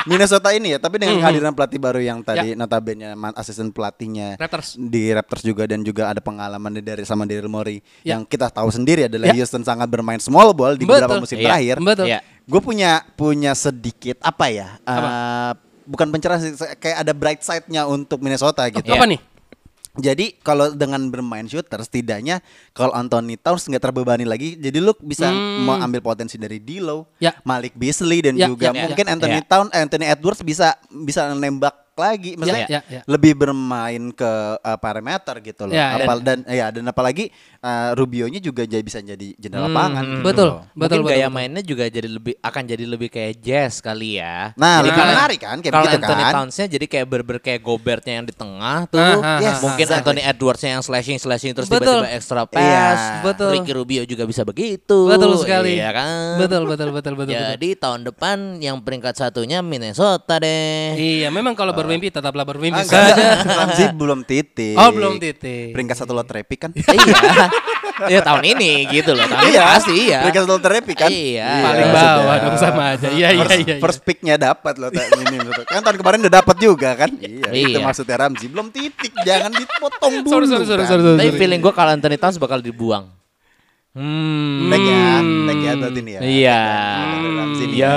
Minnesota 0.05 0.53
ini 0.53 0.75
ya. 0.75 0.79
Tapi 0.79 1.01
dengan 1.01 1.17
Mhm. 1.17 1.23
kehadiran 1.23 1.51
pelatih 1.51 1.79
baru 1.81 1.99
yang 1.99 2.19
tadi 2.21 2.53
Ya. 2.53 2.55
notabene 2.55 3.11
asisten 3.35 3.73
pelatihnya 3.73 4.37
Raptors. 4.37 4.77
di 4.77 5.11
Raptors 5.11 5.43
juga 5.43 5.65
dan 5.65 5.81
juga 5.81 6.07
ada 6.07 6.21
pengalaman 6.21 6.79
dari 6.79 7.03
sama 7.03 7.25
Daryl 7.25 7.51
Morey 7.51 7.83
Ya. 8.01 8.15
yang 8.15 8.23
kita 8.23 8.47
tahu 8.47 8.69
sendiri 8.69 9.11
adalah 9.11 9.31
Ya. 9.31 9.41
Houston 9.41 9.65
sangat 9.65 9.89
bermain 9.89 10.21
small 10.21 10.55
ball 10.55 10.77
di 10.77 10.85
beberapa 10.87 11.19
musim 11.19 11.39
Iya. 11.39 11.45
terakhir. 11.51 11.75
Betul. 11.81 12.05
Iya. 12.07 12.19
Gue 12.45 12.61
punya 12.61 12.91
punya 13.13 13.51
sedikit 13.53 14.17
apa 14.21 14.45
ya? 14.49 14.77
Apa? 14.81 15.07
eh, 15.09 15.51
bukan 15.89 16.07
pencerahan 16.13 16.41
sih, 16.41 16.53
kayak 16.77 16.97
ada 17.01 17.13
bright 17.17 17.41
side-nya 17.41 17.89
untuk 17.89 18.21
Minnesota 18.21 18.61
gitu. 18.69 18.93
Apa 18.93 19.09
nih? 19.09 19.17
Jadi 19.99 20.39
kalau 20.39 20.71
dengan 20.71 21.07
bermain 21.07 21.43
shooter 21.43 21.79
setidaknya 21.79 22.39
kalau 22.71 22.91
Anthony 22.91 23.35
Towns 23.35 23.67
nggak 23.67 23.81
terbebani 23.81 24.23
lagi, 24.23 24.55
jadi 24.55 24.79
lu 24.79 24.93
bisa 24.99 25.27
Hmm. 25.29 25.65
mau 25.65 25.77
ambil 25.77 25.99
potensi 25.99 26.39
dari 26.39 26.57
D'Lo, 26.57 27.09
Ya. 27.17 27.35
Malik 27.43 27.75
Beasley 27.75 28.23
dan 28.23 28.35
Ya, 28.35 28.47
juga 28.47 28.71
ya, 28.71 28.73
ya, 28.73 28.83
mungkin 28.87 29.05
ya. 29.05 29.11
Anthony 29.13 29.39
Ya. 29.39 29.45
Towns, 29.45 29.71
Anthony 29.71 30.05
Edwards 30.07 30.41
bisa 30.41 30.77
bisa 30.89 31.29
nembak 31.33 31.88
lagi, 31.99 32.31
maksudnya 32.33 32.65
Ya, 32.65 32.81
ya, 32.81 32.81
ya. 32.89 33.01
lebih 33.03 33.35
bermain 33.35 34.03
ke 34.09 34.31
uh, 34.57 34.77
parameter 34.77 35.35
gitu 35.41 35.67
loh. 35.67 35.73
Ya, 35.73 35.95
ya. 35.95 36.03
Apal 36.03 36.17
dan 36.19 36.39
ya 36.43 36.67
dan 36.69 36.85
apalagi 36.85 37.29
uh, 37.59 37.91
Rubio-nya 37.93 38.39
juga 38.39 38.63
jadi 38.63 38.79
bisa 38.79 38.99
jadi 38.99 39.35
jendela 39.35 39.65
Hmm, 39.65 39.71
lapangan. 39.71 40.03
hmm, 40.03 40.13
gitu 40.15 40.25
Betul. 40.25 40.45
loh. 40.45 40.55
Betul, 40.55 40.69
Mungkin 40.71 40.89
betul, 40.97 41.11
gaya 41.11 41.19
betul. 41.21 41.35
mainnya 41.35 41.61
juga 41.61 41.83
jadi 41.85 42.07
lebih 42.07 42.33
akan 42.39 42.63
jadi 42.65 42.83
lebih 42.85 43.09
kayak 43.09 43.33
jazz 43.39 43.73
kali 43.79 44.17
ya. 44.17 44.55
Nah, 44.55 44.79
Jadi 44.79 44.87
lebih 44.87 44.97
kalau- 44.97 45.13
menarik 45.13 45.39
kan 45.39 45.57
kayak 45.57 45.73
kalau 45.73 45.85
begitu 45.85 45.99
Anthony 45.99 46.23
kan. 46.23 46.33
Towns-nya 46.33 46.65
jadi 46.69 46.85
kayak 46.87 47.05
berber 47.05 47.37
kayak 47.37 47.61
Gobertnya 47.61 48.13
yang 48.15 48.25
di 48.25 48.33
tengah 48.33 48.79
tuh. 48.87 48.97
Ah, 48.97 49.19
ah, 49.19 49.39
Yes, 49.39 49.59
Mungkin 49.59 49.83
exactly. 49.83 49.99
Anthony 49.99 50.21
Edwards-nya 50.23 50.69
yang 50.71 50.83
slashing 50.83 51.17
slashing 51.17 51.51
terus 51.51 51.67
Betul. 51.67 51.99
tiba-tiba 51.99 52.15
extra 52.15 52.41
pass. 52.45 52.61
Iya. 52.61 53.21
Betul. 53.21 53.51
Ricky 53.53 53.71
Rubio 53.73 54.01
juga 54.03 54.23
bisa 54.23 54.41
begitu. 54.41 54.97
Betul 55.05 55.35
sekali. 55.37 55.75
Iya 55.75 55.89
kan? 55.91 56.37
Betul, 56.37 56.63
betul, 56.63 56.89
betul, 56.89 57.13
betul. 57.13 57.33
betul. 57.33 57.49
Jadi 57.49 57.69
tahun 57.75 58.01
depan 58.05 58.37
yang 58.59 58.79
peringkat 58.79 59.15
satunya 59.15 59.59
Minnesota 59.59 60.37
deh. 60.37 60.95
Iya, 60.95 61.27
memang 61.29 61.53
kalau 61.53 61.73
bermimpi 61.89 62.07
tetaplah 62.09 62.45
bermimpi 62.45 62.79
enggak, 62.79 63.01
saja. 63.09 63.23
Ramzi 63.65 63.83
belum 63.91 64.19
titik. 64.21 64.77
Oh, 64.77 64.93
belum 64.93 65.17
titik. 65.17 65.73
Peringkat 65.73 65.97
satu 65.97 66.13
loterepi 66.13 66.55
kan? 66.55 66.69
iya. 66.77 67.49
Iya 67.99 68.23
tahun 68.23 68.43
ini 68.47 68.87
gitu 68.87 69.11
loh. 69.11 69.27
Tahun 69.27 69.43
ini 69.43 69.57
pasti 69.59 69.91
iya. 70.07 70.19
Peringkat 70.21 70.41
satu 70.45 70.53
loterepi 70.55 70.93
kan? 70.93 71.09
Iya. 71.09 71.49
Paling 71.59 71.83
Iya, 71.83 71.95
bawah 71.97 72.15
sudah. 72.15 72.37
dong 72.39 72.55
sama 72.55 72.83
aja. 72.93 73.07
Iya, 73.09 73.27
iya, 73.29 73.41
first, 73.41 73.51
iya. 73.51 73.65
iya. 73.65 73.75
first 73.81 73.99
picknya 74.03 74.35
dapat 74.37 74.73
loh 74.77 74.87
tak 74.87 75.05
ini 75.11 75.37
betul. 75.41 75.63
kan 75.65 75.81
tahun 75.81 75.97
kemarin 75.97 76.17
udah 76.23 76.33
dapat 76.35 76.55
juga 76.57 76.89
kan 76.95 77.09
iya, 77.17 77.49
itu 77.49 77.75
Iya. 77.75 77.83
maksudnya 77.83 78.15
Ramzi 78.15 78.45
belum 78.47 78.67
titik 78.69 79.11
jangan 79.19 79.51
dipotong 79.51 80.13
dulu 80.23 80.31
Sorry, 80.31 80.45
sorry, 80.47 80.63
sorry, 80.63 80.83
kan. 80.85 80.89
sorry, 80.89 81.01
sorry. 81.03 81.19
Tapi 81.19 81.31
feeling 81.35 81.59
gue 81.59 81.73
kalau 81.73 81.91
Anthony 81.91 82.15
Towns 82.15 82.37
bakal 82.37 82.59
dibuang. 82.59 83.11
Hmm. 83.89 84.69
Tag 84.69 84.79
ya 84.79 85.01
tag 85.49 85.59
ya 85.59 85.71
nih 85.75 86.13
ya 86.13 86.19
Iya. 86.21 86.61
Iya. 87.59 87.73
ya. 87.73 87.95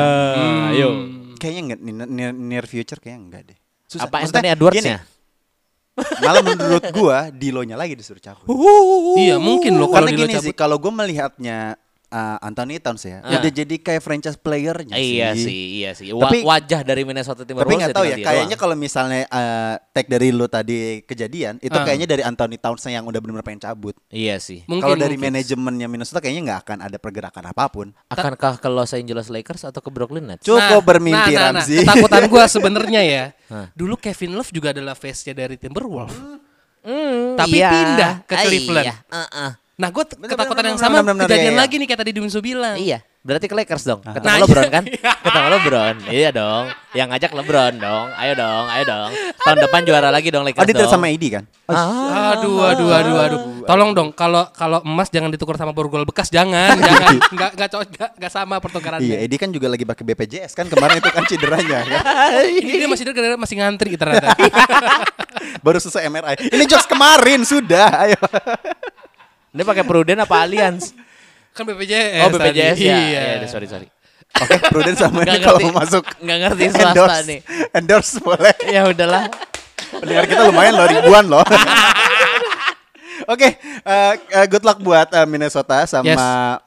Ayo. 0.73 0.89
kayaknya 1.37 1.61
enggak 1.69 1.81
near, 1.81 2.07
near, 2.09 2.33
near 2.33 2.65
future 2.65 2.97
kayaknya 2.97 3.21
enggak 3.21 3.43
deh 3.45 3.59
Susah. 3.93 4.09
Apa 4.09 4.25
Anthony 4.25 4.49
Edwards-nya? 4.49 4.99
malah 6.25 6.41
menurut 6.41 6.85
gua 6.97 7.29
Dilonya 7.29 7.77
lagi 7.77 7.93
disuruh 7.93 8.17
cabut 8.17 8.49
Iya, 9.21 9.37
mungkin 9.37 9.77
loh 9.77 9.93
kalau 9.93 10.09
karena 10.09 10.17
gini 10.25 10.33
cabut. 10.33 10.47
sih 10.49 10.55
kalau 10.57 10.77
gua 10.81 10.93
melihatnya 11.05 11.77
uh, 12.13 12.37
Anthony 12.39 12.77
Towns 12.77 13.03
ya 13.03 13.19
udah 13.21 13.51
jadi 13.51 13.75
kayak 13.75 13.99
franchise 13.99 14.37
playernya 14.37 14.95
Iya 14.95 15.33
sih 15.33 15.43
sih, 15.43 15.63
iya 15.81 15.91
sih. 15.93 16.13
Wa- 16.13 16.29
Tapi- 16.29 16.45
wajah 16.45 16.81
dari 16.83 17.03
Minnesota 17.03 17.43
Timberwolves. 17.43 17.67
Tapi 17.67 17.81
nggak 17.81 17.91
tahu 17.91 18.05
ya, 18.05 18.09
tinggal 18.11 18.21
dia 18.21 18.27
kayaknya 18.29 18.57
kalau 18.57 18.75
misalnya 18.75 19.21
uh, 19.27 19.75
tag 19.91 20.07
dari 20.07 20.29
lu 20.29 20.45
tadi 20.45 21.01
kejadian, 21.03 21.57
itu 21.59 21.73
Ah. 21.73 21.83
kayaknya 21.83 22.07
dari 22.07 22.23
Anthony 22.23 22.57
Towns 22.57 22.85
yang 22.85 23.03
udah 23.03 23.19
benar-benar 23.19 23.43
pengen 23.43 23.63
cabut. 23.63 23.97
Iya 24.07 24.37
sih. 24.37 24.63
Kalau 24.63 24.95
dari 24.95 25.17
manajemennya 25.17 25.89
Minnesota 25.89 26.21
kayaknya 26.21 26.43
nggak 26.47 26.61
akan 26.63 26.79
ada 26.83 26.97
pergerakan 26.97 27.45
apa 27.49 27.65
pun. 27.67 27.91
Akankah 28.07 28.57
ke 28.57 28.69
Los 28.69 28.93
Angeles 28.93 29.27
Lakers 29.27 29.65
atau 29.65 29.81
ke 29.81 29.89
Brooklyn 29.89 30.29
Nets? 30.29 30.45
Cukup 30.45 30.85
bermimpi 30.85 31.33
nah, 31.33 31.51
nah, 31.51 31.65
Ramzi. 31.65 31.81
Nah, 31.81 31.97
ketakutan 31.97 32.23
gue 32.29 32.45
sebenarnya 32.47 33.01
ya. 33.01 33.25
Dulu 33.79 33.97
Kevin 33.97 34.37
Love 34.37 34.51
juga 34.51 34.71
adalah 34.71 34.93
face-nya 34.93 35.33
dari 35.35 35.57
Timberwolves. 35.57 36.13
Hmm, 36.83 37.39
Tapi 37.39 37.57
iya. 37.57 37.71
pindah 37.71 38.13
ke 38.27 38.35
Ah, 38.35 38.43
Cleveland. 38.43 38.87
Iya. 38.91 38.95
Heeh. 39.07 39.51
Nah, 39.83 39.91
gue 39.91 40.05
ketakutan 40.07 40.63
bener, 40.63 40.71
yang 40.71 40.79
sama 40.79 41.03
bener, 41.03 41.11
bener, 41.11 41.27
kejadian 41.27 41.43
iya, 41.43 41.51
iya. 41.51 41.63
lagi 41.67 41.75
nih 41.75 41.87
kayak 41.91 42.01
tadi 42.07 42.13
Dimsu 42.15 42.39
bilang. 42.39 42.79
Iya. 42.79 43.03
Berarti 43.23 43.47
ke 43.47 43.55
Lakers 43.55 43.83
dong. 43.87 44.03
Ketemu 44.03 44.27
Nah, 44.27 44.37
LeBron 44.43 44.63
iya. 44.67 44.75
kan? 44.75 44.85
Ketemu 45.23 45.49
LeBron. 45.55 45.97
Iya 46.11 46.31
dong. 46.31 46.65
Yang 46.91 47.09
ngajak 47.15 47.31
LeBron 47.39 47.75
dong. 47.79 48.07
Ayo 48.15 48.33
dong, 48.35 48.65
ayo 48.67 48.83
dong. 48.83 49.11
Tahun 49.43 49.59
depan 49.59 49.81
juara 49.83 50.11
lagi 50.11 50.29
dong 50.31 50.43
Lakers 50.47 50.63
Oh, 50.63 50.75
dong. 50.75 50.91
sama 50.91 51.07
AD 51.11 51.25
kan? 51.31 51.45
Ah. 51.67 52.35
Aduh, 52.39 52.63
aduh, 52.63 52.91
aduh, 52.95 53.17
aduh. 53.19 53.41
Tolong 53.63 53.91
dong, 53.95 54.11
kalau 54.15 54.51
kalau 54.55 54.83
emas 54.83 55.11
jangan 55.11 55.31
ditukar 55.31 55.55
sama 55.55 55.71
borgol 55.71 56.03
bekas, 56.03 56.31
jangan, 56.31 56.75
jangan, 56.83 57.15
nggak 57.31 57.51
nggak 57.59 57.71
cocok, 57.71 57.91
nggak 57.95 58.11
nggak 58.19 58.33
sama 58.35 58.55
pertukarannya. 58.59 59.07
Iya, 59.07 59.17
AD 59.23 59.35
kan 59.39 59.51
juga 59.55 59.67
lagi 59.71 59.87
pakai 59.87 60.03
BPJS 60.03 60.53
kan 60.55 60.67
kemarin 60.67 60.99
itu 60.99 61.11
kan 61.11 61.23
cederanya 61.27 61.79
kan. 61.87 62.03
Ini 62.63 62.87
dia 62.87 62.89
masih 62.91 63.07
gara 63.11 63.39
masih 63.39 63.57
ngantri 63.59 63.95
ternyata. 63.95 64.35
Baru 65.65 65.79
selesai 65.79 66.11
MRI. 66.11 66.51
Ini 66.51 66.65
jokes 66.67 66.91
kemarin 66.91 67.47
sudah. 67.47 68.11
Ayo. 68.11 68.19
Ini 69.53 69.63
pakai 69.63 69.85
Prudent 69.85 70.19
apa 70.19 70.37
Allianz? 70.41 70.97
kan 71.53 71.69
BPJS. 71.69 72.25
Oh 72.25 72.29
BPJS 72.33 72.41
tadi. 72.73 72.89
ya. 72.89 72.97
Iya. 72.97 73.23
Iya, 73.37 73.47
sorry 73.47 73.69
sorry. 73.69 73.85
Oke, 74.33 74.57
Prudent 74.73 74.97
sama 74.97 75.21
ini 75.23 75.37
kalau 75.39 75.61
mau 75.69 75.85
masuk 75.85 76.01
Nggak 76.19 76.39
ngerti 76.41 76.63
swasta 76.73 76.89
endorse, 76.89 77.21
nih. 77.29 77.41
endorse 77.77 78.13
boleh. 78.19 78.55
Ya 78.65 78.89
udahlah. 78.89 79.29
Pendengar 79.93 80.25
kita 80.25 80.43
lumayan 80.49 80.73
loh 80.73 80.87
ribuan 80.89 81.25
loh. 81.29 81.45
Oke, 83.25 83.49
eh, 83.57 84.13
eh, 84.17 84.47
good 84.47 84.63
luck 84.63 84.79
buat 84.79 85.09
eh, 85.09 85.27
Minnesota 85.27 85.85
sama 85.85 86.07
Yes. 86.07 86.19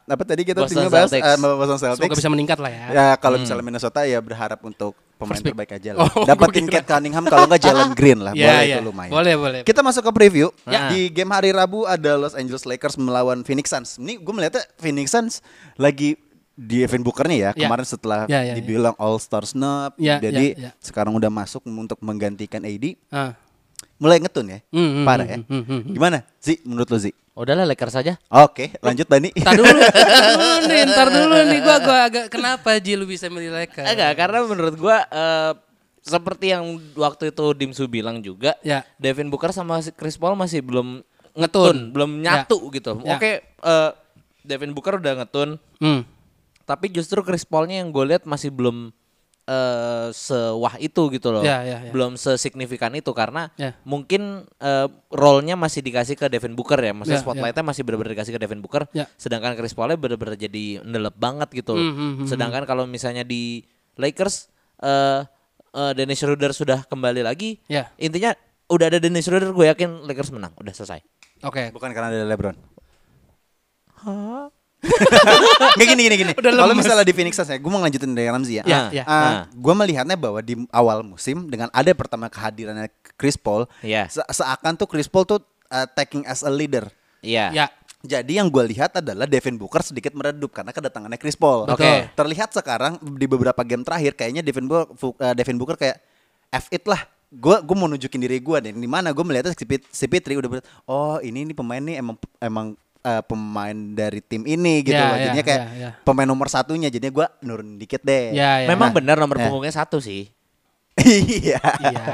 apa 0.06 0.24
tadi 0.24 0.42
kita 0.44 0.64
tinggal 0.66 0.88
bahas 0.88 1.12
eh, 1.12 1.22
Boston 1.38 1.80
Celtics. 1.80 2.00
Semoga 2.00 2.16
bisa 2.16 2.30
meningkat 2.30 2.58
lah 2.60 2.72
ya. 2.72 2.86
Ya 2.90 3.08
kalau 3.18 3.38
misalnya 3.38 3.64
Minnesota 3.64 4.04
ya 4.04 4.20
berharap 4.20 4.60
untuk 4.62 4.96
pemain 5.16 5.36
First 5.36 5.48
terbaik 5.48 5.72
aja 5.72 5.90
lah. 5.96 6.08
Oh, 6.16 6.24
Dapatin. 6.24 6.68
Kate 6.68 6.86
Cunningham 6.86 7.24
kalau 7.26 7.48
nggak 7.48 7.62
Jalen 7.62 7.92
Green 7.96 8.20
lah. 8.20 8.34
Iya, 8.36 8.46
boleh 8.52 8.64
iya. 8.64 8.76
itu 8.76 8.84
lumayan. 8.84 9.12
Boleh, 9.12 9.34
boleh. 9.36 9.60
Kita 9.64 9.80
masuk 9.80 10.04
ke 10.04 10.12
preview. 10.12 10.48
Ya. 10.68 10.92
Di 10.92 11.08
game 11.10 11.32
hari 11.32 11.56
Rabu 11.56 11.88
ada 11.88 12.20
Los 12.20 12.36
Angeles 12.36 12.64
Lakers 12.64 12.96
melawan 12.96 13.42
Phoenix 13.42 13.72
Suns. 13.72 13.96
Ini 13.96 14.20
gue 14.20 14.34
melihatnya 14.34 14.64
Phoenix 14.76 15.12
Suns 15.12 15.40
lagi 15.76 16.20
di 16.56 16.88
Evan 16.88 17.04
Booker 17.04 17.28
nih 17.28 17.40
ya 17.42 17.52
Ya. 17.52 17.68
kemarin 17.68 17.84
setelah 17.84 18.24
Ya, 18.28 18.40
ya, 18.40 18.52
ya. 18.52 18.54
dibilang 18.56 18.96
All 18.96 19.20
Star 19.20 19.44
snub, 19.44 19.92
Ya, 20.00 20.24
jadi 20.24 20.56
ya, 20.56 20.64
ya. 20.68 20.72
sekarang 20.80 21.12
udah 21.12 21.28
masuk 21.28 21.60
untuk 21.66 22.00
menggantikan 22.00 22.64
AD. 22.64 22.96
Ah. 23.12 23.36
Mulai 23.96 24.20
ngetun 24.20 24.46
ya, 24.46 24.60
Hmm, 24.70 24.90
hmm, 24.92 25.06
parah 25.06 25.24
hmm, 25.24 25.32
ya. 25.32 25.38
hmm, 25.40 25.64
hmm, 25.64 25.80
hmm. 25.82 25.94
Gimana 25.94 26.18
Zi 26.38 26.60
menurut 26.62 26.90
lo 26.90 26.98
Zi? 26.98 27.12
Udahlah 27.32 27.64
Lakers 27.66 27.94
saja. 27.94 28.14
Oke, 28.30 28.72
lanjut 28.80 29.04
Dani. 29.06 29.28
Ntar 29.34 29.54
dulu, 29.54 29.68
ntar 29.76 30.32
dulu 30.32 30.56
nih, 30.66 30.82
ntar 30.86 31.08
dulu 31.10 31.36
nih. 31.46 31.60
Gua, 31.60 31.78
gua 31.80 31.98
agak 32.06 32.26
kenapa 32.28 32.76
Ji 32.78 32.96
lu 32.96 33.04
bisa 33.04 33.28
milih 33.28 33.52
Lakers? 33.52 33.84
Enggak, 33.86 34.12
karena 34.16 34.40
menurut 34.42 34.76
gua 34.76 35.04
eh, 35.04 35.52
seperti 36.00 36.46
yang 36.50 36.64
waktu 36.94 37.32
itu 37.32 37.46
Dimsu 37.54 37.84
bilang 37.86 38.20
juga, 38.20 38.56
Ya. 38.62 38.88
Devin 38.96 39.28
Booker 39.28 39.52
sama 39.52 39.84
Chris 39.90 40.16
Paul 40.16 40.36
masih 40.36 40.60
belum 40.60 41.04
Ngetun. 41.34 41.76
ngetun, 41.76 41.78
belum 41.92 42.12
nyatu 42.20 42.58
gitu. 42.72 43.00
Ya. 43.02 43.16
Oke, 43.16 43.32
eh, 43.44 43.92
Devin 44.42 44.72
Booker 44.72 44.96
udah 44.96 45.14
ngetun, 45.18 45.60
Hmm. 45.78 46.08
tapi 46.64 46.88
justru 46.88 47.20
Chris 47.20 47.44
Paulnya 47.44 47.80
yang 47.80 47.92
gue 47.92 48.06
lihat 48.06 48.24
masih 48.24 48.48
belum 48.48 48.96
eh 49.46 50.10
sewah 50.10 50.74
itu 50.82 51.14
gitu 51.14 51.30
loh. 51.30 51.46
Ya, 51.46 51.62
ya, 51.62 51.78
ya. 51.86 51.92
Belum 51.94 52.18
sesignifikan 52.18 52.90
itu 52.98 53.14
karena 53.14 53.54
Ya. 53.62 53.78
mungkin 53.86 54.50
eh, 54.58 54.88
role-nya 55.14 55.54
masih 55.54 55.86
dikasih 55.86 56.18
ke 56.18 56.26
Devin 56.34 56.58
Booker 56.58 56.82
ya. 56.82 56.90
Ya, 56.90 56.94
Maksudnya 56.98 57.22
spotlight-nya 57.22 57.62
masih 57.62 57.82
benar-benar 57.86 58.18
dikasih 58.18 58.34
ke 58.34 58.42
Devin 58.42 58.66
Booker. 58.66 58.90
Ya. 58.92 59.06
Sedangkan 59.22 59.54
Chris 59.54 59.78
Paulnya 59.78 60.02
benar-benar 60.02 60.34
jadi 60.34 60.82
ndelep 60.82 61.14
banget 61.14 61.54
gitu. 61.54 61.78
Hmm, 61.78 61.94
hmm, 61.94 62.12
hmm, 62.22 62.28
Sedangkan 62.28 62.66
kalau 62.66 62.90
misalnya 62.90 63.22
di 63.22 63.62
Lakers 64.02 64.50
eh 64.82 65.22
eh, 65.76 65.92
Dennis 65.94 66.18
Schroeder 66.18 66.50
sudah 66.50 66.82
kembali 66.90 67.22
lagi. 67.22 67.62
Ya. 67.70 67.94
Intinya 68.02 68.34
udah 68.66 68.90
ada 68.90 68.98
Dennis 68.98 69.30
Schroeder 69.30 69.54
gue 69.54 69.70
yakin 69.70 70.10
Lakers 70.10 70.34
menang. 70.34 70.58
Udah 70.58 70.74
selesai. 70.74 71.06
Oke. 71.46 71.70
Bukan 71.70 71.94
karena 71.94 72.10
ada 72.10 72.26
LeBron. 72.26 72.58
Nggak 75.76 75.88
gini 75.88 76.02
gini 76.04 76.16
gini. 76.18 76.34
Kalau 76.34 76.74
misalnya 76.74 77.02
di 77.02 77.12
Phoenix 77.12 77.34
Suns 77.34 77.48
ya, 77.48 77.58
gue 77.58 77.68
mau 77.68 77.80
lanjutin 77.80 78.12
dari 78.12 78.28
Ramzi 78.28 78.60
ya. 78.60 78.64
Ya, 78.64 78.78
Ah, 78.78 78.88
ya. 78.90 79.04
ah. 79.06 79.32
gue 79.48 79.74
melihatnya 79.74 80.16
bahwa 80.16 80.40
di 80.40 80.56
awal 80.70 81.02
musim 81.02 81.46
dengan 81.46 81.68
ada 81.70 81.92
pertama 81.92 82.28
kehadirannya 82.28 82.88
Chris 83.16 83.36
Paul, 83.36 83.66
Iya. 83.80 84.08
se- 84.08 84.26
seakan 84.26 84.76
tuh 84.76 84.86
Chris 84.86 85.06
Paul 85.06 85.26
tuh 85.26 85.40
uh, 85.68 85.88
taking 85.90 86.24
as 86.24 86.42
a 86.42 86.50
leader. 86.50 86.88
Iya. 87.20 87.52
Ya. 87.52 87.66
Jadi 88.02 88.38
yang 88.38 88.48
gue 88.48 88.62
lihat 88.68 88.94
adalah 88.96 89.26
Devin 89.26 89.58
Booker 89.58 89.82
sedikit 89.82 90.14
meredup 90.14 90.54
karena 90.54 90.70
kedatangannya 90.70 91.18
Chris 91.18 91.34
Paul. 91.34 91.66
Oke. 91.66 92.06
Terlihat 92.12 92.54
sekarang 92.54 93.02
di 93.02 93.26
beberapa 93.26 93.58
game 93.62 93.82
terakhir 93.82 94.14
kayaknya 94.14 94.42
Devin 94.42 94.66
Booker, 94.66 94.94
uh, 94.94 95.34
Devin 95.34 95.58
Booker 95.58 95.74
kayak 95.76 95.98
F 96.52 96.70
it 96.70 96.86
lah. 96.86 97.02
Gue 97.28 97.58
gue 97.60 97.76
mau 97.76 97.90
nunjukin 97.90 98.22
diri 98.22 98.38
gue 98.38 98.58
dan 98.62 98.78
di 98.78 98.86
mana 98.86 99.10
gue 99.10 99.20
melihatnya 99.20 99.52
si, 99.52 99.66
Pit- 99.66 99.90
si 99.90 100.06
Pitri 100.06 100.38
udah 100.38 100.48
ber- 100.48 100.68
oh 100.86 101.18
ini 101.20 101.42
ini 101.42 101.52
pemain 101.52 101.82
nih 101.82 101.98
emang 101.98 102.16
emang 102.38 102.78
eh, 103.06 103.22
pemain 103.22 103.78
dari 103.94 104.20
tim 104.20 104.44
ini 104.44 104.82
gitu 104.82 104.92
Ya, 104.92 105.06
loh. 105.06 105.16
ya, 105.16 105.24
Jadinya 105.30 105.46
kayak 105.46 105.62
ya, 105.62 105.70
ya. 105.80 105.90
pemain 106.02 106.26
nomor 106.26 106.50
satunya. 106.50 106.90
Jadinya 106.90 107.14
gua 107.14 107.28
nurun 107.40 107.78
dikit 107.78 108.02
deh. 108.02 108.34
Ya, 108.34 108.66
ya. 108.66 108.68
Memang 108.68 108.90
Nah, 108.90 108.96
benar 108.98 109.16
nomor 109.16 109.38
ya. 109.38 109.48
punggungnya 109.48 109.72
satu 109.72 110.02
sih. 110.02 110.35
Iya. 110.98 111.60
Iya, 111.60 112.06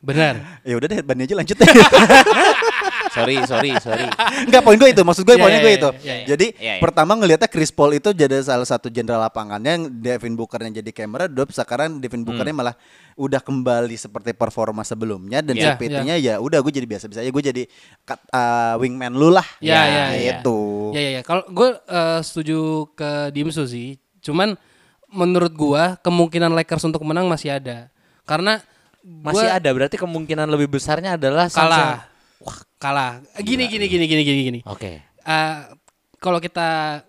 benar. 0.00 0.34
Ya 0.68 0.74
udah 0.74 0.88
deh, 0.88 1.00
Bani 1.00 1.22
aja 1.22 1.34
lanjut. 1.34 1.54
sorry, 3.14 3.38
sorry, 3.46 3.70
sorry. 3.78 4.10
Enggak 4.42 4.62
poin 4.62 4.74
gue 4.74 4.90
itu, 4.90 5.02
maksud 5.02 5.22
gue 5.22 5.36
Iya, 5.36 5.42
poinnya 5.42 5.60
iya, 5.60 5.62
gue 5.62 5.70
iya, 5.70 5.78
itu. 5.78 5.90
iya, 6.02 6.14
iya. 6.14 6.26
Jadi 6.26 6.46
Iya, 6.56 6.72
iya. 6.74 6.82
pertama 6.82 7.14
ngelihatnya 7.14 7.46
Chris 7.46 7.70
Paul 7.70 7.94
itu 7.94 8.10
jadi 8.10 8.42
salah 8.42 8.66
satu 8.66 8.90
jenderal 8.90 9.22
lapangannya 9.22 9.70
yang 9.70 9.84
Devin 9.92 10.34
Bookernya 10.34 10.82
jadi 10.82 10.90
kamera 10.90 11.30
drop 11.30 11.54
sekarang 11.54 11.98
Devin 11.98 12.24
Hmm. 12.24 12.32
Bookernya 12.32 12.54
malah 12.54 12.74
udah 13.14 13.38
kembali 13.38 13.94
seperti 13.94 14.32
performa 14.32 14.82
sebelumnya 14.82 15.38
dan 15.38 15.54
Iya, 15.54 15.76
si 15.76 15.86
PT-nya 15.86 16.16
ya 16.16 16.34
udah 16.38 16.58
gue 16.58 16.72
jadi 16.72 16.86
biasa-biasa 16.88 17.20
aja 17.20 17.30
gue 17.30 17.44
jadi 17.44 17.62
cut- 18.02 18.26
uh, 18.28 18.74
wingman 18.76 19.12
lu 19.12 19.30
lah. 19.30 19.46
Iya, 19.60 19.70
Ya, 19.70 19.82
iya, 19.84 20.04
iya. 20.10 20.32
Itu. 20.40 20.58
Ya 20.90 21.00
ya 21.00 21.10
ya. 21.12 21.22
Kalau 21.22 21.46
gue 21.46 21.68
eh, 21.78 22.20
setuju 22.20 22.58
ke 22.90 23.30
Dimsu 23.30 23.62
sih. 23.64 23.94
Cuman 24.18 24.58
menurut 25.06 25.52
gua 25.52 25.94
kemungkinan 25.96 26.50
Lakers 26.50 26.82
untuk 26.82 27.04
menang 27.04 27.28
masih 27.28 27.54
ada. 27.54 27.86
Karena 28.24 28.60
Masih 29.04 29.52
ada 29.52 29.68
berarti 29.68 30.00
kemungkinan 30.00 30.48
lebih 30.48 30.80
besarnya 30.80 31.20
adalah 31.20 31.52
kalah. 31.52 32.08
Wah, 32.40 32.56
kalah. 32.80 33.20
Gini 33.36 33.68
gini 33.68 33.84
gini 33.84 34.04
gini 34.08 34.22
gini 34.24 34.40
gini. 34.48 34.60
Oke. 34.64 35.04
Eh, 35.04 35.56
kalau 36.16 36.40
kita 36.40 37.00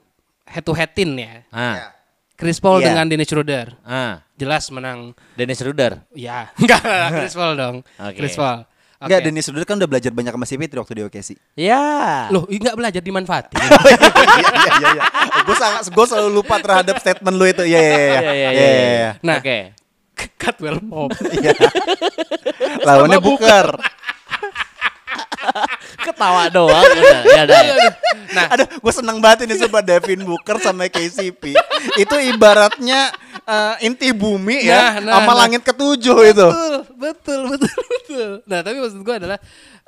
head 0.43 0.63
to 0.67 0.75
headin 0.75 1.15
ya. 1.15 1.47
Ah. 1.55 1.95
Chris 2.35 2.59
Paul 2.59 2.83
Iya. 2.83 2.91
dengan 2.91 3.07
Dennis 3.07 3.31
Schroeder. 3.31 3.79
Ah. 3.87 4.19
Jelas 4.35 4.67
menang. 4.75 5.15
Dennis 5.39 5.63
Ruder. 5.63 6.03
Ya, 6.11 6.51
enggak 6.59 6.83
Chris 7.15 7.31
Paul 7.31 7.55
dong. 7.55 7.75
Oke. 7.95 8.19
Chris 8.19 8.35
Paul. 8.35 8.67
Oke. 8.67 9.07
Enggak, 9.07 9.19
Dennis 9.23 9.43
Schroeder 9.47 9.63
kan 9.63 9.79
udah 9.79 9.87
belajar 9.87 10.11
banyak 10.11 10.35
sama 10.35 10.43
si 10.43 10.55
Fitri 10.59 10.75
waktu 10.75 10.93
di 10.99 11.03
OKC. 11.07 11.29
Ya. 11.55 12.27
Loh, 12.27 12.43
ini 12.51 12.59
enggak 12.59 12.75
belajar 12.75 12.99
dimanfaatin. 12.99 13.55
Iya 14.35 14.51
iya 14.51 14.71
iya 14.75 14.89
iya. 14.99 15.03
Gue 15.47 15.55
sangat 15.55 15.87
gue 15.87 16.05
selalu 16.11 16.29
lupa 16.43 16.59
terhadap 16.59 16.99
statement 16.99 17.35
lu 17.39 17.47
itu. 17.47 17.63
Iya 17.63 17.79
iya 17.79 17.87
iya. 17.87 17.95
Iya, 17.95 18.19
iya, 18.19 18.31
Iya, 18.35 18.51
iya, 18.51 18.91
iya. 18.91 19.11
Nah. 19.23 19.39
Oke. 19.39 19.71
Cutwell 20.15 20.79
Pop. 20.89 21.11
Iya. 21.21 21.53
Lawannya 22.81 23.19
Booker. 23.19 23.75
Ketawa 26.05 26.49
doang 26.49 26.83
udah. 26.83 27.21
Ya 27.23 27.41
udah. 27.47 27.61
Nah, 28.35 28.45
Aduh, 28.51 28.67
gue 28.67 28.93
seneng 28.93 29.17
banget 29.23 29.47
ini 29.47 29.55
coba 29.67 29.79
Devin 29.79 30.25
Booker 30.25 30.57
sama 30.59 30.89
KCP. 30.89 31.55
itu 31.95 32.15
ibaratnya 32.33 33.13
eh, 33.45 33.75
inti 33.85 34.09
bumi 34.11 34.67
ya, 34.67 34.99
Nah, 34.99 35.01
nah, 35.01 35.13
sama 35.21 35.31
nah. 35.31 35.37
langit 35.45 35.61
ketujuh 35.63 36.17
itu. 36.25 36.47
betul, 36.97 36.97
betul, 36.97 37.39
betul, 37.55 37.75
betul. 37.87 38.29
Nah, 38.43 38.59
tapi 38.65 38.77
maksud 38.81 38.99
gue 39.05 39.15
adalah 39.15 39.37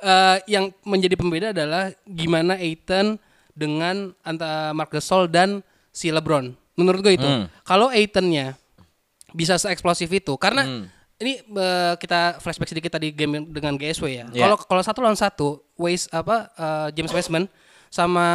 eh, 0.00 0.36
yang 0.48 0.70
menjadi 0.86 1.14
pembeda 1.18 1.50
adalah 1.52 1.90
gimana 2.06 2.56
Aiton 2.56 3.18
dengan 3.52 4.14
antara 4.22 4.70
Marc 4.72 4.94
Gasol 4.94 5.28
dan 5.28 5.60
si 5.90 6.08
LeBron. 6.08 6.54
Menurut 6.78 7.00
gue 7.02 7.18
itu. 7.18 7.26
Hmm. 7.26 7.50
Kalau 7.66 7.90
Aitonnya 7.90 8.54
bisa 9.38 9.54
seeksplosif 9.54 10.10
itu 10.10 10.34
karena 10.34 10.66
Hmm. 10.66 10.84
ini 11.16 11.38
eh, 11.38 11.94
kita 11.94 12.38
flashback 12.38 12.66
sedikit 12.68 12.90
tadi 12.90 13.10
game 13.10 13.46
dengan 13.46 13.74
GSW 13.74 14.06
ya. 14.08 14.24
Ya. 14.30 14.42
Kalau 14.44 14.56
kalau 14.58 14.82
satu 14.82 14.98
lawan 14.98 15.14
satu, 15.14 15.62
Waze 15.74 16.10
apa 16.10 16.50
eh, 16.50 16.88
James 16.92 17.10
Wiseman 17.10 17.46
sama 17.88 18.26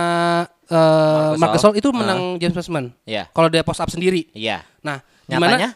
eh 0.66 1.32
Marc 1.36 1.40
Marc 1.40 1.52
Gasol. 1.54 1.76
Itu 1.76 1.92
menang 1.92 2.40
James 2.40 2.56
Wiseman. 2.56 2.96
Iya. 3.04 3.28
Kalau 3.30 3.48
dia 3.48 3.62
post 3.62 3.80
up 3.80 3.92
sendiri. 3.92 4.32
Iya. 4.32 4.64
Nah, 4.80 5.04
Nyatanya? 5.28 5.40
gimana? 5.60 5.70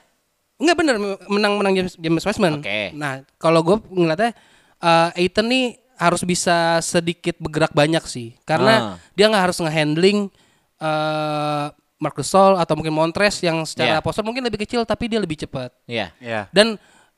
Enggak 0.57 0.75
bener 0.75 0.95
menang 1.27 1.53
menang 1.55 1.73
James, 1.75 1.93
James 1.95 2.23
Wiseman. 2.23 2.63
Oke. 2.63 2.89
Nah, 2.95 3.21
kalau 3.37 3.61
gue 3.61 3.77
ngeliatnya 3.87 4.31
uh, 4.79 5.13
Aiton 5.13 5.45
nih 5.45 5.65
harus 5.97 6.21
bisa 6.23 6.77
sedikit 6.79 7.37
bergerak 7.37 7.73
banyak 7.73 8.01
sih, 8.05 8.33
karena 8.41 8.73
Ah. 8.73 8.93
dia 9.13 9.29
nggak 9.29 9.43
harus 9.49 9.57
ngehandling 9.57 10.29
uh, 10.77 11.69
Marc 11.97 12.21
Gasol 12.21 12.57
atau 12.57 12.77
mungkin 12.77 12.93
Montres 12.93 13.41
yang 13.41 13.65
secara 13.65 13.97
Iya. 13.97 14.05
postur 14.05 14.21
mungkin 14.21 14.45
lebih 14.45 14.61
kecil 14.61 14.85
tapi 14.85 15.09
dia 15.09 15.17
lebih 15.17 15.37
cepat. 15.37 15.73
Iya. 15.89 16.13
Ya. 16.21 16.45
Dan 16.53 16.77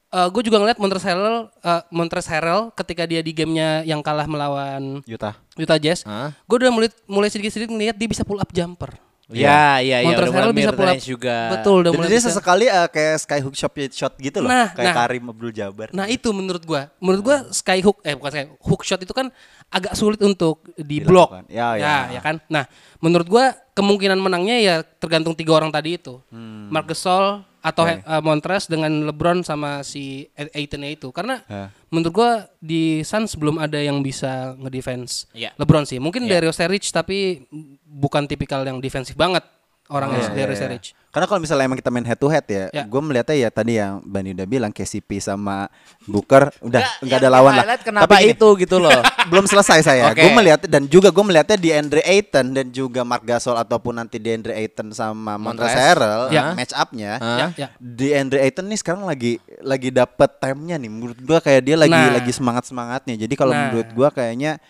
gue 0.10 0.42
juga 0.42 0.58
ngeliat 0.58 0.82
Montres 0.82 1.06
Harrell, 1.06 1.54
uh, 1.62 1.82
Montres 1.94 2.26
Harrell 2.26 2.74
ketika 2.74 3.06
dia 3.06 3.22
di 3.22 3.30
gamenya 3.30 3.86
yang 3.86 4.02
kalah 4.02 4.26
melawan 4.26 5.06
Utah. 5.06 5.38
Utah 5.54 5.78
Jazz, 5.78 6.02
Hah? 6.02 6.34
gue 6.34 6.56
udah 6.66 6.74
mulai 6.74 6.90
mulai 7.06 7.30
sedikit-sedikit 7.30 7.70
ngeliat 7.70 7.94
dia 7.94 8.10
bisa 8.10 8.26
pull 8.26 8.42
up 8.42 8.50
jumper. 8.50 8.90
Iya, 9.30 9.78
iya, 9.80 9.98
iya. 10.02 10.08
Montrezl 10.10 10.26
Udah 10.26 10.34
mulai 10.34 10.42
Harrell 10.42 10.58
bisa 10.58 10.72
pull 10.74 10.90
up. 10.90 10.98
juga. 10.98 11.38
Betul, 11.54 11.76
udah 11.80 11.92
Dan 11.94 11.98
mulai 12.02 12.10
dia 12.10 12.18
bisa. 12.18 12.28
sesekali 12.30 12.66
eh, 12.66 12.88
kayak 12.90 13.16
skyhook 13.22 13.54
shot 13.54 13.74
shot 13.92 14.14
gitu 14.18 14.38
loh, 14.42 14.50
Nah, 14.50 14.68
kayak 14.74 14.90
nah. 14.90 14.96
Karim 14.98 15.24
Abdul 15.30 15.52
Jabbar. 15.54 15.88
Nah 15.92 16.06
itu 16.06 16.30
menurut 16.34 16.64
gua, 16.66 16.82
menurut 16.98 17.22
gua 17.22 17.38
skyhook 17.50 18.02
eh 18.02 18.18
bukan 18.18 18.32
sky 18.32 18.46
hook 18.58 18.82
shot 18.82 18.98
itu 19.00 19.14
kan 19.14 19.30
agak 19.70 19.94
sulit 19.94 20.18
untuk 20.20 20.66
di 20.74 20.98
blok. 21.00 21.30
Dilakukan. 21.30 21.46
Ya, 21.46 21.78
ya. 21.78 21.96
ya 22.10 22.22
kan. 22.22 22.42
Nah 22.50 22.66
menurut 22.98 23.30
gua 23.30 23.54
kemungkinan 23.72 24.18
menangnya 24.18 24.58
ya 24.58 24.76
tergantung 24.82 25.32
tiga 25.32 25.54
orang 25.54 25.70
tadi 25.70 25.96
itu, 25.96 26.18
Hmm. 26.30 26.68
Marc 26.68 26.90
Gasol 26.90 27.46
atau 27.60 27.84
Oke. 27.84 28.00
eh, 28.00 28.22
Montrez 28.22 28.66
dengan 28.66 29.08
LeBron 29.08 29.44
sama 29.44 29.84
si 29.84 30.28
Aiton 30.36 30.84
itu. 30.84 31.12
Karena 31.12 31.44
Ya. 31.46 31.70
menurut 31.90 32.14
gua 32.14 32.32
di 32.58 33.04
Suns 33.04 33.36
belum 33.36 33.60
ada 33.60 33.78
yang 33.78 34.00
bisa 34.00 34.56
ngedefense 34.56 35.28
Iya. 35.32 35.52
LeBron 35.56 35.84
sih. 35.84 36.00
Mungkin 36.00 36.24
Iya. 36.26 36.40
Dario 36.40 36.52
Saric 36.52 36.88
tapi 36.90 37.44
bukan 37.84 38.26
tipikal 38.26 38.64
yang 38.64 38.80
defensif 38.80 39.14
banget 39.14 39.44
orangnya 39.90 40.22
Iya, 40.22 40.30
Dario 40.32 40.46
iya, 40.46 40.54
iya. 40.54 40.62
Saric. 40.62 40.86
Karena 41.10 41.26
kalau 41.26 41.42
misalnya 41.42 41.66
emang 41.66 41.74
kita 41.76 41.90
main 41.90 42.06
head 42.06 42.16
to 42.16 42.30
head 42.30 42.46
ya, 42.46 42.70
Ya. 42.70 42.86
gue 42.86 43.02
melihatnya 43.02 43.34
ya 43.36 43.50
tadi 43.50 43.74
yang 43.76 43.98
Bani 44.00 44.30
udah 44.32 44.46
bilang 44.46 44.70
KCP 44.70 45.18
sama 45.18 45.66
Booker 46.06 46.54
udah 46.62 46.80
Nggak, 46.80 47.02
yang 47.02 47.18
ada 47.18 47.30
lawan 47.32 47.52
lah. 47.52 47.66
Kenapa 47.82 48.06
Tapi 48.06 48.16
gini, 48.22 48.34
itu 48.38 48.48
gitu 48.60 48.78
loh? 48.78 48.94
belum 49.34 49.44
selesai 49.44 49.82
saya. 49.82 50.14
Oke. 50.14 50.22
Gue 50.22 50.32
melihat 50.32 50.62
dan 50.64 50.86
juga 50.86 51.10
gue 51.10 51.24
melihatnya 51.24 51.58
di 51.58 51.70
Andre 51.72 52.02
Ayton 52.04 52.54
dan 52.54 52.70
juga 52.70 53.02
Mark 53.02 53.26
Gasol 53.26 53.58
ataupun 53.58 53.98
nanti 53.98 54.22
di 54.22 54.30
Andre 54.30 54.54
Ayton 54.56 54.94
sama 54.94 55.34
Montrezl 55.36 55.66
Montrez. 55.66 55.74
Harrell 55.76 56.24
Ya. 56.30 56.54
match 56.54 56.74
up-nya. 56.74 57.12
Hah? 57.18 57.38
Ya, 57.40 57.48
ya. 57.58 57.68
Di 57.76 58.08
Andre 58.14 58.40
Ayton 58.44 58.66
nih 58.66 58.78
sekarang 58.78 59.04
lagi 59.04 59.32
lagi 59.60 59.90
dapet 59.90 60.30
time-nya 60.38 60.78
nih. 60.78 60.90
Menurut 60.90 61.18
gua 61.20 61.42
kayak 61.42 61.62
dia 61.64 61.74
lagi 61.74 61.90
Nah. 61.92 62.14
lagi 62.16 62.30
semangat-semangatnya. 62.30 63.18
Jadi 63.18 63.34
kalau 63.34 63.52
Nah. 63.52 63.74
menurut 63.74 63.90
gua 63.92 64.10
kayaknya 64.10 64.62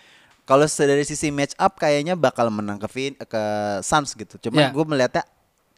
kalau 0.49 0.65
dari 0.65 1.05
sisi 1.05 1.29
match 1.29 1.53
up 1.55 1.77
kayaknya 1.77 2.17
bakal 2.17 2.49
menang 2.49 2.81
ke 2.81 2.89
Vin, 2.89 3.13
ke 3.13 3.43
Suns 3.85 4.17
gitu. 4.17 4.41
Cuma 4.41 4.57
Ya. 4.59 4.73
gua 4.73 4.81
melihatnya 4.83 5.21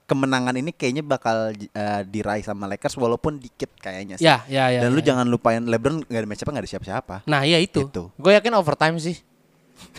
kemenangan 0.07 0.55
ini 0.55 0.71
kayaknya 0.71 1.03
bakal 1.03 1.51
eh, 1.51 2.01
diraih 2.03 2.39
sama 2.39 2.67
Lakers 2.67 2.95
walaupun 2.95 3.35
dikit 3.35 3.67
kayaknya 3.75 4.15
sih. 4.15 4.23
Ya, 4.23 4.47
ya, 4.47 4.71
ya. 4.71 4.79
Dan 4.83 4.91
lu 4.91 4.99
ya. 4.99 5.11
jangan 5.11 5.27
lupain 5.27 5.59
LeBron 5.59 6.03
gak 6.03 6.15
ada 6.15 6.23
match 6.25 6.41
up 6.41 6.47
gak 6.49 6.63
ada 6.63 6.71
siapa-siapa. 6.71 7.15
Nah, 7.25 7.43
ya 7.43 7.59
itu. 7.59 7.83
Gitu. 7.83 8.07
Gue 8.15 8.31
yakin 8.31 8.51
overtime 8.55 8.95
sih. 8.97 9.19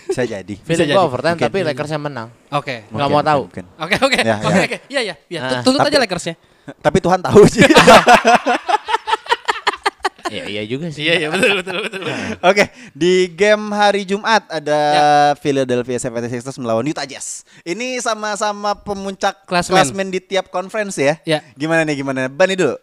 Bisa 0.09 0.25
jadi. 0.25 0.55
Feeling 0.69 0.89
jadi. 0.89 0.97
gue 0.97 1.03
overtime 1.03 1.37
Mungkin. 1.37 1.49
tapi 1.49 1.59
Lakers 1.65 1.91
yang 1.91 2.05
menang. 2.05 2.29
Oke. 2.49 2.89
Nggak 2.89 3.09
Mungkin, 3.09 3.13
mau 3.13 3.25
tahu. 3.25 3.43
Oke 3.77 3.97
oke 3.99 4.19
Ya, 4.21 4.37
oke 4.41 4.57
ya. 4.57 4.65
oke 4.65 4.79
iya 4.89 5.01
iya 5.03 5.15
iya 5.29 5.41
Ah, 5.43 5.61
tuntut 5.61 5.81
aja 5.81 5.99
Lakersnya 6.01 6.35
Tapi 6.85 6.99
Tuhan 7.01 7.21
tahu 7.21 7.45
sih. 7.45 7.61
Iya, 10.33 10.45
iya 10.49 10.63
juga 10.65 10.89
sih. 10.89 11.05
iya 11.05 11.29
betul 11.29 11.61
betul 11.61 11.77
betul 11.83 12.03
Oke, 12.49 12.65
di 12.91 13.29
game 13.29 13.69
hari 13.71 14.03
Jumat 14.03 14.49
ada 14.49 14.81
Ya. 14.91 15.05
Philadelphia 15.37 15.99
76ers 15.99 16.57
melawan 16.57 16.83
Utah 16.83 17.05
Jazz. 17.05 17.45
Ini 17.61 18.01
sama-sama 18.01 18.73
pemuncak 18.75 19.45
Klasmen. 19.45 19.77
klasmen 19.77 20.09
di 20.09 20.19
tiap 20.19 20.49
conference 20.49 20.97
ya. 20.97 21.21
Ya. 21.23 21.45
Gimana 21.53 21.85
nih 21.85 21.97
gimana? 21.97 22.27
Bani 22.27 22.55
dulu. 22.55 22.81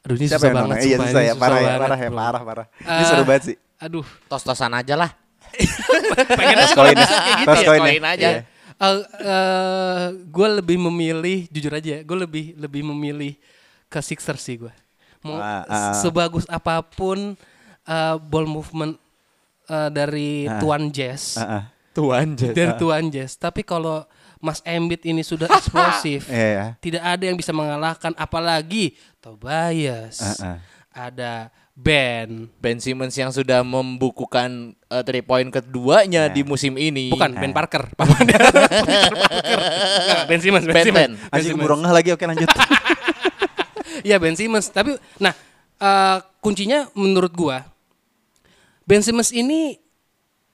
aduh 0.00 0.16
ini 0.16 0.26
Siapa 0.26 0.42
susah 0.42 0.52
banget? 0.56 0.76
Iya 0.82 0.96
susah 0.98 1.22
ya, 1.22 1.34
parah 1.34 1.60
ya, 1.60 1.72
parah 1.76 1.98
ya, 1.98 2.10
parah 2.10 2.42
parah. 2.42 2.66
Ini 2.78 2.88
Eh, 2.96 3.06
seru 3.06 3.22
banget 3.22 3.42
sih. 3.44 3.56
aduh 3.78 4.06
Tos-tosan 4.26 4.72
aja 4.72 4.96
lah. 4.96 5.10
pengennya 6.30 6.66
sih 6.66 6.74
Koin 6.74 6.94
ya. 6.94 7.04
gitu 7.36 7.46
Toss 7.46 7.60
ya 7.60 7.68
koin 7.68 7.82
ya. 7.84 8.02
aja. 8.08 8.28
Iya. 8.32 8.40
gue 10.24 10.48
lebih 10.56 10.80
memilih 10.80 11.38
jujur 11.48 11.68
aja 11.70 12.00
gue 12.00 12.16
lebih 12.18 12.44
lebih 12.56 12.82
memilih 12.82 13.36
ke 13.86 14.00
Sixers 14.00 14.40
sih 14.40 14.56
gue 14.56 14.72
mau 15.22 15.36
Ah, 15.36 15.62
ah. 15.64 15.92
sebagus 15.94 16.44
apa 16.46 16.80
pun 16.80 17.36
eh, 17.82 18.14
ball 18.20 18.44
movement 18.44 18.96
eh, 19.66 19.88
dari 19.90 20.44
Ah. 20.44 20.56
Tuan 20.56 20.88
Jazz 20.88 21.34
Ah, 21.34 21.44
ah. 21.44 21.64
Tuan 21.90 22.32
dari 22.32 22.54
Tuan 22.74 23.04
Jazz 23.08 23.34
tapi 23.34 23.60
kalau 23.60 24.06
Mas 24.38 24.62
Embiid 24.62 25.04
ini 25.04 25.20
sudah 25.20 25.44
eksplosif 25.52 26.24
Iya, 26.26 26.48
ya. 26.48 26.66
tidak 26.78 27.02
ada 27.04 27.22
yang 27.22 27.36
bisa 27.36 27.50
mengalahkan 27.50 28.14
apalagi 28.14 28.96
Tobias 29.20 30.16
Ah, 30.18 30.34
ah. 30.40 30.56
ada 30.90 31.32
Ben 31.72 32.48
Ben 32.56 32.76
Simmons 32.76 33.12
yang 33.12 33.28
sudah 33.30 33.60
membukukan 33.60 34.48
uh, 34.86 35.00
three 35.00 35.20
point 35.20 35.48
keduanya 35.48 36.28
di 36.28 36.42
musim 36.42 36.76
ini. 36.76 37.08
bukan 37.08 37.30
Ah. 37.30 37.40
Ben 37.40 37.52
Parker 37.52 37.88
Papa 37.92 38.20
dia 38.20 38.36
Peter 38.36 38.52
Parker 38.52 39.60
Nggak, 40.02 40.22
Ben 40.26 40.40
Simmons 40.40 40.64
Ben 40.64 40.74
Ben 40.74 40.84
Simmons 40.84 41.16
Anjing 41.30 41.56
ngeh 41.56 41.92
lagi 41.94 42.10
oke 42.10 42.20
lanjut. 42.22 42.48
Iya 44.02 44.16
Ben 44.16 44.32
Simmons 44.32 44.66
tapi 44.66 44.94
nah 45.16 45.32
eh, 45.76 46.18
kuncinya 46.38 46.88
menurut 46.92 47.30
gua 47.30 47.64
Ben 48.82 49.00
Simmons 49.00 49.30
ini 49.30 49.78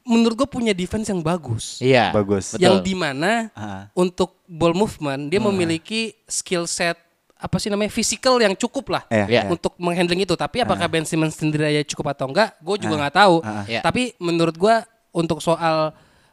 menurut 0.03 0.37
gua 0.37 0.49
punya 0.49 0.71
defense 0.71 1.07
yang 1.07 1.19
bagus 1.19 1.79
Iya. 1.79 2.13
Bagus. 2.13 2.55
yang 2.57 2.79
Betul. 2.79 2.85
di 2.85 2.95
mana 2.95 3.33
Ah. 3.53 3.91
untuk 3.93 4.39
ball 4.45 4.73
movement 4.73 5.27
dia 5.27 5.41
memiliki 5.41 6.15
skill 6.25 6.65
set 6.65 6.95
apa 7.37 7.57
sih 7.57 7.69
namanya 7.69 7.91
physical 7.91 8.39
yang 8.39 8.55
cukup 8.55 8.87
lah 8.91 9.03
Iya, 9.07 9.27
Iya. 9.27 9.27
iya. 9.29 9.43
untuk 9.47 9.77
menghandling 9.77 10.23
itu 10.23 10.33
tapi 10.35 10.59
apakah 10.59 10.87
Ben 10.87 11.05
Simmons 11.05 11.35
sendiri 11.35 11.67
aja 11.67 11.83
cukup 11.87 12.11
atau 12.11 12.27
enggak 12.27 12.55
gue 12.57 12.77
juga 12.79 12.95
nggak 12.97 13.15
tahu 13.15 13.37
Ah, 13.41 13.65
Iya. 13.65 13.81
tapi 13.81 14.17
menurut 14.19 14.55
gua 14.55 14.85
untuk 15.11 15.41
soal 15.41 15.93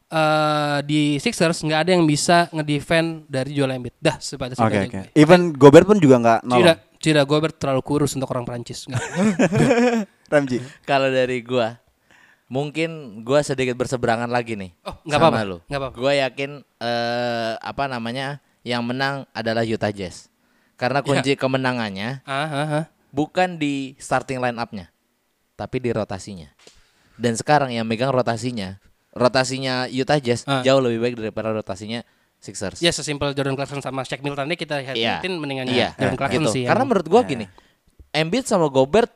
eh, 0.09 0.80
di 0.86 1.01
Sixers 1.18 1.57
nggak 1.59 1.80
ada 1.82 1.91
yang 1.91 2.05
bisa 2.05 2.45
ngedefend 2.51 3.26
dari 3.26 3.49
Joel 3.51 3.74
Embiid. 3.74 3.97
Dah 3.97 4.22
sebatas 4.22 4.53
itu 4.53 4.61
Oke 4.61 4.78
aja 4.78 4.86
oke. 4.86 4.99
gue. 5.09 5.18
Even 5.18 5.49
Gobert 5.51 5.84
pun 5.84 5.97
juga 5.97 6.22
nggak 6.22 6.39
nolong. 6.43 6.61
Tidak, 6.61 6.78
tidak 7.03 7.27
Gobert 7.27 7.59
terlalu 7.59 7.83
kurus 7.83 8.15
untuk 8.15 8.31
orang 8.31 8.47
Prancis. 8.47 8.87
Ramji. 10.31 10.63
Kalau 10.87 11.11
dari 11.11 11.43
gua 11.43 11.75
mungkin 12.47 13.21
gua 13.27 13.43
sedikit 13.43 13.75
berseberangan 13.75 14.31
lagi 14.31 14.55
nih. 14.55 14.71
Oh, 14.87 14.95
nggak 15.03 15.19
sama 15.19 15.27
apa-apa, 15.35 15.43
lu. 15.43 15.57
nggak 15.67 15.79
apa-apa. 15.83 15.97
Gua 15.99 16.13
yakin 16.15 16.51
eh 16.79 17.53
apa 17.59 17.83
namanya? 17.91 18.39
Yang 18.63 18.83
menang 18.87 19.15
adalah 19.35 19.67
Utah 19.67 19.91
Jazz. 19.91 20.31
Karena 20.79 21.03
kunci 21.03 21.35
kemenangannya 21.35 22.23
ah, 22.23 22.47
ah, 22.47 22.67
ah. 22.81 22.85
bukan 23.11 23.59
di 23.59 23.93
starting 23.99 24.39
line 24.39 24.55
up-nya, 24.55 24.87
tapi 25.59 25.83
di 25.83 25.91
rotasinya. 25.91 26.47
Dan 27.19 27.35
sekarang 27.35 27.75
yang 27.75 27.83
megang 27.83 28.09
rotasinya, 28.09 28.79
rotasinya 29.11 29.91
Utah 29.91 30.17
Jazz 30.17 30.47
jauh 30.47 30.79
lebih 30.79 31.03
baik 31.03 31.15
daripada 31.19 31.51
rotasinya 31.51 32.07
Sixers. 32.43 32.77
Ya 32.77 32.91
sesimpel 32.91 33.31
Jordan 33.31 33.55
Clarkson 33.55 33.79
sama 33.79 34.03
Shaq 34.03 34.19
Milton 34.19 34.45
deh 34.45 34.59
kita 34.59 34.83
Iya. 34.83 35.23
hitin 35.23 35.39
mendingan 35.39 35.65
Iya, 35.65 35.95
Jordan 35.95 36.17
Clarkson 36.17 36.43
gitu. 36.43 36.51
sih. 36.51 36.63
Karena 36.67 36.83
menurut 36.83 37.07
gua 37.07 37.23
gini, 37.23 37.47
Embiid 38.11 38.43
sama 38.43 38.67
Gobert 38.67 39.09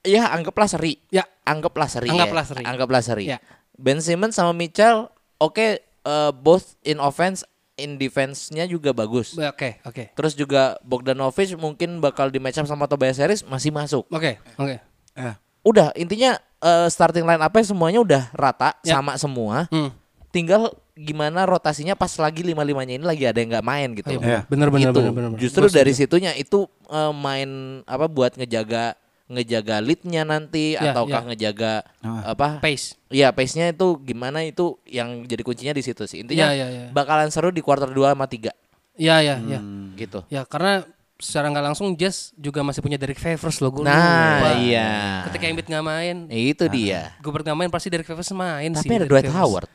ya 0.00 0.26
anggaplah 0.28 0.64
seri. 0.64 0.96
ya 1.08 1.28
Anggaplah 1.44 1.86
seri. 1.86 2.08
Anggaplah 2.08 2.42
ya. 2.42 2.48
seri. 2.48 2.62
Anggaplah 2.64 3.02
seri. 3.02 3.24
Ya. 3.26 3.38
Ben 3.74 4.00
Simmons 4.00 4.32
sama 4.32 4.50
Mitchell 4.50 5.06
oke 5.36 5.78
eh, 5.78 6.32
both 6.34 6.74
in 6.82 6.98
offense 6.98 7.44
in 7.76 7.94
defense-nya 7.94 8.64
juga 8.64 8.90
bagus. 8.90 9.38
oke 9.38 9.78
oke 9.82 10.10
Terus 10.12 10.34
juga 10.34 10.74
Bogdanovic 10.82 11.54
mungkin 11.54 12.00
bakal 12.00 12.26
di 12.26 12.36
match 12.36 12.58
up 12.58 12.66
sama 12.66 12.84
Tobias 12.84 13.16
Harris 13.16 13.44
masih 13.44 13.70
masuk. 13.70 14.02
oke 14.08 14.34
oke. 14.56 14.76
Eh, 15.14 15.34
Udah 15.60 15.94
intinya 15.94 16.34
eh, 16.58 16.88
starting 16.88 17.22
line 17.22 17.38
apa 17.38 17.60
semuanya 17.60 18.00
udah 18.00 18.22
rata 18.32 18.74
Ya. 18.82 18.96
sama 18.96 19.14
semua. 19.14 19.68
Hmm. 19.68 19.94
Tinggal 20.28 20.74
gimana 21.00 21.44
rotasinya 21.44 21.94
pas 21.94 22.10
lagi 22.12 22.42
lima 22.42 22.60
limanya 22.60 22.90
ini 22.92 23.04
lagi 23.04 23.22
ada 23.22 23.38
yang 23.38 23.48
nggak 23.48 23.62
main 23.64 23.88
gitu. 23.94 24.10
Ayo, 24.10 24.18
Iya. 24.18 24.40
bener 24.44 24.68
bener 24.68 24.90
Gitu. 24.90 24.98
bener 24.98 25.12
bener. 25.12 25.30
bener. 25.30 25.40
Justru 25.40 25.64
dari 25.68 25.92
situnya 25.92 26.34
itu 26.34 26.66
eh, 26.84 27.12
main 27.12 27.50
apa 27.84 28.04
buat 28.04 28.34
ngejaga 28.34 28.98
ngejaga 29.26 29.78
leadnya 29.78 30.24
nanti 30.24 30.72
Ya, 30.72 30.90
ataukah 30.90 31.20
ya. 31.20 31.26
ngejaga 31.28 31.72
Ah. 32.00 32.32
apa 32.32 32.58
pace. 32.58 32.96
Iya 33.06 33.28
pace-nya 33.28 33.68
itu 33.68 34.00
gimana 34.00 34.42
itu 34.42 34.80
yang 34.84 35.22
jadi 35.22 35.42
kuncinya 35.42 35.70
di 35.70 35.80
situ 35.80 36.02
sih. 36.02 36.24
Intinya 36.24 36.48
Ya, 36.48 36.64
ya, 36.64 36.68
ya. 36.68 36.84
bakalan 36.90 37.28
seru 37.28 37.48
di 37.48 37.60
quarter 37.60 37.86
2 37.86 38.10
sama 38.10 38.24
3 38.24 38.50
Ya 38.96 39.20
ya 39.20 39.36
ya. 39.38 39.60
gitu. 39.94 40.24
Ya 40.26 40.42
karena 40.42 40.82
secara 41.14 41.46
nggak 41.46 41.66
langsung 41.66 41.92
Jazz 41.92 42.32
juga 42.34 42.62
masih 42.62 42.80
punya 42.80 42.96
Derek 42.96 43.18
Favors 43.18 43.58
loh. 43.58 43.70
Gua 43.70 43.84
Nah, 43.84 44.40
lupa. 44.40 44.50
iya. 44.56 45.22
Ketika 45.28 45.44
Embiid 45.46 45.66
nggak 45.66 45.84
main, 45.84 46.16
Itu 46.26 46.64
dia. 46.66 47.12
Gobert 47.18 47.44
nggak 47.44 47.58
main 47.58 47.68
pasti 47.68 47.86
Derek 47.86 48.06
Favors 48.06 48.30
main 48.30 48.72
Tapi 48.72 48.80
sih. 48.80 48.96
ada 48.96 49.04
Dwight 49.04 49.26
Favors. 49.26 49.36
Howard. 49.36 49.68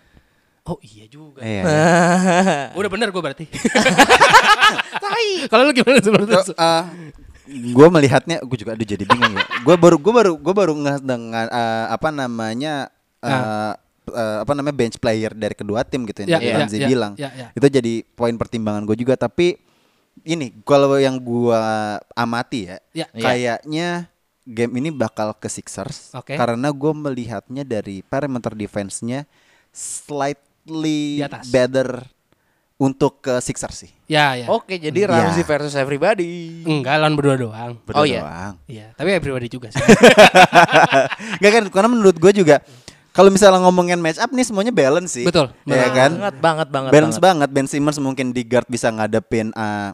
Oh 0.63 0.79
iya 0.79 1.05
juga. 1.11 1.43
Iya. 1.43 1.63
Udah 2.79 2.89
bener 2.89 3.11
gue 3.11 3.21
berarti. 3.21 3.45
Kalau 5.51 5.63
lu 5.67 5.71
gimana 5.75 5.99
seperti 5.99 6.31
itu? 6.31 6.53
gue 7.53 7.87
melihatnya 7.91 8.39
gue 8.39 8.55
juga 8.55 8.71
aduh 8.71 8.87
jadi 8.87 9.03
bingung 9.03 9.35
ya 9.35 9.43
gue 9.43 9.75
baru 9.75 9.99
gue 9.99 10.13
baru 10.15 10.31
gue 10.39 10.53
baru 10.55 10.73
nggak 10.79 10.97
dengan 11.03 11.45
eh, 11.51 11.85
apa 11.91 12.07
namanya 12.07 12.87
eh, 13.19 13.73
eh, 14.09 14.37
apa 14.47 14.51
namanya 14.55 14.71
bench 14.71 14.95
player 14.95 15.35
dari 15.35 15.51
kedua 15.51 15.83
tim 15.83 16.07
gitu 16.07 16.23
Ya, 16.23 16.39
yang 16.39 16.41
ya, 16.41 16.55
Ramzi 16.63 16.77
ya, 16.79 16.87
bilang 16.87 17.13
ya, 17.19 17.29
ya. 17.35 17.47
itu 17.51 17.67
jadi 17.67 17.93
poin 18.15 18.31
pertimbangan 18.39 18.87
gue 18.87 18.95
juga 18.95 19.19
tapi 19.19 19.59
ini 20.23 20.55
kalau 20.63 20.95
yang 20.95 21.19
gue 21.19 21.59
amati 22.15 22.71
ya, 22.71 22.77
Ya. 22.95 23.11
Iya. 23.11 23.21
kayaknya 23.21 23.87
game 24.47 24.73
ini 24.79 24.89
bakal 24.95 25.35
ke 25.35 25.51
Sixers 25.51 26.15
Oke. 26.15 26.39
karena 26.39 26.71
gue 26.71 26.91
melihatnya 26.95 27.67
dari 27.67 28.07
perimeter 28.07 28.55
defense-nya 28.55 29.27
slightly 30.63 31.19
Di 31.19 31.23
atas. 31.23 31.45
better 31.49 31.89
untuk 32.75 33.21
ke 33.21 33.39
Sixers 33.39 33.75
sih 33.77 33.91
Ya 34.03 34.35
ya. 34.35 34.45
Oke, 34.47 34.77
jadi 34.77 34.93
Iya. 34.99 35.09
Ramsey 35.09 35.41
versus 35.41 35.73
everybody. 35.73 36.61
Enggak 36.63 36.99
lawan 36.99 37.15
berdua 37.15 37.35
doang. 37.35 37.71
Berdua 37.81 37.97
Oh, 37.97 38.05
iya. 38.05 38.21
doang. 38.21 38.53
Iya, 38.67 38.87
tapi 38.93 39.09
everybody 39.11 39.47
juga 39.47 39.67
sih. 39.67 39.81
Gak 41.41 41.51
kan 41.51 41.63
karena 41.67 41.89
menurut 41.89 42.13
gue 42.13 42.31
juga 42.31 42.61
kalau 43.09 43.29
misalnya 43.29 43.61
ngomongin 43.61 43.97
match 43.97 44.17
up 44.17 44.29
nih 44.29 44.41
semuanya 44.43 44.69
balance 44.69 45.13
sih. 45.13 45.25
Betul, 45.25 45.49
Ya 45.65 45.85
betul. 45.85 45.93
kan? 45.93 46.11
Banget 46.13 46.35
banget 46.37 46.67
banget. 46.69 46.91
balance 46.91 47.17
banget. 47.17 47.23
banget. 47.45 47.49
Ben 47.55 47.67
Simmons 47.67 47.97
mungkin 47.97 48.27
di 48.29 48.41
guard 48.43 48.67
bisa 48.67 48.89
ngadepin 48.89 49.49
uh, 49.53 49.93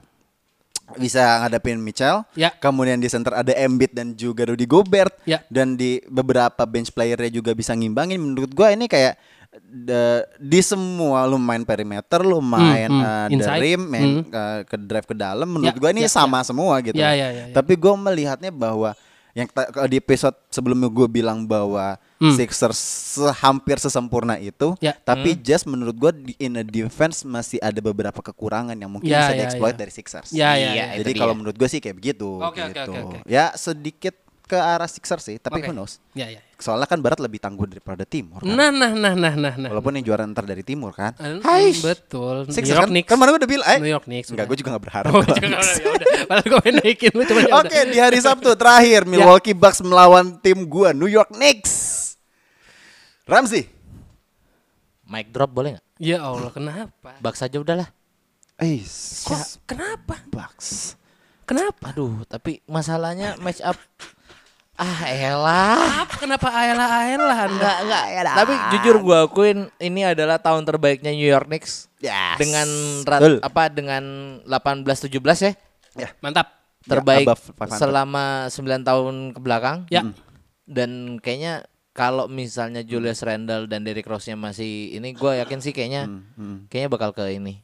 bisa 0.95 1.23
ngadepin 1.39 1.77
Mitchell. 1.77 2.25
Ya. 2.33 2.51
Kemudian 2.53 2.97
di 2.97 3.07
center 3.07 3.31
ada 3.33 3.53
Embiid 3.53 3.93
dan 3.93 4.11
juga 4.13 4.43
Rudy 4.43 4.65
Gobert. 4.65 5.15
Ya. 5.23 5.43
Dan 5.47 5.75
di 5.75 6.01
beberapa 6.05 6.65
bench 6.65 6.89
playernya 6.89 7.29
juga 7.29 7.51
bisa 7.53 7.71
ngimbangin. 7.71 8.17
Menurut 8.17 8.49
gue 8.49 8.67
ini 8.69 8.83
kayak 8.85 9.15
the- 9.51 10.25
di 10.37 10.61
semua 10.61 11.25
lu 11.25 11.37
main 11.37 11.61
perimeter, 11.61 12.21
lu 12.21 12.39
main 12.39 12.89
hmm. 12.89 13.01
uh, 13.01 13.27
the 13.29 13.53
rim, 13.57 13.81
main 13.83 14.09
Hmm. 14.21 14.29
uh, 14.29 14.59
ke 14.63 14.75
drive 14.77 15.05
ke 15.05 15.13
dalam. 15.13 15.47
Menurut 15.47 15.73
Ya, 15.73 15.77
gue 15.77 15.89
ini 15.91 16.03
ya, 16.05 16.11
sama 16.11 16.41
semua 16.41 16.77
gitu. 16.79 16.95
Ya, 16.95 17.11
ya, 17.11 17.29
ya, 17.29 17.43
ya. 17.49 17.53
Tapi 17.53 17.73
gue 17.73 17.89
melihatnya 17.91 18.49
bahwa 18.49 18.93
yang 19.31 19.45
di 19.87 19.97
episode 19.97 20.35
sebelumnya 20.49 20.89
gue 20.89 21.07
bilang 21.07 21.45
bahwa 21.45 21.95
Hmm. 22.19 22.35
Sixers 22.35 22.75
se- 23.15 23.31
hampir 23.39 23.79
sesempurna 23.79 24.35
itu, 24.35 24.75
Ya. 24.77 24.91
tapi 24.91 25.39
Jazz 25.39 25.63
menurut 25.63 25.95
gue 25.95 26.11
di 26.11 26.33
in 26.37 26.59
a 26.59 26.65
defense 26.65 27.23
masih 27.23 27.55
ada 27.57 27.79
beberapa 27.79 28.19
kekurangan 28.19 28.75
yang 28.75 28.91
mungkin 28.91 29.07
Ya, 29.07 29.23
bisa 29.23 29.31
ya, 29.31 29.37
dieksploit 29.39 29.71
ya. 29.71 29.79
dari 29.79 29.91
Sixers. 29.93 30.29
Ya, 30.29 30.51
ya, 30.51 30.75
Iya, 30.75 30.85
ya. 30.91 30.99
Jadi 30.99 31.11
kalau 31.15 31.31
menurut 31.31 31.55
gue 31.55 31.65
sih 31.65 31.79
kayak 31.79 31.95
begitu. 31.95 32.27
Oke, 32.37 32.59
gitu. 32.59 32.91
oke, 32.91 32.99
oke. 32.99 33.17
Ya 33.23 33.55
sedikit 33.55 34.19
ke 34.49 34.57
arah 34.57 34.89
Sixers 34.89 35.21
sih, 35.21 35.37
tapi 35.37 35.61
Oke. 35.61 35.69
who 35.69 35.77
knows. 35.77 36.01
Ya 36.17 36.25
ya. 36.25 36.41
Soalnya 36.57 36.89
kan 36.89 36.97
Barat 36.99 37.21
lebih 37.21 37.37
tangguh 37.37 37.69
daripada 37.69 38.01
Timur. 38.03 38.41
Kan? 38.41 38.49
Nah 38.57 38.73
nah 38.73 38.91
nah 38.91 39.13
nah 39.13 39.33
nah 39.37 39.53
nah. 39.53 39.69
Walaupun 39.69 40.01
yang 40.01 40.09
juara 40.09 40.25
ntar 40.25 40.49
dari 40.49 40.65
Timur 40.65 40.89
kan. 40.91 41.13
Hai. 41.45 41.71
betul. 41.77 42.49
New 42.49 42.55
Sixers 42.57 42.73
York 42.73 42.89
kan? 42.89 42.91
Knicks. 42.91 43.07
Kan 43.07 43.15
mana 43.21 43.29
gue 43.31 43.39
udah 43.45 43.51
bilang, 43.53 43.67
eh? 43.69 43.79
New 43.79 43.93
York 43.93 44.09
Knicks. 44.09 44.33
Enggak, 44.33 44.49
gue 44.49 44.57
juga 44.57 44.73
gak 44.73 44.83
berharap. 44.89 45.11
Oh, 45.15 45.23
juga 45.23 45.45
ya. 45.45 45.61
Padahal 46.25 46.47
gue 46.49 46.69
naikin 46.81 47.11
lu 47.13 47.23
cuma 47.29 47.39
ya 47.45 47.51
Oke, 47.61 47.69
udah. 47.71 47.83
di 47.87 47.97
hari 48.01 48.19
Sabtu 48.19 48.49
terakhir 48.57 49.05
Milwaukee 49.11 49.53
Bucks 49.53 49.79
melawan 49.85 50.35
tim 50.41 50.65
gua 50.65 50.91
New 50.91 51.07
York 51.07 51.29
Knicks. 51.31 52.17
Ramzi. 53.29 53.69
Mic 55.05 55.29
drop 55.29 55.49
boleh 55.53 55.77
nggak? 55.77 55.85
Ya 56.01 56.17
Allah, 56.21 56.49
kenapa? 56.49 57.17
Bak 57.21 57.35
saja 57.37 57.57
udahlah. 57.61 57.89
Eh, 58.59 58.83
Kok 59.25 59.63
kenapa? 59.63 60.19
Bucks. 60.27 60.99
Kenapa? 61.47 61.89
Aduh, 61.89 62.27
tapi 62.29 62.61
masalahnya 62.69 63.33
match 63.41 63.63
up 63.65 63.79
ah 64.79 64.99
elah. 65.11 66.07
Apa 66.07 66.15
kenapa 66.15 66.47
ayala-ayala 66.47 67.35
Anda? 67.35 67.71
Enggak, 67.83 68.05
enggak. 68.15 68.35
Tapi 68.39 68.53
jujur 68.71 68.95
gua 69.03 69.27
akuin 69.27 69.67
ini 69.83 70.07
adalah 70.07 70.39
tahun 70.39 70.63
terbaiknya 70.63 71.11
New 71.11 71.27
York 71.27 71.51
Knicks. 71.51 71.91
Yes. 71.99 72.39
Dengan 72.39 72.67
rat, 73.03 73.19
Betul. 73.19 73.35
apa 73.43 73.63
dengan 73.67 74.03
18 74.47 75.11
17 75.11 75.19
ya? 75.19 75.51
Ya. 75.99 76.09
Mantap. 76.23 76.55
Terbaik 76.87 77.27
above 77.27 77.43
500. 77.59 77.75
selama 77.75 78.25
9 78.47 78.87
tahun 78.87 79.15
ke 79.35 79.39
belakang. 79.43 79.77
Ya. 79.91 80.07
Dan 80.63 81.19
kayaknya 81.19 81.67
kalau 81.91 82.31
misalnya 82.31 82.79
Julius 82.79 83.19
Randle 83.19 83.67
dan 83.67 83.83
Derrick 83.83 84.07
Rose-nya 84.07 84.39
masih 84.39 84.95
ini 84.95 85.11
gua 85.11 85.35
yakin 85.43 85.59
sih 85.59 85.75
kayaknya 85.75 86.07
kayaknya 86.71 86.87
bakal 86.87 87.11
ke 87.11 87.27
ini. 87.35 87.59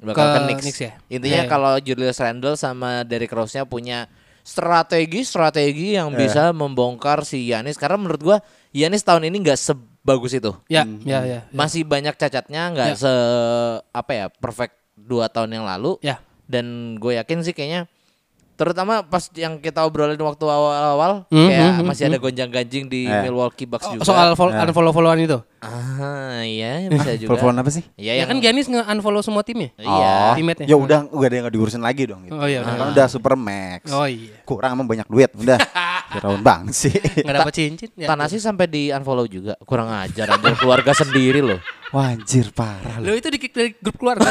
Bakal 0.00 0.24
Ke 0.24 0.32
ke, 0.32 0.40
Knicks. 0.48 0.62
Knicks 0.64 0.80
ya? 0.80 0.92
Intinya 1.12 1.42
iya. 1.44 1.50
kalau 1.50 1.76
Julius 1.76 2.16
Randle 2.22 2.56
sama 2.56 3.04
Derrick 3.04 3.34
Rose-nya 3.34 3.68
punya 3.68 4.08
strategi-strategi 4.44 5.96
yang 5.96 6.12
bisa 6.14 6.50
membongkar 6.50 7.22
si 7.24 7.48
Yanis 7.50 7.76
karena 7.78 7.96
menurut 8.00 8.22
gua 8.22 8.38
Yanis 8.70 9.02
tahun 9.02 9.26
ini 9.30 9.42
nggak 9.42 9.58
sebagus 9.58 10.32
itu. 10.34 10.54
Ya, 10.70 10.86
ya, 11.02 11.26
ya. 11.26 11.40
Masih 11.50 11.82
banyak 11.82 12.14
cacatnya, 12.14 12.70
nggak 12.70 12.88
Ya. 12.92 12.96
se 12.96 13.12
apa 13.90 14.12
ya 14.14 14.26
perfect 14.30 14.78
dua 14.94 15.26
tahun 15.26 15.58
yang 15.60 15.66
lalu. 15.66 15.98
Ya. 16.00 16.22
Dan 16.50 16.98
gue 16.98 17.14
yakin 17.14 17.46
sih 17.46 17.54
kayaknya 17.54 17.86
terutama 18.60 19.00
pas 19.00 19.24
yang 19.32 19.56
kita 19.56 19.80
obrolin 19.80 20.14
waktu 20.16 20.44
awal-awal 20.44 21.24
Hmm, 21.26 21.48
kayak 21.48 21.64
hmm, 21.64 21.74
hmm, 21.80 21.86
masih 21.88 22.02
ada 22.06 22.16
gonjang-ganjing 22.20 22.84
di 22.86 23.00
Eh. 23.02 23.24
Milwaukee 23.24 23.64
Bucks 23.64 23.88
Oh, 23.88 23.96
juga. 23.96 24.04
soal 24.04 24.36
Ya. 24.52 24.62
unfollow-followan 24.68 25.18
itu. 25.18 25.38
ah 25.60 26.40
iya 26.40 26.86
bisa 26.86 27.12
juga. 27.16 27.36
Follow 27.36 27.52
apa 27.54 27.68
sih? 27.68 27.82
Iya 27.94 28.10
Ya 28.10 28.12
yang 28.20 28.26
kan 28.28 28.36
Giannis 28.38 28.66
nge-unfollow 28.66 29.20
semua 29.20 29.40
timnya. 29.40 29.68
Iya. 29.76 30.36
Teammate-nya. 30.36 30.66
Ya 30.68 30.76
udah 30.76 30.98
udah 31.08 31.24
ada 31.24 31.34
yang 31.34 31.44
gak 31.44 31.52
diurusin 31.52 31.80
lagi 31.80 32.02
dong 32.04 32.20
gitu. 32.24 32.34
Oh, 32.34 32.44
iya, 32.44 32.60
Kan 32.60 32.76
udah. 32.76 32.88
udah 32.92 33.06
super 33.08 33.32
max. 33.34 33.88
Oh 33.88 34.04
iya. 34.04 34.34
Kurang 34.42 34.74
emang 34.74 34.84
banyak 34.84 35.06
duit, 35.06 35.30
udah. 35.34 35.56
Firaun 36.10 36.40
banget 36.40 36.74
sih. 36.74 36.92
Enggak 37.20 37.34
dapat 37.40 37.52
cincin. 37.54 37.88
Ya. 37.94 38.06
Tanasi 38.08 38.36
sampai 38.36 38.64
di 38.66 38.88
unfollow 38.88 39.24
juga. 39.24 39.54
Kurang 39.60 39.88
ajar 39.88 40.32
aja 40.32 40.48
keluarga 40.54 40.90
sendiri 40.92 41.40
loh. 41.40 41.60
Wah, 41.90 42.10
anjir 42.10 42.50
parah 42.50 42.98
Lo 42.98 43.12
lu. 43.12 43.16
itu 43.16 43.28
di 43.28 43.36
kick 43.36 43.52
dari 43.52 43.70
grup 43.74 43.96
keluarga. 43.96 44.26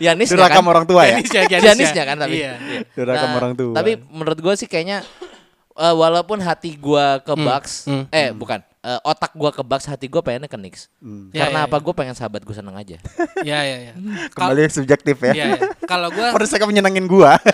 Yanis 0.00 0.28
Direkam 0.30 0.64
orang 0.68 0.84
tua 0.84 1.02
ya? 1.06 1.18
Giannis 1.18 1.30
ya, 1.32 1.42
Giannis 1.46 1.66
Janisnya 1.66 2.02
ya. 2.02 2.08
kan 2.08 2.16
tapi. 2.20 2.36
Iya. 2.38 2.52
Direkam 2.92 3.30
orang 3.36 3.52
tua. 3.54 3.74
Tapi 3.74 3.92
menurut 4.10 4.38
gue 4.38 4.54
sih 4.58 4.68
kayaknya 4.68 5.06
eh, 5.76 5.94
walaupun 5.94 6.38
hati 6.40 6.74
gua 6.74 7.20
ke 7.20 7.36
Bucks, 7.36 7.86
hmm, 7.86 8.08
eh 8.08 8.32
bukan, 8.32 8.64
eh, 8.64 9.00
otak 9.04 9.36
gua 9.36 9.52
ke 9.52 9.60
Bucks, 9.60 9.84
hati 9.86 10.08
gua 10.08 10.24
pengennya 10.24 10.48
ke 10.48 10.56
Knicks. 10.56 10.88
Ya, 11.30 11.46
Karena 11.46 11.58
ya, 11.64 11.66
apa? 11.68 11.76
ya. 11.78 11.82
Gue 11.84 11.94
pengen 11.94 12.16
sahabat 12.16 12.42
gue 12.42 12.56
seneng 12.56 12.74
aja. 12.74 12.96
Iya, 13.44 13.58
iya, 13.68 13.76
iya. 13.90 13.94
Kembali 14.32 14.66
subjektif 14.72 15.16
ya. 15.20 15.32
Iya, 15.36 15.44
iya. 15.54 15.60
Kalau 15.84 16.08
gua 16.10 16.32
Pada 16.32 16.46
saya 16.48 16.64
menyenangin 16.64 17.06
gua. 17.06 17.36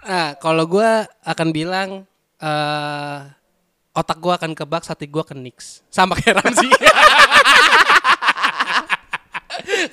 Nah, 0.00 0.34
kalau 0.42 0.66
gue 0.66 0.90
akan 1.22 1.48
bilang 1.54 2.02
eh 2.42 3.18
otak 3.94 4.18
gua 4.18 4.42
akan 4.42 4.58
ke 4.58 4.66
Bucks, 4.66 4.90
hati 4.90 5.06
gua 5.06 5.22
ke 5.22 5.38
Knicks. 5.38 5.86
Sama 5.86 6.18
kayak 6.18 6.42
Ramzi. 6.42 6.66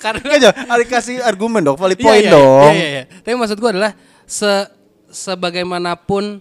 Karena 0.02 0.28
aja, 0.34 0.50
ada 0.52 0.84
kasih 0.84 1.20
argumen 1.20 1.62
dong, 1.62 1.76
valid 1.76 1.98
Iya, 1.98 2.04
point 2.04 2.24
iya, 2.24 2.32
dong. 2.32 2.72
Iya, 2.72 2.74
iya, 2.74 2.88
iya. 2.88 3.04
Tapi 3.22 3.34
maksud 3.34 3.58
gua 3.58 3.70
adalah 3.72 3.92
se 4.24 4.52
sebagaimanapun 5.08 6.40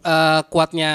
eh, 0.00 0.40
kuatnya 0.50 0.92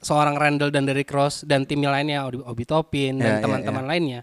seorang 0.00 0.36
Randall 0.36 0.72
dan 0.72 0.84
Derrick 0.84 1.08
Rose 1.08 1.44
dan 1.44 1.64
tim 1.64 1.80
lainnya 1.80 2.24
Obi, 2.24 2.40
Obi 2.40 2.64
Toppin 2.64 3.16
Iya, 3.16 3.22
dan 3.22 3.32
iya, 3.36 3.42
teman-teman 3.44 3.84
lainnya 3.84 4.20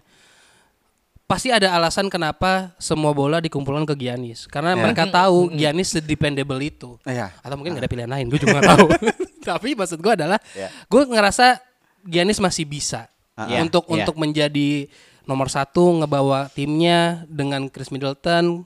pasti 1.30 1.54
ada 1.54 1.70
alasan 1.70 2.10
kenapa 2.10 2.74
semua 2.82 3.14
bola 3.14 3.38
dikumpulkan 3.38 3.86
ke 3.86 3.94
Giannis 3.94 4.50
karena 4.50 4.74
Iya. 4.74 4.82
mereka 4.82 5.06
tahu 5.06 5.54
Giannis 5.54 5.94
sedependable 5.94 6.58
itu 6.58 6.98
Iya. 7.06 7.30
atau 7.38 7.54
mungkin 7.54 7.78
gak 7.78 7.86
ada 7.86 7.90
pilihan 7.90 8.10
lain 8.10 8.26
gue 8.26 8.38
juga 8.42 8.58
gak 8.58 8.66
tahu 8.74 8.86
tapi 9.46 9.78
maksud 9.78 10.02
gue 10.02 10.10
adalah 10.18 10.42
Iya. 10.58 10.74
gue 10.90 11.02
ngerasa 11.06 11.62
Giannis 12.02 12.42
masih 12.42 12.66
bisa 12.66 13.06
Iya, 13.38 13.62
untuk 13.62 13.86
iya. 13.86 14.02
untuk 14.02 14.18
menjadi 14.18 14.90
nomor 15.24 15.48
satu 15.48 15.98
ngebawa 15.98 16.48
timnya 16.50 17.24
dengan 17.26 17.66
Chris 17.66 17.88
Middleton 17.88 18.64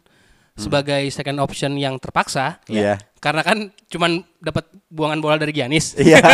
sebagai 0.55 1.02
second 1.11 1.42
option 1.42 1.74
yang 1.74 1.98
terpaksa 1.98 2.62
Iya. 2.66 3.02
karena 3.18 3.42
kan 3.42 3.59
cuman 3.90 4.22
dapat 4.38 4.62
buangan 4.86 5.18
bola 5.18 5.34
dari 5.34 5.50
Giannis 5.50 5.98
Iya. 5.98 6.22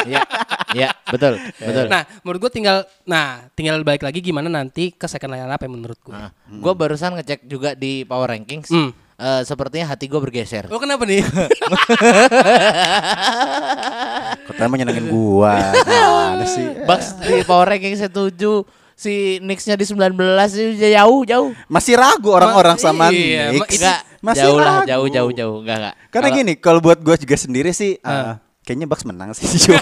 Iya. 0.00 0.22
Iya, 0.70 0.88
betul. 1.06 1.36
Betul. 1.60 1.86
nah 1.86 2.02
menurut 2.22 2.40
gue 2.40 2.52
tinggal 2.56 2.82
nah 3.04 3.44
tinggal 3.52 3.82
balik 3.82 4.00
lagi 4.00 4.18
gimana 4.18 4.48
nanti 4.48 4.90
ke 4.90 5.04
second 5.04 5.30
line 5.30 5.44
up 5.44 5.58
ya 5.58 5.68
menurut 5.68 5.98
gue 6.00 6.14
Nah, 6.14 6.30
gue 6.46 6.72
barusan 6.72 7.14
ngecek 7.14 7.44
juga 7.44 7.74
di 7.74 8.02
Power 8.02 8.32
Rankings. 8.32 8.70
Hmm. 8.72 8.90
Eh, 9.20 9.42
sepertinya 9.44 9.92
hati 9.92 10.08
gue 10.08 10.16
bergeser. 10.16 10.64
Oh 10.72 10.80
kenapa 10.80 11.04
nih? 11.04 11.20
Katanya 14.48 14.68
mau 14.68 14.78
nyenengin 14.78 15.06
gua. 15.08 15.54
Mana 15.84 16.46
sih? 16.46 16.64
Bucks 16.84 17.14
di 17.20 17.44
Power 17.44 17.68
Rankings 17.68 18.00
setuju. 18.00 18.64
Si 19.00 19.14
Knicks-nya 19.38 19.74
di 19.74 19.86
19 19.86 20.12
sih 20.46 20.66
jauh 20.76 21.24
jauh. 21.24 21.56
Masih 21.66 21.96
ragu 21.96 22.28
orang-orang 22.30 22.76
Ma- 22.76 22.82
sama 22.82 23.08
iya, 23.08 23.48
Knicks. 23.48 23.80
Enggak, 23.80 24.00
Masih 24.20 24.44
jauh 24.44 24.58
lah, 24.58 24.74
ragu. 24.76 24.88
jauh 24.88 25.06
jauh 25.08 25.30
jauh. 25.32 25.56
Enggak 25.58 25.76
enggak. 25.78 25.94
Karena 26.06 26.26
Kalau- 26.26 26.38
gini, 26.38 26.52
kalau 26.54 26.80
buat 26.80 26.98
gue 27.00 27.16
juga 27.18 27.32
sendiri 27.34 27.72
sih, 27.72 27.96
uh, 27.98 28.36
kayaknya 28.60 28.84
Bucks 28.84 29.08
menang 29.08 29.32
sih 29.32 29.48
cuma. 29.64 29.80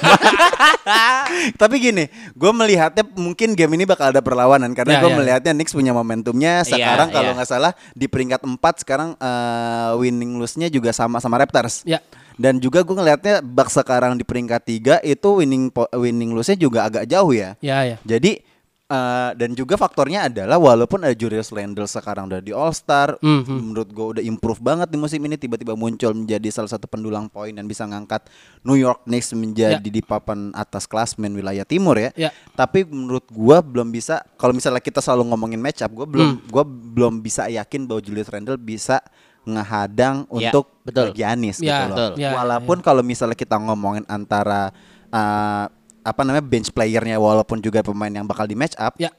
Tapi 1.55 1.77
gini, 1.79 2.05
gue 2.33 2.51
melihatnya 2.53 3.05
mungkin 3.15 3.53
game 3.53 3.75
ini 3.75 3.85
bakal 3.85 4.11
ada 4.11 4.21
perlawanan 4.21 4.73
karena 4.73 4.97
Ya, 4.97 5.01
gue 5.01 5.11
ya. 5.11 5.17
melihatnya 5.17 5.53
Knicks 5.53 5.73
punya 5.73 5.91
momentumnya. 5.91 6.63
Sekarang 6.63 7.11
Iya, 7.11 7.15
kalau 7.15 7.31
iya. 7.31 7.37
nggak 7.37 7.49
salah 7.49 7.73
di 7.93 8.07
peringkat 8.07 8.41
4 8.41 8.55
sekarang 8.79 9.19
uh, 9.19 9.99
winning 9.99 10.39
loss-nya 10.39 10.69
juga 10.69 10.91
sama 10.91 11.19
sama 11.19 11.37
Raptors. 11.37 11.83
ya. 11.85 11.99
Dan 12.39 12.63
juga 12.63 12.81
gue 12.81 12.95
ngelihatnya 12.95 13.43
Bucks 13.43 13.75
sekarang 13.75 14.15
di 14.15 14.23
peringkat 14.23 14.63
3 14.63 15.03
itu 15.03 15.29
winning 15.35 15.75
winning 15.93 16.31
loss-nya 16.33 16.55
juga 16.55 16.87
agak 16.87 17.05
jauh 17.05 17.35
ya. 17.35 17.59
Ya 17.59 17.83
ya. 17.85 17.97
Jadi 18.01 18.47
eh, 18.89 19.31
dan 19.33 19.53
juga 19.53 19.77
faktornya 19.77 20.27
adalah 20.27 20.57
walaupun 20.57 21.05
ada 21.05 21.13
Julius 21.13 21.49
Randle 21.49 21.85
sekarang 21.85 22.27
udah 22.27 22.41
di 22.41 22.51
All 22.51 22.73
Star, 22.73 23.21
Mhm. 23.21 23.57
menurut 23.63 23.89
gue 23.89 24.07
udah 24.17 24.23
improve 24.23 24.59
banget 24.59 24.89
di 24.89 24.97
musim 24.97 25.21
ini 25.21 25.37
tiba-tiba 25.37 25.73
muncul 25.73 26.11
menjadi 26.11 26.49
salah 26.49 26.69
satu 26.69 26.85
pendulang 26.85 27.29
poin 27.29 27.53
dan 27.53 27.65
bisa 27.65 27.85
ngangkat 27.85 28.25
New 28.63 28.75
York 28.75 29.05
Knicks 29.05 29.33
menjadi 29.33 29.77
Ya. 29.79 29.93
di 29.93 30.01
papan 30.01 30.51
atas 30.53 30.85
klasmen 30.85 31.31
wilayah 31.31 31.63
timur 31.63 31.95
ya. 31.95 32.11
Ya. 32.17 32.33
Tapi 32.53 32.83
menurut 32.83 33.29
gua 33.29 33.61
belum 33.61 33.89
bisa 33.89 34.25
kalau 34.35 34.53
misalnya 34.53 34.81
kita 34.81 34.99
selalu 34.99 35.29
ngomongin 35.29 35.61
match 35.61 35.81
up, 35.81 35.93
gua 35.93 36.09
belum 36.09 36.29
Hmm. 36.35 36.49
gua 36.49 36.65
belum 36.65 37.21
bisa 37.21 37.45
yakin 37.47 37.85
bahwa 37.85 38.01
Julius 38.01 38.27
Randle 38.27 38.57
bisa 38.57 39.05
ngehadang 39.45 40.25
Ya, 40.31 40.49
untuk. 40.53 40.65
Giannis 41.15 41.57
Ya, 41.59 41.85
gitu 41.85 41.85
loh. 41.85 41.97
betul. 42.11 42.11
Ya, 42.19 42.33
Walaupun 42.33 42.81
kalau 42.81 43.01
misalnya 43.01 43.33
kita 43.35 43.57
ngomongin 43.57 44.05
antara 44.07 44.73
eh, 45.09 45.65
apa 46.09 46.25
namanya 46.25 46.45
bench 46.45 46.73
playernya 46.73 47.17
walaupun 47.17 47.61
juga 47.61 47.81
pemain 47.81 48.11
yang 48.11 48.25
bakal 48.25 48.45
di 48.45 48.57
match 48.57 48.75
up, 48.77 48.97
Ya. 48.97 49.13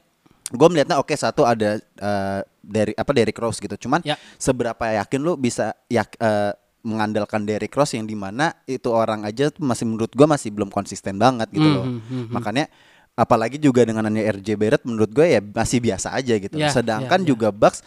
gue 0.49 0.67
melihatnya 0.67 0.97
oke 0.97 1.13
satu 1.13 1.45
ada 1.45 1.77
eh, 1.77 2.39
dari 2.59 2.91
apa 2.93 3.11
Derrick 3.13 3.37
Rose 3.37 3.57
gitu. 3.57 3.75
Cuman 3.77 4.01
Ya. 4.01 4.17
seberapa 4.35 4.81
yakin 4.81 5.19
lu 5.21 5.33
bisa 5.33 5.77
yak, 5.87 6.17
eh, 6.17 6.51
mengandalkan 6.79 7.43
Derrick 7.43 7.75
Rose 7.75 7.93
yang 7.93 8.07
di 8.07 8.15
mana 8.15 8.55
itu 8.63 8.87
orang 8.89 9.27
aja 9.27 9.51
tuh 9.51 9.61
masih 9.61 9.83
menurut 9.83 10.09
gua 10.15 10.31
masih 10.31 10.49
belum 10.49 10.71
konsisten 10.71 11.19
banget 11.19 11.51
gitu 11.51 11.67
loh. 11.67 11.85
Hmm, 11.85 11.99
hmm, 11.99 12.07
hmm, 12.07 12.23
hmm. 12.25 12.33
Makanya 12.33 12.65
apalagi 13.13 13.59
juga 13.59 13.83
dengan 13.83 14.07
hanya 14.07 14.23
RJ 14.31 14.55
Barrett 14.55 14.87
menurut 14.87 15.11
gue 15.11 15.27
ya 15.27 15.43
masih 15.43 15.83
biasa 15.83 16.15
aja 16.15 16.39
gitu. 16.39 16.55
Ya, 16.55 16.71
Sedangkan 16.71 17.19
ya, 17.19 17.25
ya. 17.25 17.27
juga 17.27 17.51
Bucks 17.51 17.83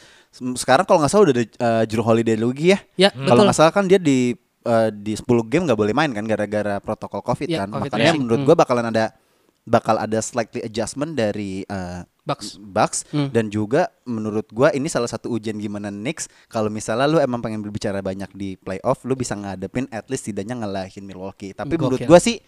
sekarang 0.61 0.84
kalau 0.84 1.00
nggak 1.00 1.09
salah 1.09 1.24
udah 1.24 1.34
ada 1.34 1.44
eh, 1.48 1.82
Drew 1.88 2.05
Holiday 2.05 2.36
lagi 2.36 2.76
ya. 2.76 2.78
Ya, 2.96 3.11
Kalau 3.11 3.48
nggak 3.48 3.57
salah 3.57 3.72
kan 3.72 3.88
dia 3.88 3.96
di 3.96 4.36
eh, 4.63 4.91
di 4.91 5.13
10 5.13 5.25
game 5.45 5.65
nggak 5.65 5.77
boleh 5.77 5.93
main 5.93 6.11
kan 6.11 6.25
gara-gara 6.25 6.79
protokol 6.79 7.21
Covid 7.21 7.47
Ya, 7.47 7.63
kan. 7.63 7.69
Covid 7.71 7.89
Makanya 7.89 8.05
racing. 8.09 8.21
menurut 8.21 8.39
Hmm. 8.39 8.47
gue 8.47 8.57
bakalan 8.57 8.87
ada 8.89 9.05
bakal 9.63 9.95
ada 9.97 10.19
slightly 10.19 10.59
adjustment 10.61 11.13
dari 11.13 11.63
eh, 11.63 12.01
Bucks. 12.21 12.55
Bucks 12.57 12.99
Hmm. 13.09 13.29
dan 13.29 13.47
juga 13.47 13.91
menurut 14.05 14.47
gua 14.49 14.71
ini 14.71 14.87
salah 14.87 15.07
satu 15.07 15.27
ujian 15.29 15.55
gimana 15.57 15.87
Knicks 15.89 16.31
kalau 16.47 16.67
misalnya 16.69 17.07
lu 17.07 17.19
emang 17.19 17.39
pengen 17.39 17.59
berbicara 17.61 17.99
banyak 17.99 18.31
di 18.33 18.55
playoff 18.57 19.03
lu 19.03 19.15
bisa 19.15 19.35
ngadepin 19.35 19.87
at 19.89 20.07
least 20.07 20.25
tidaknya 20.25 20.55
ngalahin 20.57 21.03
Milwaukee 21.03 21.51
tapi 21.51 21.75
menurut 21.75 21.99
Gokil. 21.99 22.07
gua 22.07 22.19
sih 22.19 22.39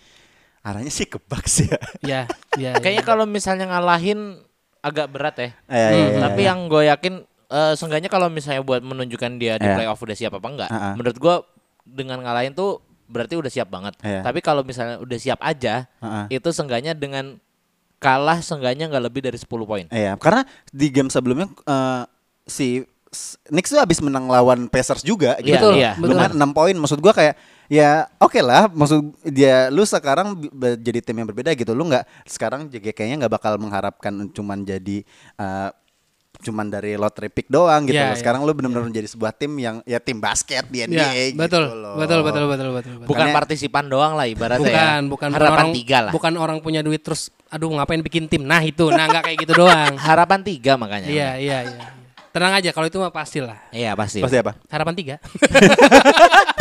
arahnya 0.60 0.88
sih 0.88 1.04
ke 1.04 1.18
Bucks 1.20 1.54
ya. 1.66 1.74
Ya, 2.00 2.20
ya. 2.56 2.72
Kayaknya 2.76 3.02
kalau 3.04 3.26
misalnya 3.26 3.66
ngalahin 3.68 4.38
agak 4.80 5.06
berat 5.08 5.36
ya. 5.36 5.44
Eh, 5.44 5.50
iya, 5.68 5.88
iya, 6.08 6.18
Tapi 6.20 6.40
iya. 6.40 6.48
yang 6.48 6.58
gue 6.66 6.82
yakin 6.86 7.14
eh 7.46 7.72
seenggaknya 7.72 8.08
kalau 8.08 8.26
misalnya 8.26 8.60
buat 8.60 8.80
menunjukkan 8.80 9.32
dia 9.36 9.54
di 9.56 9.64
Iya. 9.64 9.76
playoff 9.76 10.00
udah 10.00 10.16
siap 10.16 10.32
apa 10.32 10.46
enggak. 10.46 10.68
Ah, 10.68 10.76
ah. 10.80 10.94
Menurut 10.94 11.16
gue 11.16 11.34
dengan 11.84 12.18
ngalahin 12.24 12.56
tuh 12.56 12.80
berarti 13.04 13.36
udah 13.36 13.52
siap 13.52 13.68
banget. 13.68 13.94
Iya. 14.00 14.24
Tapi 14.24 14.40
kalau 14.40 14.64
misalnya 14.64 14.96
udah 14.98 15.18
siap 15.20 15.40
aja, 15.44 15.84
Ah, 16.00 16.24
ah. 16.24 16.26
itu 16.32 16.48
seenggaknya 16.50 16.96
dengan 16.96 17.36
kalah 18.00 18.40
seenggaknya 18.40 18.88
nggak 18.90 19.04
lebih 19.04 19.20
dari 19.24 19.36
10 19.36 19.48
poin. 19.64 19.86
Iya, 19.88 20.16
karena 20.20 20.44
di 20.72 20.86
game 20.92 21.08
sebelumnya 21.12 21.48
eh, 21.64 22.02
si 22.44 22.84
Knicks 23.46 23.70
tuh 23.70 23.78
habis 23.78 24.02
menang 24.02 24.26
lawan 24.26 24.66
Pacers 24.66 25.06
juga 25.06 25.38
gitu. 25.38 25.54
Iya, 25.54 25.60
Betul, 25.62 25.74
iya. 25.78 25.92
Lumayan 25.96 26.34
6 26.34 26.50
poin 26.50 26.74
maksud 26.74 26.98
gua 26.98 27.14
kayak 27.14 27.38
ya 27.70 28.04
oke 28.20 28.36
lah 28.44 28.68
maksud 28.68 29.14
dia 29.30 29.72
lu 29.72 29.86
sekarang 29.86 30.36
jadi 30.82 30.98
tim 30.98 31.22
yang 31.22 31.28
berbeda 31.30 31.54
gitu. 31.54 31.72
Lu 31.72 31.86
nggak 31.86 32.04
sekarang 32.26 32.66
juga 32.66 32.90
kayaknya 32.90 33.24
nggak 33.24 33.34
bakal 33.38 33.54
mengharapkan 33.62 34.12
cuman 34.34 34.66
jadi 34.66 35.06
eh, 35.38 35.68
cuman 36.44 36.68
dari 36.68 36.94
lottery 36.94 37.26
pick 37.26 37.48
doang 37.48 37.82
gitu 37.82 37.96
Iya, 37.96 38.04
loh. 38.04 38.12
iya. 38.12 38.20
Sekarang 38.20 38.44
lu 38.44 38.52
benar-benar 38.52 38.84
menjadi 38.84 39.08
sebuah 39.08 39.32
tim 39.32 39.56
yang 39.56 39.80
ya 39.82 39.96
tim 39.96 40.18
basket 40.18 40.68
di 40.68 40.78
Ya, 40.78 40.86
NBA 40.86 41.34
betul, 41.34 41.64
gitu 41.64 41.74
loh. 41.74 41.94
betul, 41.96 42.20
betul, 42.20 42.44
betul, 42.44 42.68
betul, 42.70 42.92
betul. 42.92 42.92
Bukan 43.04 43.24
Makanya- 43.24 43.34
partisipan 43.34 43.84
doang 43.88 44.12
lah 44.12 44.26
ibaratnya 44.26 44.60
bukan, 44.62 45.00
ya. 45.00 45.08
bukan 45.08 45.28
harapan 45.32 45.52
orang, 45.56 45.68
tiga 45.72 45.98
lah. 46.04 46.12
Bukan 46.12 46.32
orang 46.36 46.58
punya 46.60 46.80
duit 46.80 47.00
terus, 47.00 47.32
aduh 47.48 47.72
ngapain 47.72 47.98
bikin 47.98 48.28
tim? 48.28 48.44
Nah 48.44 48.60
itu, 48.60 48.84
nah 48.86 49.08
nggak 49.08 49.24
kayak 49.24 49.38
gitu 49.40 49.52
doang. 49.56 49.96
Harapan 50.06 50.40
tiga 50.40 50.76
makanya. 50.76 51.08
Iya, 51.08 51.28
iya, 51.40 51.58
iya. 51.64 51.80
Tenang 52.28 52.50
aja, 52.52 52.70
kalau 52.70 52.84
itu 52.84 52.98
mah 52.98 53.08
pasti 53.08 53.38
lah. 53.38 53.56
Iya 53.70 53.94
pasti. 53.94 54.18
Pasti 54.18 54.36
apa? 54.36 54.58
Harapan 54.66 54.94
tiga. 54.94 55.14